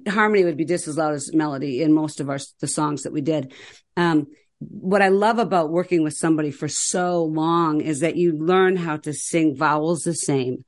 Harmony 0.09 0.44
would 0.44 0.57
be 0.57 0.64
just 0.64 0.88
as 0.88 0.96
loud 0.96 1.14
as 1.14 1.34
melody 1.34 1.82
in 1.82 1.92
most 1.92 2.20
of 2.20 2.30
our 2.30 2.38
the 2.61 2.68
songs 2.68 3.02
that 3.02 3.12
we 3.12 3.22
did. 3.22 3.52
Um, 3.96 4.28
what 4.59 5.02
I 5.02 5.09
love 5.09 5.38
about 5.38 5.70
working 5.70 6.02
with 6.02 6.14
somebody 6.14 6.50
for 6.50 6.68
so 6.68 7.24
long 7.24 7.80
is 7.80 8.00
that 8.00 8.16
you 8.16 8.32
learn 8.32 8.76
how 8.76 8.96
to 8.98 9.12
sing 9.12 9.57
vowels 9.57 10.02
the 10.02 10.14
same. 10.14 10.64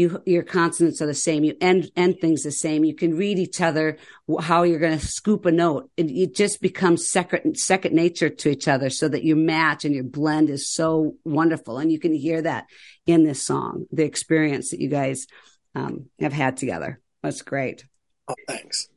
You, 0.00 0.22
your 0.24 0.42
consonants 0.42 1.02
are 1.02 1.06
the 1.06 1.12
same. 1.12 1.44
You 1.44 1.56
end, 1.60 1.90
end 1.94 2.20
things 2.20 2.42
the 2.42 2.50
same. 2.50 2.84
You 2.84 2.94
can 2.94 3.18
read 3.18 3.38
each 3.38 3.60
other, 3.60 3.98
how 4.40 4.62
you're 4.62 4.78
going 4.78 4.98
to 4.98 5.06
scoop 5.06 5.44
a 5.44 5.52
note. 5.52 5.90
It, 5.98 6.10
it 6.10 6.34
just 6.34 6.62
becomes 6.62 7.06
second, 7.06 7.58
second 7.58 7.94
nature 7.94 8.30
to 8.30 8.48
each 8.48 8.66
other 8.66 8.88
so 8.88 9.08
that 9.08 9.24
your 9.24 9.36
match 9.36 9.84
and 9.84 9.94
your 9.94 10.04
blend 10.04 10.48
is 10.48 10.70
so 10.70 11.16
wonderful. 11.24 11.76
And 11.76 11.92
you 11.92 11.98
can 11.98 12.14
hear 12.14 12.40
that 12.40 12.64
in 13.06 13.24
this 13.24 13.42
song, 13.42 13.84
the 13.92 14.04
experience 14.04 14.70
that 14.70 14.80
you 14.80 14.88
guys, 14.88 15.26
um, 15.74 16.06
have 16.18 16.32
had 16.32 16.56
together. 16.56 17.00
That's 17.22 17.42
great. 17.42 17.84
Oh, 18.26 18.34
thanks. 18.48 18.88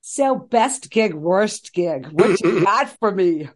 So 0.00 0.34
best 0.34 0.90
gig, 0.90 1.14
worst 1.14 1.72
gig. 1.72 2.08
What 2.10 2.40
you 2.40 2.60
got 2.64 2.88
for 2.98 3.12
me? 3.12 3.48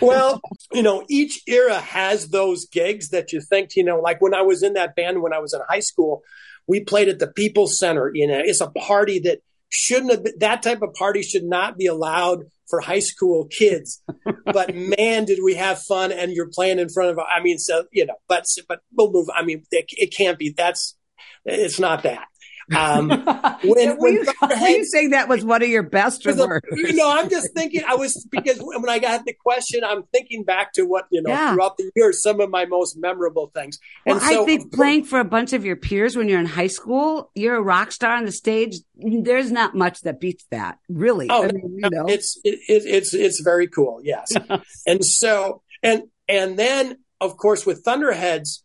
Well, 0.00 0.40
you 0.72 0.82
know, 0.82 1.04
each 1.08 1.42
era 1.46 1.78
has 1.78 2.28
those 2.28 2.66
gigs 2.66 3.10
that 3.10 3.32
you 3.32 3.40
think, 3.42 3.76
you 3.76 3.84
know, 3.84 4.00
like 4.00 4.20
when 4.20 4.34
I 4.34 4.42
was 4.42 4.62
in 4.62 4.72
that 4.72 4.96
band 4.96 5.20
when 5.22 5.34
I 5.34 5.38
was 5.38 5.52
in 5.52 5.60
high 5.68 5.80
school, 5.80 6.22
we 6.68 6.80
played 6.80 7.08
at 7.08 7.18
the 7.18 7.26
People's 7.26 7.78
Center. 7.78 8.10
You 8.14 8.28
know, 8.28 8.40
it's 8.44 8.60
a 8.60 8.70
party 8.70 9.18
that 9.20 9.40
shouldn't 9.70 10.12
have 10.12 10.24
been, 10.24 10.34
that 10.38 10.62
type 10.62 10.82
of 10.82 10.94
party 10.94 11.22
should 11.22 11.44
not 11.44 11.76
be 11.76 11.86
allowed 11.86 12.44
for 12.68 12.80
high 12.80 13.00
school 13.00 13.46
kids. 13.46 14.02
but 14.44 14.74
man, 14.74 15.24
did 15.24 15.40
we 15.42 15.54
have 15.54 15.82
fun 15.82 16.12
and 16.12 16.32
you're 16.32 16.50
playing 16.52 16.78
in 16.78 16.88
front 16.88 17.10
of, 17.10 17.18
I 17.18 17.42
mean, 17.42 17.58
so, 17.58 17.84
you 17.92 18.06
know, 18.06 18.14
but, 18.28 18.44
but 18.68 18.80
we'll 18.92 19.12
move. 19.12 19.28
I 19.34 19.42
mean, 19.42 19.64
it, 19.70 19.86
it 19.90 20.14
can't 20.16 20.38
be, 20.38 20.54
that's, 20.56 20.96
it's 21.44 21.78
not 21.78 22.02
that. 22.02 22.27
Um, 22.74 23.08
when, 23.64 23.88
were, 23.88 23.96
when 23.96 24.12
you, 24.14 24.24
were 24.42 24.68
you 24.68 24.84
saying 24.84 25.10
that 25.10 25.28
was 25.28 25.44
one 25.44 25.62
of 25.62 25.68
your 25.68 25.82
best 25.82 26.26
or 26.26 26.34
worst? 26.34 26.66
you 26.72 26.94
know, 26.94 27.10
I'm 27.10 27.28
just 27.30 27.48
thinking. 27.54 27.82
I 27.86 27.94
was 27.94 28.26
because 28.30 28.58
when 28.60 28.88
I 28.88 28.98
got 28.98 29.24
the 29.24 29.32
question, 29.32 29.82
I'm 29.84 30.02
thinking 30.12 30.44
back 30.44 30.72
to 30.74 30.82
what 30.84 31.06
you 31.10 31.22
know 31.22 31.30
Yeah. 31.30 31.52
throughout 31.54 31.76
the 31.76 31.90
years, 31.96 32.22
some 32.22 32.40
of 32.40 32.50
my 32.50 32.66
most 32.66 32.96
memorable 32.98 33.50
things. 33.54 33.78
Well, 34.04 34.16
And 34.16 34.24
so, 34.24 34.42
I 34.42 34.46
think 34.46 34.72
playing 34.72 35.04
for 35.04 35.20
a 35.20 35.24
bunch 35.24 35.52
of 35.52 35.64
your 35.64 35.76
peers 35.76 36.16
when 36.16 36.28
you're 36.28 36.40
in 36.40 36.46
high 36.46 36.66
school, 36.66 37.30
you're 37.34 37.56
a 37.56 37.62
rock 37.62 37.92
star 37.92 38.14
on 38.16 38.24
the 38.24 38.32
stage. 38.32 38.76
There's 38.96 39.50
not 39.50 39.74
much 39.74 40.00
that 40.02 40.20
beats 40.20 40.44
that, 40.50 40.78
really. 40.88 41.28
Oh, 41.30 41.44
I 41.44 41.52
mean, 41.52 41.78
you 41.82 41.90
know, 41.90 42.06
it's 42.08 42.38
it, 42.44 42.58
it, 42.68 42.82
it's 42.86 43.14
it's 43.14 43.40
very 43.40 43.68
cool. 43.68 44.00
Yes, 44.02 44.32
and 44.86 45.04
so 45.04 45.62
and 45.82 46.04
and 46.28 46.58
then 46.58 46.98
of 47.20 47.36
course 47.36 47.64
with 47.66 47.82
Thunderheads, 47.84 48.64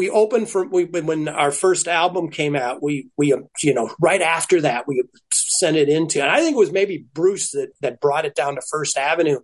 we 0.00 0.08
opened 0.08 0.48
for 0.48 0.66
we 0.66 0.86
when 0.86 1.28
our 1.28 1.52
first 1.52 1.86
album 1.86 2.30
came 2.30 2.56
out. 2.56 2.82
We 2.82 3.10
we 3.18 3.34
you 3.62 3.74
know 3.74 3.90
right 4.00 4.22
after 4.22 4.62
that 4.62 4.88
we 4.88 5.02
sent 5.30 5.76
it 5.76 5.90
into, 5.90 6.22
and 6.22 6.30
I 6.30 6.40
think 6.40 6.56
it 6.56 6.58
was 6.58 6.72
maybe 6.72 7.04
Bruce 7.12 7.50
that 7.50 7.68
that 7.82 8.00
brought 8.00 8.24
it 8.24 8.34
down 8.34 8.54
to 8.54 8.62
First 8.70 8.96
Avenue, 8.96 9.40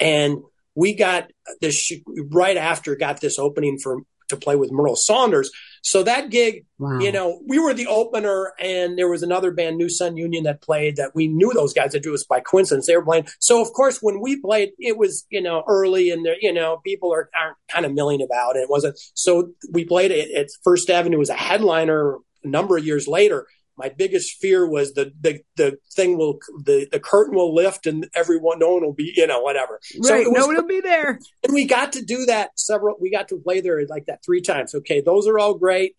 and 0.00 0.38
we 0.74 0.94
got 0.94 1.30
this 1.60 1.92
right 2.30 2.56
after 2.56 2.96
got 2.96 3.20
this 3.20 3.38
opening 3.38 3.76
for 3.82 3.98
to 4.28 4.36
play 4.36 4.56
with 4.56 4.70
Merl 4.70 4.96
Saunders. 4.96 5.50
So 5.82 6.02
that 6.02 6.30
gig 6.30 6.64
wow. 6.78 6.98
you 6.98 7.12
know, 7.12 7.40
we 7.46 7.58
were 7.58 7.72
the 7.72 7.86
opener, 7.86 8.52
and 8.58 8.98
there 8.98 9.08
was 9.08 9.22
another 9.22 9.50
band, 9.50 9.76
New 9.76 9.88
Sun 9.88 10.16
Union, 10.16 10.44
that 10.44 10.60
played 10.60 10.96
that 10.96 11.12
we 11.14 11.28
knew 11.28 11.52
those 11.52 11.72
guys 11.72 11.92
that 11.92 12.02
do 12.02 12.14
us 12.14 12.24
by 12.24 12.40
coincidence. 12.40 12.86
They 12.86 12.96
were 12.96 13.04
playing. 13.04 13.28
So, 13.38 13.62
of 13.62 13.72
course, 13.72 13.98
when 14.00 14.20
we 14.20 14.40
played, 14.40 14.70
it 14.78 14.98
was, 14.98 15.26
you 15.30 15.40
know, 15.40 15.64
early 15.66 16.10
and 16.10 16.24
there, 16.24 16.36
you 16.40 16.52
know, 16.52 16.80
people 16.84 17.12
are, 17.12 17.30
aren't 17.38 17.56
kind 17.70 17.86
of 17.86 17.92
milling 17.92 18.22
about 18.22 18.56
it. 18.56 18.60
It 18.60 18.70
wasn't. 18.70 18.98
So 19.14 19.52
we 19.72 19.84
played 19.84 20.10
it 20.10 20.30
at 20.34 20.48
First 20.64 20.90
Avenue 20.90 21.20
as 21.20 21.30
a 21.30 21.34
headliner 21.34 22.16
a 22.44 22.48
number 22.48 22.76
of 22.76 22.84
years 22.84 23.08
later. 23.08 23.46
My 23.78 23.88
biggest 23.88 24.38
fear 24.40 24.68
was 24.68 24.92
the, 24.94 25.12
the, 25.20 25.40
the 25.56 25.78
thing 25.94 26.18
will, 26.18 26.38
the, 26.64 26.88
the 26.90 27.00
curtain 27.00 27.34
will 27.36 27.54
lift 27.54 27.86
and 27.86 28.08
everyone, 28.14 28.58
no 28.58 28.74
one 28.74 28.82
will 28.82 28.92
be, 28.92 29.12
you 29.16 29.26
know, 29.26 29.40
whatever. 29.40 29.78
So 29.82 30.12
right. 30.12 30.26
it 30.26 30.30
was 30.30 30.40
no 30.40 30.46
one 30.46 30.56
will 30.56 30.66
be 30.66 30.80
there. 30.80 31.20
and 31.44 31.54
we 31.54 31.64
got 31.64 31.92
to 31.92 32.02
do 32.02 32.26
that 32.26 32.58
several 32.58 32.96
we 33.00 33.10
got 33.10 33.28
to 33.28 33.38
play 33.38 33.60
there 33.60 33.84
like 33.88 34.06
that 34.06 34.24
three 34.24 34.40
times 34.40 34.74
okay 34.74 35.00
those 35.00 35.26
are 35.26 35.38
all 35.38 35.54
great 35.54 35.94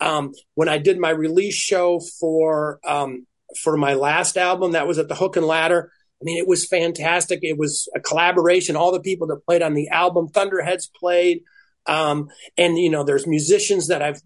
um, 0.00 0.32
when 0.54 0.68
i 0.68 0.78
did 0.78 0.98
my 0.98 1.10
release 1.10 1.56
show 1.56 2.00
for 2.20 2.80
um, 2.86 3.26
for 3.62 3.76
my 3.76 3.94
last 3.94 4.36
album 4.36 4.72
that 4.72 4.86
was 4.86 4.98
at 4.98 5.08
the 5.08 5.14
hook 5.14 5.36
and 5.36 5.46
ladder 5.46 5.90
i 6.20 6.24
mean 6.24 6.38
it 6.38 6.48
was 6.48 6.66
fantastic 6.66 7.40
it 7.42 7.58
was 7.58 7.88
a 7.94 8.00
collaboration 8.00 8.76
all 8.76 8.92
the 8.92 9.00
people 9.00 9.26
that 9.26 9.44
played 9.46 9.62
on 9.62 9.74
the 9.74 9.88
album 9.88 10.28
thunderheads 10.28 10.90
played 10.98 11.42
um, 11.86 12.28
and 12.56 12.78
you 12.78 12.90
know 12.90 13.04
there's 13.04 13.26
musicians 13.26 13.88
that 13.88 14.02
i've 14.02 14.20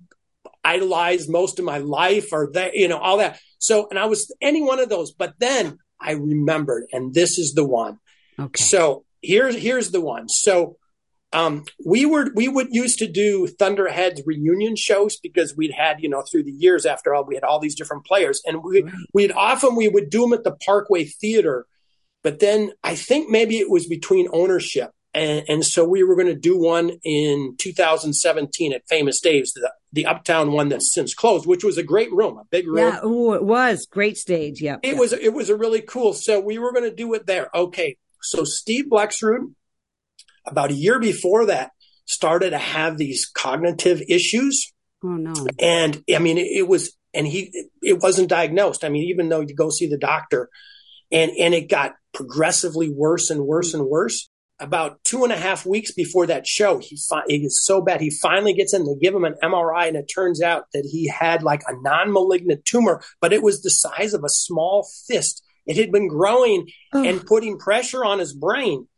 idolized 0.75 1.31
most 1.31 1.59
of 1.59 1.65
my 1.65 1.79
life 1.79 2.29
or 2.33 2.51
that 2.53 2.75
you 2.75 2.89
know 2.89 2.99
all 2.99 3.19
that 3.19 3.39
so 3.59 3.87
and 3.91 3.99
i 3.99 4.07
was 4.07 4.35
any 4.41 4.63
one 4.63 4.81
of 4.81 4.89
those 4.89 5.13
but 5.13 5.35
then 5.39 5.79
i 6.01 6.13
remembered 6.13 6.85
and 6.93 7.15
this 7.15 7.39
is 7.39 7.55
the 7.55 7.65
one 7.65 7.99
Okay. 8.41 8.63
so 8.63 9.05
here's 9.23 9.57
here's 9.57 9.91
the 9.91 10.01
one. 10.01 10.29
So 10.29 10.77
um, 11.33 11.65
we 11.85 12.07
were 12.07 12.31
we 12.35 12.49
would 12.49 12.69
used 12.71 12.99
to 13.01 13.11
do 13.11 13.47
Thunderheads 13.47 14.23
reunion 14.25 14.77
shows 14.77 15.19
because 15.19 15.57
we'd 15.57 15.73
had 15.73 16.01
you 16.01 16.09
know 16.09 16.23
through 16.23 16.45
the 16.45 16.53
years 16.53 16.87
after 16.87 17.15
all 17.15 17.25
we 17.25 17.35
had 17.35 17.45
all 17.45 17.61
these 17.61 17.75
different 17.75 18.07
players 18.07 18.41
and 18.47 18.63
we 18.63 18.83
right. 18.83 18.93
we'd 19.13 19.33
often 19.33 19.77
we 19.77 19.89
would 19.89 20.11
do 20.11 20.23
them 20.23 20.33
at 20.33 20.45
the 20.45 20.57
Parkway 20.65 21.05
Theater, 21.05 21.67
but 22.23 22.41
then 22.41 22.73
I 22.83 22.95
think 22.95 23.29
maybe 23.29 23.59
it 23.59 23.71
was 23.71 23.87
between 23.87 24.29
ownership 24.33 24.93
and, 25.15 25.45
and 25.49 25.65
so 25.65 25.85
we 25.85 26.03
were 26.03 26.15
going 26.15 26.29
to 26.29 26.35
do 26.35 26.59
one 26.59 26.93
in 27.03 27.57
2017 27.59 28.73
at 28.73 28.83
Famous 28.89 29.21
Dave's, 29.21 29.53
the, 29.53 29.73
the 29.93 30.07
Uptown 30.07 30.53
one 30.53 30.69
that's 30.69 30.93
since 30.93 31.15
closed, 31.15 31.47
which 31.47 31.65
was 31.65 31.79
a 31.79 31.83
great 31.83 32.13
room, 32.13 32.39
a 32.39 32.45
big 32.51 32.67
room. 32.67 32.79
Yeah, 32.79 33.01
it 33.03 33.43
was 33.45 33.87
great 33.87 34.17
stage. 34.17 34.61
Yeah, 34.61 34.77
it 34.83 34.95
yeah. 34.95 34.99
was. 34.99 35.13
It 35.13 35.33
was 35.33 35.51
a 35.51 35.57
really 35.57 35.81
cool. 35.81 36.13
So 36.13 36.41
we 36.41 36.59
were 36.59 36.73
going 36.73 36.89
to 36.89 36.95
do 36.95 37.15
it 37.15 37.27
there. 37.27 37.49
Okay, 37.55 37.97
so 38.23 38.45
Steve 38.45 38.87
Blexrud, 38.91 39.53
about 40.47 40.71
a 40.71 40.75
year 40.75 40.99
before 40.99 41.47
that, 41.47 41.71
started 42.05 42.51
to 42.51 42.59
have 42.59 42.99
these 42.99 43.27
cognitive 43.27 44.03
issues. 44.09 44.73
Oh 45.03 45.17
no! 45.17 45.35
And 45.59 46.03
I 46.15 46.19
mean, 46.19 46.39
it, 46.39 46.49
it 46.49 46.69
was, 46.69 46.97
and 47.15 47.27
he, 47.27 47.53
it 47.83 48.01
wasn't 48.01 48.29
diagnosed. 48.29 48.85
I 48.85 48.89
mean, 48.89 49.05
even 49.05 49.29
though 49.29 49.41
you 49.41 49.55
go 49.55 49.71
see 49.71 49.87
the 49.87 49.99
doctor, 49.99 50.51
and 51.11 51.31
and 51.39 51.55
it 51.55 51.71
got 51.71 51.95
progressively 52.13 52.91
worse 52.91 53.31
and 53.31 53.47
worse 53.47 53.75
and 53.75 53.87
worse 53.87 54.29
about 54.61 55.03
two 55.05 55.25
and 55.25 55.33
a 55.33 55.37
half 55.37 55.65
weeks 55.65 55.93
before 55.93 56.27
that 56.27 56.47
show, 56.47 56.79
he 56.79 56.99
fi- 57.09 57.25
it 57.29 57.39
is 57.39 57.65
so 57.65 57.81
bad. 57.81 58.01
He 58.01 58.11
finally 58.11 58.53
gets 58.53 58.75
in. 58.75 58.85
They 58.85 58.95
give 59.01 59.15
him 59.15 59.25
an 59.25 59.37
MRI, 59.43 59.89
and 59.89 59.97
it 59.97 60.11
turns 60.13 60.43
out 60.43 60.65
that 60.73 60.89
he 60.91 61.09
had 61.09 61.43
like 61.43 61.63
a 61.69 61.81
non-malignant 61.81 62.65
tumor, 62.65 63.03
but 63.21 63.33
it 63.33 63.43
was 63.43 63.63
the 63.63 63.71
size 63.71 64.15
of 64.15 64.25
a 64.25 64.29
small 64.29 64.89
fist. 65.07 65.45
It 65.67 65.77
had 65.77 65.93
been 65.93 66.09
growing 66.09 66.67
oh. 66.93 67.05
and 67.05 67.25
putting 67.25 67.59
pressure 67.59 68.05
on 68.05 68.19
his 68.19 68.35
brain. 68.35 68.89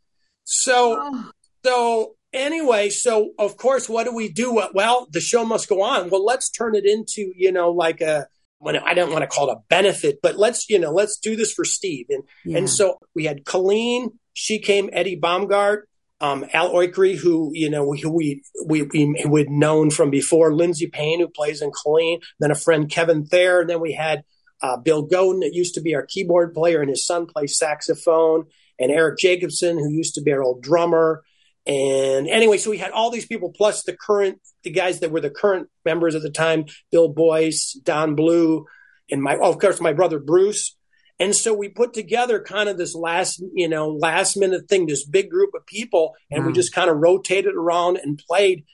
So, 0.45 0.99
oh. 1.01 1.31
so 1.65 2.15
anyway, 2.33 2.91
so 2.91 3.31
of 3.39 3.57
course, 3.57 3.89
what 3.89 4.05
do 4.05 4.15
we 4.15 4.31
do? 4.33 4.63
Well, 4.73 5.09
the 5.11 5.21
show 5.21 5.45
must 5.45 5.69
go 5.69 5.83
on. 5.83 6.11
Well, 6.11 6.25
let's 6.25 6.51
turn 6.51 6.75
it 6.75 6.85
into 6.87 7.33
you 7.37 7.53
know 7.53 7.71
like 7.71 8.01
a 8.01 8.27
when 8.59 8.77
I 8.77 8.95
don't 8.95 9.11
want 9.11 9.23
to 9.23 9.27
call 9.27 9.51
it 9.51 9.55
a 9.55 9.61
benefit, 9.69 10.21
but 10.23 10.39
let's 10.39 10.69
you 10.69 10.79
know 10.79 10.93
let's 10.93 11.19
do 11.19 11.37
this 11.37 11.53
for 11.53 11.65
Steve. 11.65 12.07
And 12.09 12.25
yeah. 12.45 12.59
and 12.59 12.71
so 12.71 12.99
we 13.15 13.25
had 13.25 13.45
Colleen 13.45 14.19
she 14.41 14.59
came 14.59 14.89
Eddie 14.95 15.21
Baumgart, 15.21 15.83
um, 16.19 16.47
Al 16.55 16.73
Oikry, 16.73 17.15
who 17.15 17.51
you 17.53 17.69
know 17.69 17.85
we 17.85 18.03
we 18.07 18.43
we 18.67 19.15
would 19.27 19.51
known 19.51 19.91
from 19.91 20.09
before, 20.09 20.55
Lindsey 20.55 20.87
Payne, 20.87 21.21
who 21.21 21.29
plays 21.29 21.61
in 21.61 21.71
Colleen, 21.71 22.21
then 22.39 22.51
a 22.51 22.55
friend 22.55 22.91
Kevin 22.91 23.27
Thayer, 23.27 23.61
and 23.61 23.69
then 23.69 23.81
we 23.81 23.93
had 23.93 24.23
uh, 24.63 24.79
Bill 24.79 25.03
Godin, 25.03 25.41
that 25.41 25.53
used 25.53 25.75
to 25.75 25.83
be 25.83 25.95
our 25.95 26.07
keyboard 26.07 26.55
player, 26.55 26.81
and 26.81 26.89
his 26.89 27.05
son 27.05 27.27
plays 27.27 27.59
saxophone, 27.59 28.47
and 28.79 28.91
Eric 28.91 29.19
Jacobson, 29.19 29.79
who 29.79 29.91
used 29.91 30.15
to 30.15 30.23
be 30.23 30.33
our 30.33 30.43
old 30.43 30.63
drummer. 30.63 31.23
And 31.67 32.27
anyway, 32.27 32.57
so 32.57 32.71
we 32.71 32.79
had 32.79 32.93
all 32.93 33.11
these 33.11 33.27
people 33.27 33.53
plus 33.55 33.83
the 33.83 33.95
current, 33.95 34.41
the 34.65 34.71
guys 34.71 35.01
that 35.01 35.11
were 35.11 35.21
the 35.21 35.29
current 35.29 35.69
members 35.85 36.15
at 36.15 36.23
the 36.23 36.31
time, 36.31 36.65
Bill 36.91 37.09
Boyce, 37.09 37.79
Don 37.85 38.15
Blue, 38.15 38.65
and 39.11 39.23
my, 39.23 39.37
oh, 39.37 39.51
of 39.51 39.59
course, 39.59 39.83
my 39.83 39.93
brother 39.93 40.19
Bruce. 40.19 40.77
And 41.21 41.37
so 41.37 41.53
we 41.53 41.69
put 41.69 41.93
together 41.93 42.41
kind 42.41 42.71
of 42.71 42.79
this 42.79 42.95
last, 42.95 43.45
you 43.53 43.69
know, 43.69 43.91
last 43.91 44.39
minute 44.39 44.69
thing, 44.69 44.87
this 44.87 45.05
big 45.05 45.31
group 45.31 45.51
of 45.55 45.67
people, 45.67 46.15
and 46.31 46.47
we 46.47 46.53
mm. 46.53 46.55
just 46.55 46.73
kind 46.73 46.89
of 46.89 46.97
rotated 46.97 47.55
around 47.55 47.99
and 47.99 48.19
played. 48.27 48.65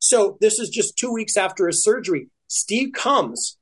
So 0.00 0.36
this 0.40 0.58
is 0.58 0.68
just 0.68 0.98
two 0.98 1.12
weeks 1.12 1.36
after 1.36 1.68
his 1.68 1.84
surgery. 1.84 2.28
Steve 2.48 2.92
comes, 2.92 3.56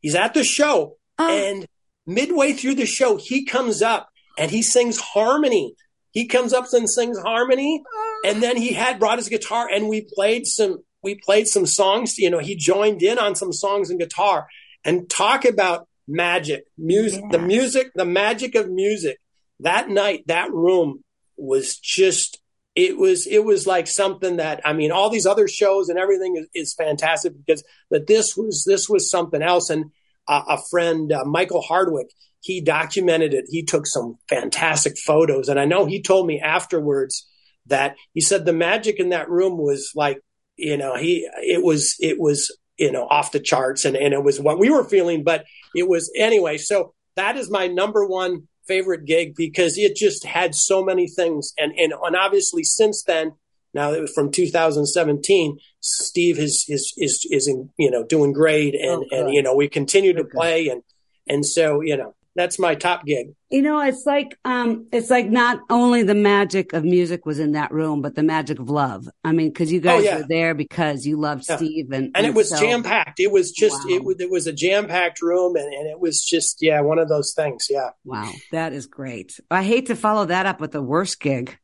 he's 0.00 0.14
at 0.14 0.32
the 0.32 0.44
show, 0.44 0.96
oh. 1.18 1.28
and 1.28 1.66
midway 2.06 2.52
through 2.52 2.76
the 2.76 2.86
show, 2.86 3.16
he 3.16 3.44
comes 3.44 3.82
up 3.82 4.08
and 4.38 4.50
he 4.50 4.62
sings 4.62 4.98
harmony. 4.98 5.74
He 6.12 6.26
comes 6.26 6.52
up 6.52 6.66
and 6.72 6.88
sings 6.88 7.18
harmony, 7.18 7.82
oh. 7.84 8.22
and 8.24 8.40
then 8.42 8.56
he 8.56 8.74
had 8.74 9.00
brought 9.00 9.18
his 9.18 9.28
guitar, 9.28 9.68
and 9.68 9.88
we 9.88 10.06
played 10.14 10.46
some. 10.46 10.78
We 11.02 11.16
played 11.16 11.46
some 11.46 11.66
songs. 11.66 12.16
You 12.16 12.30
know, 12.30 12.38
he 12.38 12.56
joined 12.56 13.02
in 13.02 13.18
on 13.18 13.34
some 13.34 13.52
songs 13.52 13.90
and 13.90 14.00
guitar, 14.00 14.46
and 14.84 15.10
talk 15.10 15.44
about 15.44 15.88
magic, 16.06 16.64
music, 16.78 17.22
yeah. 17.22 17.38
the 17.38 17.44
music, 17.46 17.90
the 17.94 18.04
magic 18.04 18.54
of 18.54 18.70
music. 18.70 19.18
That 19.60 19.88
night, 19.88 20.24
that 20.26 20.52
room 20.52 21.02
was 21.36 21.78
just, 21.78 22.40
it 22.74 22.98
was, 22.98 23.26
it 23.26 23.44
was 23.44 23.66
like 23.66 23.86
something 23.86 24.36
that, 24.36 24.60
I 24.64 24.74
mean, 24.74 24.92
all 24.92 25.08
these 25.08 25.26
other 25.26 25.48
shows 25.48 25.88
and 25.88 25.98
everything 25.98 26.36
is, 26.36 26.48
is 26.54 26.74
fantastic 26.74 27.32
because, 27.36 27.64
but 27.90 28.06
this 28.06 28.36
was, 28.36 28.64
this 28.66 28.88
was 28.88 29.10
something 29.10 29.42
else. 29.42 29.70
And 29.70 29.86
uh, 30.28 30.42
a 30.48 30.58
friend, 30.70 31.10
uh, 31.12 31.24
Michael 31.24 31.62
Hardwick, 31.62 32.08
he 32.40 32.60
documented 32.60 33.32
it. 33.34 33.46
He 33.48 33.64
took 33.64 33.86
some 33.86 34.18
fantastic 34.28 34.98
photos. 34.98 35.48
And 35.48 35.58
I 35.58 35.64
know 35.64 35.86
he 35.86 36.02
told 36.02 36.26
me 36.26 36.40
afterwards 36.40 37.26
that 37.66 37.96
he 38.12 38.20
said 38.20 38.44
the 38.44 38.52
magic 38.52 39.00
in 39.00 39.08
that 39.08 39.30
room 39.30 39.56
was 39.56 39.92
like, 39.94 40.20
you 40.56 40.76
know, 40.76 40.96
he, 40.96 41.28
it 41.42 41.62
was, 41.62 41.96
it 41.98 42.20
was 42.20 42.56
you 42.78 42.92
know, 42.92 43.06
off 43.08 43.32
the 43.32 43.40
charts 43.40 43.84
and, 43.84 43.96
and 43.96 44.12
it 44.12 44.22
was 44.22 44.40
what 44.40 44.58
we 44.58 44.70
were 44.70 44.84
feeling, 44.84 45.24
but 45.24 45.44
it 45.74 45.88
was 45.88 46.10
anyway. 46.16 46.58
So 46.58 46.94
that 47.16 47.36
is 47.36 47.50
my 47.50 47.66
number 47.66 48.06
one 48.06 48.48
favorite 48.66 49.04
gig 49.06 49.34
because 49.36 49.78
it 49.78 49.96
just 49.96 50.24
had 50.24 50.54
so 50.54 50.84
many 50.84 51.08
things. 51.08 51.52
And, 51.58 51.72
and, 51.78 51.92
and 51.92 52.16
obviously 52.16 52.64
since 52.64 53.02
then, 53.02 53.32
now 53.72 53.92
it 53.92 54.00
was 54.00 54.12
from 54.12 54.30
2017, 54.30 55.58
Steve 55.80 56.38
is, 56.38 56.64
is, 56.68 56.94
is, 56.96 57.26
is, 57.30 57.46
in, 57.46 57.70
you 57.78 57.90
know, 57.90 58.04
doing 58.04 58.32
great 58.32 58.74
and, 58.74 59.04
oh, 59.12 59.16
and, 59.16 59.34
you 59.34 59.42
know, 59.42 59.54
we 59.54 59.68
continue 59.68 60.12
to 60.14 60.20
okay. 60.20 60.30
play 60.32 60.68
and, 60.68 60.82
and 61.28 61.44
so, 61.44 61.80
you 61.80 61.96
know, 61.96 62.14
that's 62.36 62.58
my 62.58 62.74
top 62.74 63.04
gig. 63.04 63.34
You 63.50 63.62
know, 63.62 63.80
it's 63.80 64.04
like 64.04 64.38
um, 64.44 64.86
it's 64.92 65.10
like 65.10 65.28
not 65.28 65.60
only 65.70 66.02
the 66.02 66.14
magic 66.14 66.74
of 66.74 66.84
music 66.84 67.24
was 67.24 67.38
in 67.38 67.52
that 67.52 67.72
room, 67.72 68.02
but 68.02 68.14
the 68.14 68.22
magic 68.22 68.58
of 68.58 68.68
love. 68.68 69.08
I 69.24 69.32
mean, 69.32 69.48
because 69.48 69.72
you 69.72 69.80
guys 69.80 70.02
oh, 70.02 70.04
yeah. 70.04 70.16
were 70.18 70.26
there 70.28 70.54
because 70.54 71.06
you 71.06 71.16
loved 71.18 71.46
yeah. 71.48 71.56
Steve, 71.56 71.86
and 71.86 72.06
and, 72.06 72.16
and 72.18 72.26
it 72.26 72.34
was 72.34 72.50
so, 72.50 72.60
jam 72.60 72.82
packed. 72.82 73.18
It 73.18 73.32
was 73.32 73.50
just 73.50 73.88
wow. 73.88 73.96
it, 73.96 74.20
it 74.20 74.30
was 74.30 74.46
a 74.46 74.52
jam 74.52 74.86
packed 74.86 75.22
room, 75.22 75.56
and, 75.56 75.72
and 75.72 75.88
it 75.88 75.98
was 75.98 76.22
just 76.22 76.58
yeah, 76.60 76.80
one 76.82 76.98
of 76.98 77.08
those 77.08 77.32
things. 77.34 77.66
Yeah. 77.70 77.90
Wow, 78.04 78.30
that 78.52 78.72
is 78.72 78.86
great. 78.86 79.40
I 79.50 79.62
hate 79.62 79.86
to 79.86 79.96
follow 79.96 80.26
that 80.26 80.46
up 80.46 80.60
with 80.60 80.72
the 80.72 80.82
worst 80.82 81.18
gig. 81.20 81.58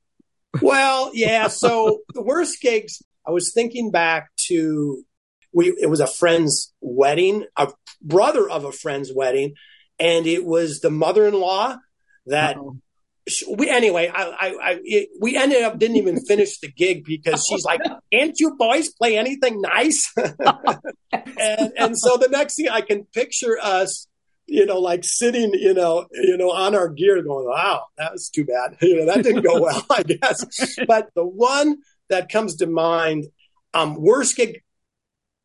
Well, 0.60 1.10
yeah. 1.14 1.48
So 1.48 2.00
the 2.14 2.22
worst 2.22 2.60
gigs. 2.60 3.02
I 3.26 3.30
was 3.30 3.52
thinking 3.52 3.90
back 3.90 4.30
to 4.48 5.04
we. 5.52 5.74
It 5.80 5.90
was 5.90 6.00
a 6.00 6.06
friend's 6.06 6.72
wedding, 6.80 7.44
a 7.56 7.68
brother 8.00 8.48
of 8.48 8.64
a 8.64 8.72
friend's 8.72 9.12
wedding 9.14 9.54
and 10.03 10.26
it 10.26 10.44
was 10.44 10.80
the 10.80 10.90
mother-in-law 10.90 11.76
that 12.26 12.57
Uh-oh. 12.57 12.76
we 13.57 13.70
anyway 13.70 14.11
I, 14.12 14.22
I, 14.22 14.48
I 14.48 14.80
it, 14.82 15.09
we 15.20 15.36
ended 15.36 15.62
up 15.62 15.78
didn't 15.78 15.96
even 15.96 16.20
finish 16.24 16.59
the 16.59 16.70
gig 16.70 17.05
because 17.05 17.46
she's 17.48 17.64
like 17.64 17.80
can't 18.12 18.38
you 18.38 18.57
boys 18.59 18.90
play 18.90 19.16
anything 19.16 19.61
nice? 19.61 20.12
And, 21.38 21.72
and 21.76 21.98
so 21.98 22.16
the 22.16 22.28
next 22.28 22.57
thing 22.57 22.68
i 22.68 22.80
can 22.80 23.05
picture 23.05 23.59
us 23.62 24.07
you 24.46 24.66
know 24.66 24.78
like 24.78 25.05
sitting 25.05 25.53
you 25.55 25.74
know 25.74 26.07
you 26.12 26.36
know 26.36 26.50
on 26.50 26.74
our 26.74 26.88
gear 26.88 27.22
going 27.22 27.46
wow 27.46 27.84
that 27.98 28.12
was 28.12 28.28
too 28.28 28.44
bad. 28.44 28.76
You 28.82 28.96
know 28.98 29.07
that 29.07 29.22
didn't 29.22 29.42
go 29.42 29.61
well 29.61 29.84
i 29.90 30.03
guess. 30.03 30.76
But 30.86 31.11
the 31.14 31.24
one 31.24 31.78
that 32.09 32.30
comes 32.30 32.57
to 32.57 32.66
mind 32.66 33.24
um 33.74 34.00
worst 34.00 34.36
gig 34.36 34.62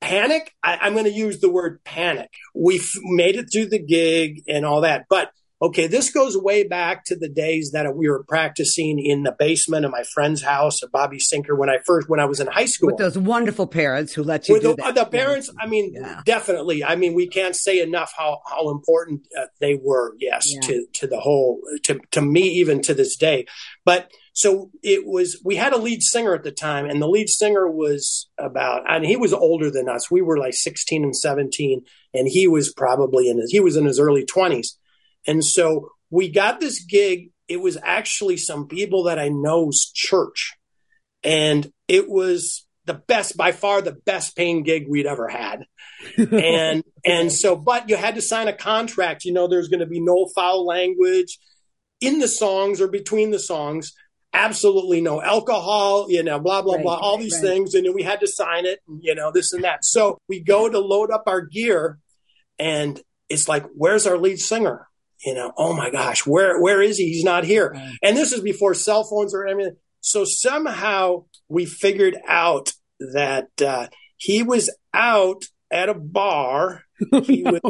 panic? 0.02 0.54
I, 0.64 0.88
am 0.88 0.94
going 0.94 1.06
to 1.06 1.12
use 1.12 1.40
the 1.40 1.50
word 1.50 1.84
panic. 1.84 2.30
We 2.54 2.82
made 3.04 3.36
it 3.36 3.48
through 3.52 3.68
the 3.68 3.80
gig 3.80 4.44
and 4.48 4.66
all 4.66 4.82
that 4.82 5.06
but 5.10 5.32
okay 5.62 5.88
this 5.88 6.10
goes 6.12 6.38
way 6.38 6.68
back 6.68 7.04
to 7.06 7.16
the 7.16 7.30
days 7.30 7.72
that 7.72 7.96
we 7.96 8.10
were 8.10 8.24
practicing 8.24 9.00
in 9.00 9.24
the 9.24 9.36
basement 9.38 9.86
of 9.86 9.92
my 9.92 10.04
friend's 10.14 10.42
house 10.42 10.84
at 10.84 10.92
bobby 10.92 11.20
sinker 11.20 11.56
when 11.56 11.70
i 11.70 11.78
first 11.86 12.10
when 12.10 12.20
i 12.20 12.26
was 12.26 12.40
in 12.40 12.48
high 12.48 12.66
school 12.66 12.88
with 12.88 12.98
those 12.98 13.18
wonderful 13.18 13.68
parents 13.68 14.14
who 14.14 14.24
let 14.24 14.48
you 14.48 14.56
with 14.56 14.64
do 14.64 14.76
the, 14.76 14.92
the 14.92 15.06
parents 15.06 15.52
i 15.60 15.66
mean 15.66 15.94
yeah. 15.94 16.22
definitely 16.26 16.84
i 16.84 16.96
mean 16.96 17.14
we 17.14 17.28
can't 17.28 17.56
say 17.56 17.82
enough 17.82 18.14
how 18.18 18.42
how 18.46 18.70
important 18.70 19.22
uh, 19.38 19.46
they 19.60 19.76
were 19.76 20.14
yes 20.20 20.54
yeah. 20.54 20.60
to 20.62 20.86
to 20.94 21.08
the 21.08 21.20
whole 21.20 21.60
to 21.84 22.00
to 22.12 22.22
me 22.22 22.42
even 22.42 22.82
to 22.82 22.94
this 22.94 23.16
day 23.16 23.46
but 23.86 24.12
so 24.38 24.70
it 24.84 25.04
was, 25.04 25.42
we 25.44 25.56
had 25.56 25.74
a 25.74 25.80
lead 25.80 26.04
singer 26.04 26.36
at 26.36 26.44
the 26.44 26.52
time, 26.52 26.86
and 26.86 27.02
the 27.02 27.08
lead 27.08 27.28
singer 27.28 27.68
was 27.68 28.30
about, 28.38 28.84
and 28.88 29.04
he 29.04 29.18
was 29.18 29.34
older 29.34 29.72
than 29.72 29.90
us. 29.90 30.12
We 30.12 30.22
were 30.22 30.38
like 30.38 30.54
16 30.54 31.04
and 31.04 31.16
17, 31.16 31.82
and 32.14 32.28
he 32.28 32.48
was 32.48 32.72
probably 32.72 33.32
in 33.32 33.40
his, 33.40 33.50
he 33.52 33.60
was 33.60 33.76
in 33.76 33.86
his 33.86 34.00
early 34.00 34.28
20s. 34.28 34.76
And 35.28 35.44
so 35.44 35.90
we 36.10 36.32
got 36.32 36.60
this 36.60 36.84
gig. 36.84 37.32
It 37.48 37.62
was 37.62 37.78
actually 37.82 38.38
some 38.38 38.68
people 38.68 39.04
that 39.04 39.20
I 39.20 39.30
know's 39.30 39.92
church. 39.94 40.54
And 41.24 41.72
it 41.88 42.10
was 42.10 42.66
the 42.86 42.94
best, 42.94 43.36
by 43.36 43.52
far 43.52 43.82
the 43.82 43.98
best 44.06 44.36
paying 44.36 44.64
gig 44.64 44.86
we'd 44.88 45.06
ever 45.06 45.28
had. 45.28 45.66
and, 46.18 46.84
and 47.06 47.32
so, 47.32 47.56
but 47.56 47.90
you 47.90 47.98
had 47.98 48.16
to 48.16 48.22
sign 48.22 48.48
a 48.48 48.54
contract. 48.54 49.26
You 49.26 49.34
know, 49.34 49.48
there's 49.48 49.68
going 49.68 49.82
to 49.82 49.86
be 49.86 50.00
no 50.00 50.28
foul 50.34 50.66
language 50.66 51.38
in 52.00 52.20
the 52.20 52.28
songs 52.28 52.80
or 52.80 52.88
between 52.88 53.32
the 53.32 53.40
songs 53.40 53.94
absolutely 54.38 55.02
no 55.02 55.22
alcohol, 55.22 56.08
you 56.10 56.24
know, 56.24 56.40
blah, 56.40 56.62
blah, 56.62 56.76
right, 56.76 56.84
blah, 56.84 56.98
all 56.98 57.18
these 57.18 57.34
right. 57.36 57.44
things. 57.44 57.74
And 57.74 57.86
then 57.86 57.94
we 57.94 58.04
had 58.04 58.20
to 58.20 58.28
sign 58.28 58.66
it, 58.66 58.80
and, 58.88 59.00
you 59.02 59.16
know, 59.16 59.32
this 59.32 59.54
and 59.54 59.64
that. 59.64 59.84
So 59.84 60.20
we 60.28 60.42
go 60.42 60.70
to 60.70 60.80
load 60.80 61.12
up 61.12 61.24
our 61.28 61.42
gear, 61.42 61.98
and 62.60 63.00
it's 63.30 63.48
like, 63.48 63.66
where's 63.74 64.06
our 64.06 64.18
lead 64.18 64.40
singer? 64.40 64.88
You 65.26 65.34
know, 65.34 65.52
oh 65.58 65.74
my 65.74 65.90
gosh, 65.90 66.26
where 66.26 66.62
where 66.62 66.82
is 66.82 66.98
he? 66.98 67.06
He's 67.10 67.24
not 67.24 67.44
here. 67.44 67.76
And 68.04 68.16
this 68.16 68.32
is 68.32 68.42
before 68.42 68.74
cell 68.74 69.04
phones 69.04 69.34
or 69.34 69.48
anything. 69.48 69.76
So 70.02 70.26
somehow 70.26 71.26
we 71.50 71.66
figured 71.66 72.18
out 72.28 72.72
that 73.14 73.50
uh, 73.62 73.88
he 74.18 74.44
was 74.44 74.74
out 74.94 75.44
at 75.72 75.90
a 75.90 75.94
bar. 75.94 76.84
He 77.24 77.44
was, 77.44 77.62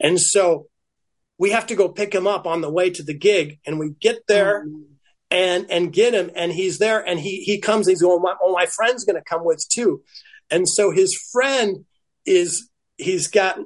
and 0.00 0.18
so 0.18 0.66
we 1.38 1.50
have 1.50 1.66
to 1.66 1.74
go 1.74 1.88
pick 1.90 2.14
him 2.14 2.26
up 2.26 2.46
on 2.46 2.60
the 2.62 2.70
way 2.70 2.88
to 2.90 3.02
the 3.02 3.12
gig. 3.12 3.58
And 3.66 3.78
we 3.78 3.90
get 4.00 4.20
there 4.28 4.66
and 5.30 5.70
and 5.70 5.92
get 5.92 6.14
him, 6.14 6.30
and 6.34 6.52
he's 6.52 6.78
there, 6.78 7.06
and 7.06 7.20
he 7.20 7.42
he 7.42 7.58
comes. 7.58 7.86
And 7.86 7.92
he's 7.92 8.02
going, 8.02 8.22
"My- 8.22 8.36
"Oh, 8.42 8.52
my 8.52 8.66
friend's 8.66 9.04
going 9.04 9.16
to 9.16 9.24
come 9.28 9.44
with 9.44 9.62
too." 9.68 10.02
And 10.50 10.68
so 10.68 10.90
his 10.90 11.18
friend 11.32 11.84
is 12.26 12.68
he's 12.96 13.28
got 13.28 13.58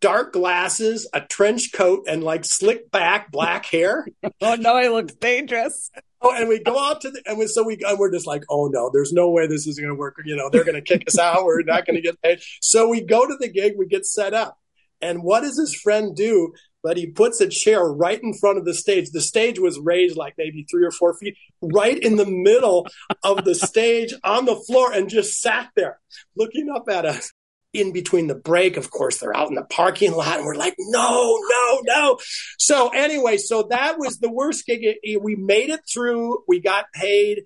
dark 0.00 0.32
glasses, 0.32 1.08
a 1.12 1.20
trench 1.20 1.72
coat, 1.72 2.04
and 2.08 2.24
like 2.24 2.44
slick 2.44 2.90
back 2.90 3.30
black 3.30 3.66
hair. 3.66 4.06
Oh 4.42 4.54
no, 4.54 4.78
it 4.78 4.90
looks 4.90 5.14
dangerous. 5.14 5.90
Oh, 6.22 6.34
and 6.34 6.48
we 6.48 6.62
go 6.62 6.78
out 6.78 7.02
to 7.02 7.10
the, 7.10 7.22
and 7.26 7.38
we, 7.38 7.46
so 7.46 7.62
we, 7.62 7.78
and 7.86 7.98
we're 7.98 8.10
just 8.10 8.26
like, 8.26 8.42
oh 8.48 8.68
no, 8.72 8.90
there's 8.92 9.12
no 9.12 9.30
way 9.30 9.46
this 9.46 9.66
is 9.66 9.78
going 9.78 9.90
to 9.90 9.94
work. 9.94 10.16
You 10.24 10.36
know, 10.36 10.48
they're 10.50 10.64
going 10.64 10.74
to 10.74 10.82
kick 10.82 11.04
us 11.06 11.18
out. 11.18 11.44
We're 11.44 11.62
not 11.62 11.86
going 11.86 11.96
to 11.96 12.02
get 12.02 12.20
paid. 12.22 12.40
So 12.60 12.88
we 12.88 13.02
go 13.02 13.26
to 13.26 13.36
the 13.38 13.48
gig, 13.48 13.74
we 13.76 13.86
get 13.86 14.06
set 14.06 14.32
up. 14.32 14.56
And 15.02 15.22
what 15.22 15.40
does 15.40 15.58
his 15.58 15.74
friend 15.74 16.14
do? 16.14 16.52
But 16.82 16.96
he 16.96 17.06
puts 17.06 17.40
a 17.40 17.48
chair 17.48 17.84
right 17.84 18.20
in 18.22 18.32
front 18.34 18.58
of 18.58 18.64
the 18.64 18.74
stage. 18.74 19.10
The 19.10 19.20
stage 19.20 19.58
was 19.58 19.78
raised 19.78 20.16
like 20.16 20.34
maybe 20.38 20.66
three 20.70 20.84
or 20.84 20.90
four 20.90 21.14
feet, 21.14 21.36
right 21.60 21.98
in 21.98 22.16
the 22.16 22.26
middle 22.26 22.86
of 23.22 23.44
the 23.44 23.54
stage 23.54 24.14
on 24.24 24.46
the 24.46 24.56
floor 24.56 24.92
and 24.92 25.08
just 25.08 25.40
sat 25.40 25.70
there 25.76 26.00
looking 26.36 26.70
up 26.74 26.84
at 26.88 27.04
us. 27.04 27.32
In 27.72 27.92
between 27.92 28.26
the 28.26 28.34
break, 28.34 28.76
of 28.76 28.90
course, 28.90 29.18
they're 29.18 29.36
out 29.36 29.48
in 29.48 29.54
the 29.54 29.62
parking 29.62 30.12
lot 30.12 30.38
and 30.38 30.44
we're 30.44 30.56
like, 30.56 30.74
no, 30.78 31.38
no, 31.48 31.80
no. 31.84 32.18
So 32.58 32.88
anyway, 32.88 33.36
so 33.36 33.68
that 33.70 33.96
was 33.96 34.18
the 34.18 34.30
worst 34.30 34.66
gig. 34.66 34.96
We 35.20 35.36
made 35.36 35.70
it 35.70 35.80
through. 35.92 36.42
We 36.48 36.60
got 36.60 36.86
paid. 36.92 37.44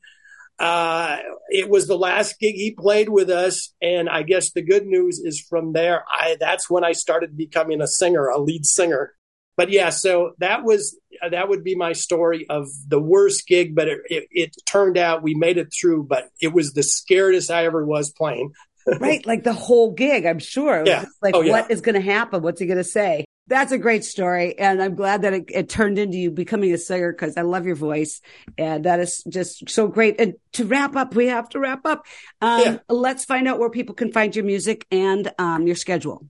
Uh, 0.58 1.18
it 1.48 1.68
was 1.68 1.86
the 1.86 1.98
last 1.98 2.38
gig 2.38 2.54
he 2.54 2.70
played 2.70 3.08
with 3.08 3.28
us, 3.28 3.74
and 3.82 4.08
I 4.08 4.22
guess 4.22 4.52
the 4.52 4.62
good 4.62 4.86
news 4.86 5.18
is 5.18 5.40
from 5.40 5.72
there. 5.72 6.04
I 6.08 6.36
that's 6.38 6.70
when 6.70 6.84
I 6.84 6.92
started 6.92 7.36
becoming 7.36 7.80
a 7.80 7.88
singer, 7.88 8.28
a 8.28 8.38
lead 8.38 8.64
singer. 8.64 9.14
But 9.56 9.70
yeah, 9.70 9.90
so 9.90 10.32
that 10.38 10.64
was 10.64 10.98
that 11.28 11.48
would 11.48 11.64
be 11.64 11.74
my 11.74 11.92
story 11.92 12.46
of 12.48 12.68
the 12.86 13.00
worst 13.00 13.46
gig. 13.46 13.74
But 13.74 13.88
it, 13.88 13.98
it, 14.06 14.28
it 14.30 14.56
turned 14.64 14.96
out 14.96 15.22
we 15.22 15.34
made 15.34 15.58
it 15.58 15.72
through. 15.78 16.04
But 16.04 16.28
it 16.40 16.52
was 16.52 16.72
the 16.72 16.82
scariest 16.82 17.50
I 17.50 17.66
ever 17.66 17.84
was 17.84 18.10
playing. 18.10 18.52
Right, 19.00 19.24
like 19.26 19.44
the 19.44 19.52
whole 19.52 19.92
gig. 19.92 20.26
I'm 20.26 20.38
sure. 20.38 20.82
Yeah. 20.86 21.04
like, 21.22 21.34
Oh, 21.34 21.40
yeah. 21.42 21.52
what 21.52 21.70
is 21.70 21.80
going 21.80 21.94
to 21.94 22.00
happen? 22.00 22.42
What's 22.42 22.60
he 22.60 22.66
going 22.66 22.78
to 22.78 22.84
say? 22.84 23.24
That's 23.46 23.72
a 23.72 23.78
great 23.78 24.04
story, 24.04 24.58
and 24.58 24.82
I'm 24.82 24.94
glad 24.94 25.20
that 25.20 25.34
it, 25.34 25.44
it 25.48 25.68
turned 25.68 25.98
into 25.98 26.16
you 26.16 26.30
becoming 26.30 26.72
a 26.72 26.78
singer 26.78 27.12
because 27.12 27.36
I 27.36 27.42
love 27.42 27.66
your 27.66 27.76
voice, 27.76 28.22
and 28.56 28.86
that 28.86 29.00
is 29.00 29.22
just 29.28 29.68
so 29.68 29.86
great. 29.86 30.18
And 30.18 30.34
to 30.54 30.64
wrap 30.64 30.96
up, 30.96 31.14
we 31.14 31.26
have 31.26 31.50
to 31.50 31.60
wrap 31.60 31.84
up. 31.84 32.06
Um, 32.40 32.60
Yeah. 32.62 32.78
Let's 32.88 33.26
find 33.26 33.46
out 33.46 33.58
where 33.58 33.68
people 33.68 33.94
can 33.94 34.12
find 34.12 34.34
your 34.34 34.46
music 34.46 34.86
and 34.90 35.30
um, 35.38 35.66
your 35.66 35.76
schedule. 35.76 36.26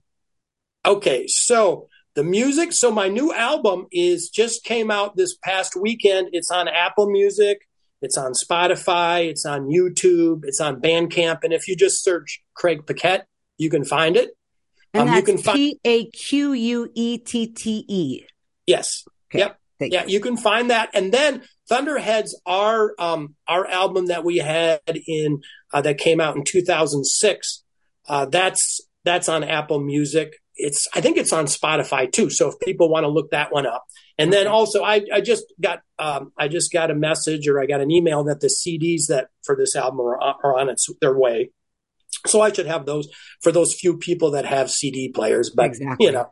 Okay, 0.85 1.25
so 1.27 1.87
the 2.15 2.23
music. 2.23 2.73
So 2.73 2.91
my 2.91 3.07
new 3.07 3.33
album 3.33 3.87
is 3.93 4.29
just 4.29 4.65
came 4.65 4.91
out 4.91 5.15
this 5.15 5.37
past 5.41 5.75
weekend. 5.75 6.29
It's 6.33 6.51
on 6.51 6.67
Apple 6.67 7.09
Music. 7.09 7.65
It's 8.01 8.17
on 8.17 8.33
Spotify. 8.33 9.27
It's 9.29 9.45
on 9.45 9.67
YouTube. 9.67 10.41
It's 10.43 10.59
on 10.61 10.81
Bandcamp. 10.81 11.39
And 11.43 11.53
if 11.53 11.67
you 11.67 11.75
just 11.75 12.03
search 12.03 12.41
Craig 12.53 12.85
Paquette, 12.85 13.27
you 13.57 13.69
can 13.69 13.83
find 13.83 14.15
it. 14.17 14.31
And 14.93 15.09
Um, 15.09 15.15
you 15.15 15.21
can 15.23 15.37
find- 15.37 15.55
P 15.57 15.79
A 15.85 16.05
Q 16.05 16.53
U 16.53 16.91
E 16.93 17.17
T 17.17 17.47
T 17.47 17.85
E. 17.87 18.23
Yes. 18.65 19.03
Okay. 19.29 19.39
Yep. 19.39 19.59
Thank 19.79 19.93
Yeah, 19.93 20.03
you. 20.05 20.13
you 20.13 20.19
can 20.21 20.37
find 20.37 20.69
that. 20.69 20.89
And 20.93 21.11
then 21.13 21.43
Thunderheads, 21.69 22.33
our 22.45 22.93
um, 22.99 23.35
our 23.47 23.67
album 23.67 24.05
that 24.07 24.23
we 24.23 24.37
had 24.37 24.79
in 25.07 25.41
uh, 25.73 25.81
that 25.81 25.97
came 25.97 26.21
out 26.21 26.35
in 26.37 26.43
2006. 26.45 27.63
Uh, 28.07 28.25
that's 28.25 28.79
that's 29.03 29.27
on 29.27 29.43
Apple 29.43 29.81
Music. 29.81 30.41
It's 30.55 30.87
I 30.93 31.01
think 31.01 31.17
it's 31.17 31.33
on 31.33 31.45
Spotify 31.45 32.09
too. 32.09 32.29
So 32.29 32.47
if 32.49 32.59
people 32.59 32.89
want 32.89 33.03
to 33.03 33.09
look 33.09 33.31
that 33.31 33.51
one 33.51 33.65
up, 33.65 33.83
and 34.17 34.31
then 34.31 34.47
also 34.47 34.83
I, 34.83 35.01
I 35.13 35.21
just 35.21 35.45
got 35.61 35.81
um, 35.99 36.31
I 36.37 36.47
just 36.47 36.71
got 36.71 36.91
a 36.91 36.95
message 36.95 37.47
or 37.47 37.59
I 37.61 37.65
got 37.65 37.81
an 37.81 37.91
email 37.91 38.23
that 38.25 38.39
the 38.39 38.47
CDs 38.47 39.07
that 39.09 39.29
for 39.43 39.55
this 39.55 39.75
album 39.75 40.01
are, 40.01 40.19
are 40.21 40.57
on 40.57 40.69
its 40.69 40.87
their 41.01 41.17
way. 41.17 41.51
So 42.27 42.41
I 42.41 42.51
should 42.51 42.67
have 42.67 42.85
those 42.85 43.07
for 43.41 43.51
those 43.51 43.73
few 43.75 43.97
people 43.97 44.31
that 44.31 44.45
have 44.45 44.71
CD 44.71 45.09
players. 45.09 45.51
But 45.55 45.65
Exactly. 45.67 46.05
you 46.05 46.11
know, 46.11 46.31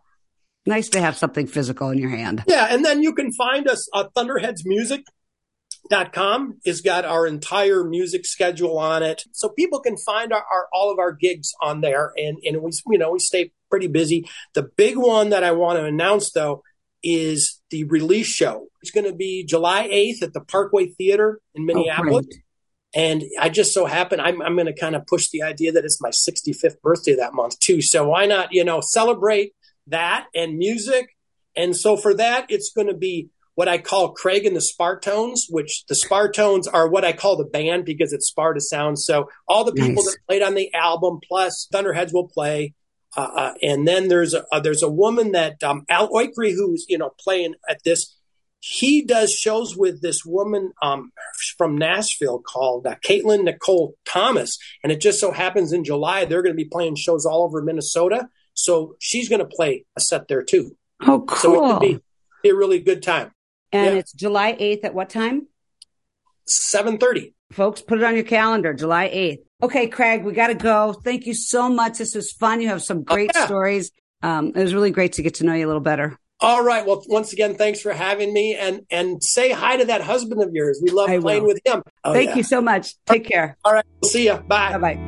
Nice 0.66 0.90
to 0.90 1.02
have 1.02 1.18
something 1.18 1.46
physical 1.46 1.90
in 1.90 1.98
your 1.98 2.10
hand. 2.10 2.44
yeah, 2.48 2.68
and 2.70 2.86
then 2.86 3.04
you 3.04 3.14
can 3.14 3.32
find 3.34 3.68
us 3.70 3.88
uh, 3.94 4.06
thunderheadsmusic.com 4.16 6.60
has 6.66 6.82
got 6.82 7.06
our 7.06 7.28
entire 7.28 7.84
music 7.84 8.26
schedule 8.26 8.78
on 8.80 9.04
it. 9.04 9.24
So 9.34 9.50
people 9.50 9.82
can 9.82 9.98
find 9.98 10.32
our, 10.32 10.44
our 10.52 10.68
all 10.74 10.92
of 10.92 11.00
our 11.00 11.12
gigs 11.12 11.52
on 11.62 11.82
there 11.82 12.14
and 12.18 12.38
and 12.44 12.62
we 12.62 12.72
you 12.88 12.98
know, 12.98 13.12
we 13.12 13.20
stay 13.20 13.52
pretty 13.70 13.88
busy. 13.88 14.28
The 14.54 14.64
big 14.64 14.98
one 14.98 15.30
that 15.32 15.44
I 15.44 15.52
want 15.52 15.80
to 15.80 15.86
announce 15.86 16.32
though 16.32 16.64
is 17.04 17.62
the 17.70 17.84
release 17.86 18.28
show. 18.28 18.68
It's 18.82 18.92
going 18.92 19.06
to 19.06 19.16
be 19.16 19.46
July 19.46 19.88
8th 19.88 20.24
at 20.24 20.34
the 20.34 20.42
Parkway 20.42 20.88
Theater 20.88 21.40
in 21.54 21.64
oh, 21.64 21.66
Minneapolis. 21.66 22.26
great. 22.26 22.40
And 22.96 23.24
I 23.40 23.50
just 23.50 23.74
so 23.74 23.86
happen 23.86 24.20
I'm 24.20 24.40
I'm 24.42 24.54
going 24.56 24.68
to 24.68 24.80
kind 24.80 24.96
of 24.96 25.08
push 25.08 25.30
the 25.30 25.42
idea 25.42 25.72
that 25.72 25.84
it's 25.84 26.00
my 26.00 26.12
65th 26.12 26.80
birthday 26.82 27.16
that 27.16 27.34
month 27.34 27.60
too. 27.60 27.82
So 27.82 28.08
why 28.08 28.28
not, 28.28 28.50
you 28.52 28.64
know, 28.64 28.82
celebrate 28.82 29.54
that 29.88 30.28
and 30.36 30.58
music. 30.58 31.08
And 31.56 31.76
so 31.76 31.98
for 31.98 32.14
that, 32.16 32.46
it's 32.50 32.72
going 32.72 32.88
to 32.88 32.94
be 32.94 33.30
what 33.56 33.68
I 33.68 33.78
call 33.78 34.14
Craig 34.14 34.46
and 34.46 34.56
the 34.56 34.62
Spartones, 34.62 35.42
which 35.50 35.86
the 35.88 35.96
Spartones 35.96 36.68
are 36.72 36.90
what 36.90 37.06
I 37.06 37.14
call 37.14 37.38
the 37.38 37.46
band 37.46 37.86
because 37.86 38.14
it's 38.14 38.28
Sparta 38.28 38.62
sound. 38.62 39.00
So 39.00 39.30
all 39.48 39.64
the 39.64 39.74
people 39.74 40.04
Nice. 40.04 40.14
that 40.14 40.18
played 40.28 40.42
on 40.42 40.56
the 40.56 40.74
album 40.74 41.20
plus 41.28 41.68
Thunderheads 41.72 42.14
will 42.14 42.28
play. 42.28 42.74
Uh, 43.16 43.22
uh, 43.22 43.54
and 43.62 43.88
then 43.88 44.08
there's 44.08 44.34
a 44.34 44.44
uh, 44.52 44.60
there's 44.60 44.82
a 44.82 44.90
woman 44.90 45.34
that 45.34 45.64
um, 45.64 45.86
Al 45.90 46.10
Oikri 46.10 46.54
who's 46.54 46.86
you 46.90 46.98
know 46.98 47.12
playing 47.20 47.56
at 47.70 47.84
this. 47.84 48.16
He 48.60 49.04
does 49.04 49.34
shows 49.34 49.76
with 49.76 50.02
this 50.02 50.24
woman 50.26 50.72
um, 50.82 51.12
from 51.58 51.78
Nashville 51.78 52.40
called 52.40 52.88
uh, 52.88 52.96
Caitlin 53.06 53.44
Nicole 53.44 53.96
Thomas, 54.06 54.58
and 54.82 54.92
it 54.92 55.02
just 55.02 55.20
so 55.20 55.32
happens 55.32 55.74
in 55.74 55.84
July 55.84 56.26
they're 56.26 56.42
going 56.42 56.54
to 56.54 56.64
be 56.64 56.70
playing 56.70 56.96
shows 56.96 57.26
all 57.26 57.44
over 57.44 57.62
Minnesota. 57.62 58.30
So 58.54 58.96
she's 59.00 59.30
going 59.30 59.40
to 59.40 59.46
play 59.46 59.86
a 59.98 60.00
set 60.00 60.28
there 60.28 60.44
too. 60.44 60.78
Oh, 61.02 61.22
cool! 61.22 61.38
So 61.38 61.54
it 61.54 61.74
could 61.74 61.82
be, 61.82 62.00
be 62.44 62.50
a 62.50 62.56
really 62.56 62.80
good 62.80 63.04
time. 63.04 63.32
and 63.72 63.96
yeah. 63.96 64.00
it's 64.00 64.14
July 64.14 64.54
8th 64.54 64.86
at 64.86 64.94
what 64.94 65.10
time? 65.10 65.48
Seven 66.46 66.98
thirty. 66.98 67.34
Folks, 67.54 67.82
put 67.82 68.00
it 68.00 68.04
on 68.04 68.16
your 68.16 68.24
calendar, 68.24 68.74
July 68.74 69.10
8th. 69.10 69.40
Okay, 69.64 69.88
Craig, 69.88 70.24
we 70.24 70.34
got 70.34 70.48
to 70.48 70.56
go. 70.56 70.94
Thank 70.94 71.26
you 71.28 71.34
so 71.34 71.70
much. 71.70 72.00
This 72.00 72.16
was 72.16 72.32
fun. 72.32 72.62
You 72.62 72.68
have 72.70 72.82
some 72.82 73.04
great 73.04 73.32
Oh, 73.36 73.40
yeah. 73.40 73.46
stories. 73.46 73.92
Um, 74.22 74.48
it 74.56 74.62
was 74.62 74.74
really 74.74 74.92
great 74.92 75.14
to 75.14 75.22
get 75.22 75.36
to 75.36 75.46
know 75.46 75.54
you 75.54 75.66
a 75.66 75.68
little 75.68 75.82
better. 75.82 76.18
All 76.40 76.64
right. 76.64 76.86
Well, 76.86 77.04
once 77.08 77.32
again, 77.32 77.56
thanks 77.56 77.80
for 77.80 77.94
having 77.94 78.34
me, 78.34 78.56
and 78.56 78.82
and 78.90 79.24
say 79.24 79.52
hi 79.52 79.78
to 79.78 79.86
that 79.86 80.02
husband 80.02 80.42
of 80.42 80.50
yours. 80.52 80.80
We 80.84 80.90
love 80.90 81.10
I 81.10 81.20
playing 81.20 81.44
will. 81.44 81.50
with 81.54 81.62
him. 81.66 81.84
Oh, 82.04 82.12
Thank 82.12 82.32
yeah. 82.32 82.36
you 82.38 82.44
so 82.44 82.60
much. 82.60 82.96
Take 83.06 83.26
care. 83.26 83.56
All 83.64 83.72
right. 83.72 83.86
We'll 84.02 84.10
see 84.10 84.26
you. 84.26 84.34
Bye. 84.36 84.78
Bye 84.78 84.96
bye. 84.96 85.00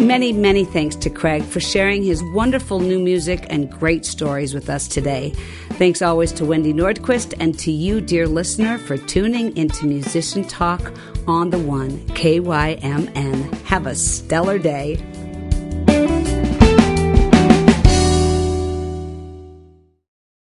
Many, 0.00 0.34
many 0.34 0.64
thanks 0.66 0.96
to 0.96 1.08
Craig 1.10 1.42
for 1.42 1.60
sharing 1.60 2.02
his 2.02 2.22
wonderful 2.34 2.78
new 2.78 2.98
music 3.00 3.46
and 3.48 3.70
great 3.70 4.04
stories 4.04 4.52
with 4.52 4.68
us 4.68 4.86
today. 4.86 5.32
Thanks 5.76 6.02
always 6.02 6.30
to 6.34 6.44
Wendy 6.44 6.72
Nordquist 6.72 7.34
and 7.40 7.58
to 7.58 7.72
you, 7.72 8.00
dear 8.00 8.28
listener, 8.28 8.78
for 8.78 8.96
tuning 8.96 9.56
into 9.56 9.86
Musician 9.86 10.44
Talk 10.44 10.92
on 11.26 11.50
the 11.50 11.58
One, 11.58 11.98
KYMN. 12.10 13.52
Have 13.62 13.88
a 13.88 13.96
stellar 13.96 14.56
day. 14.56 15.02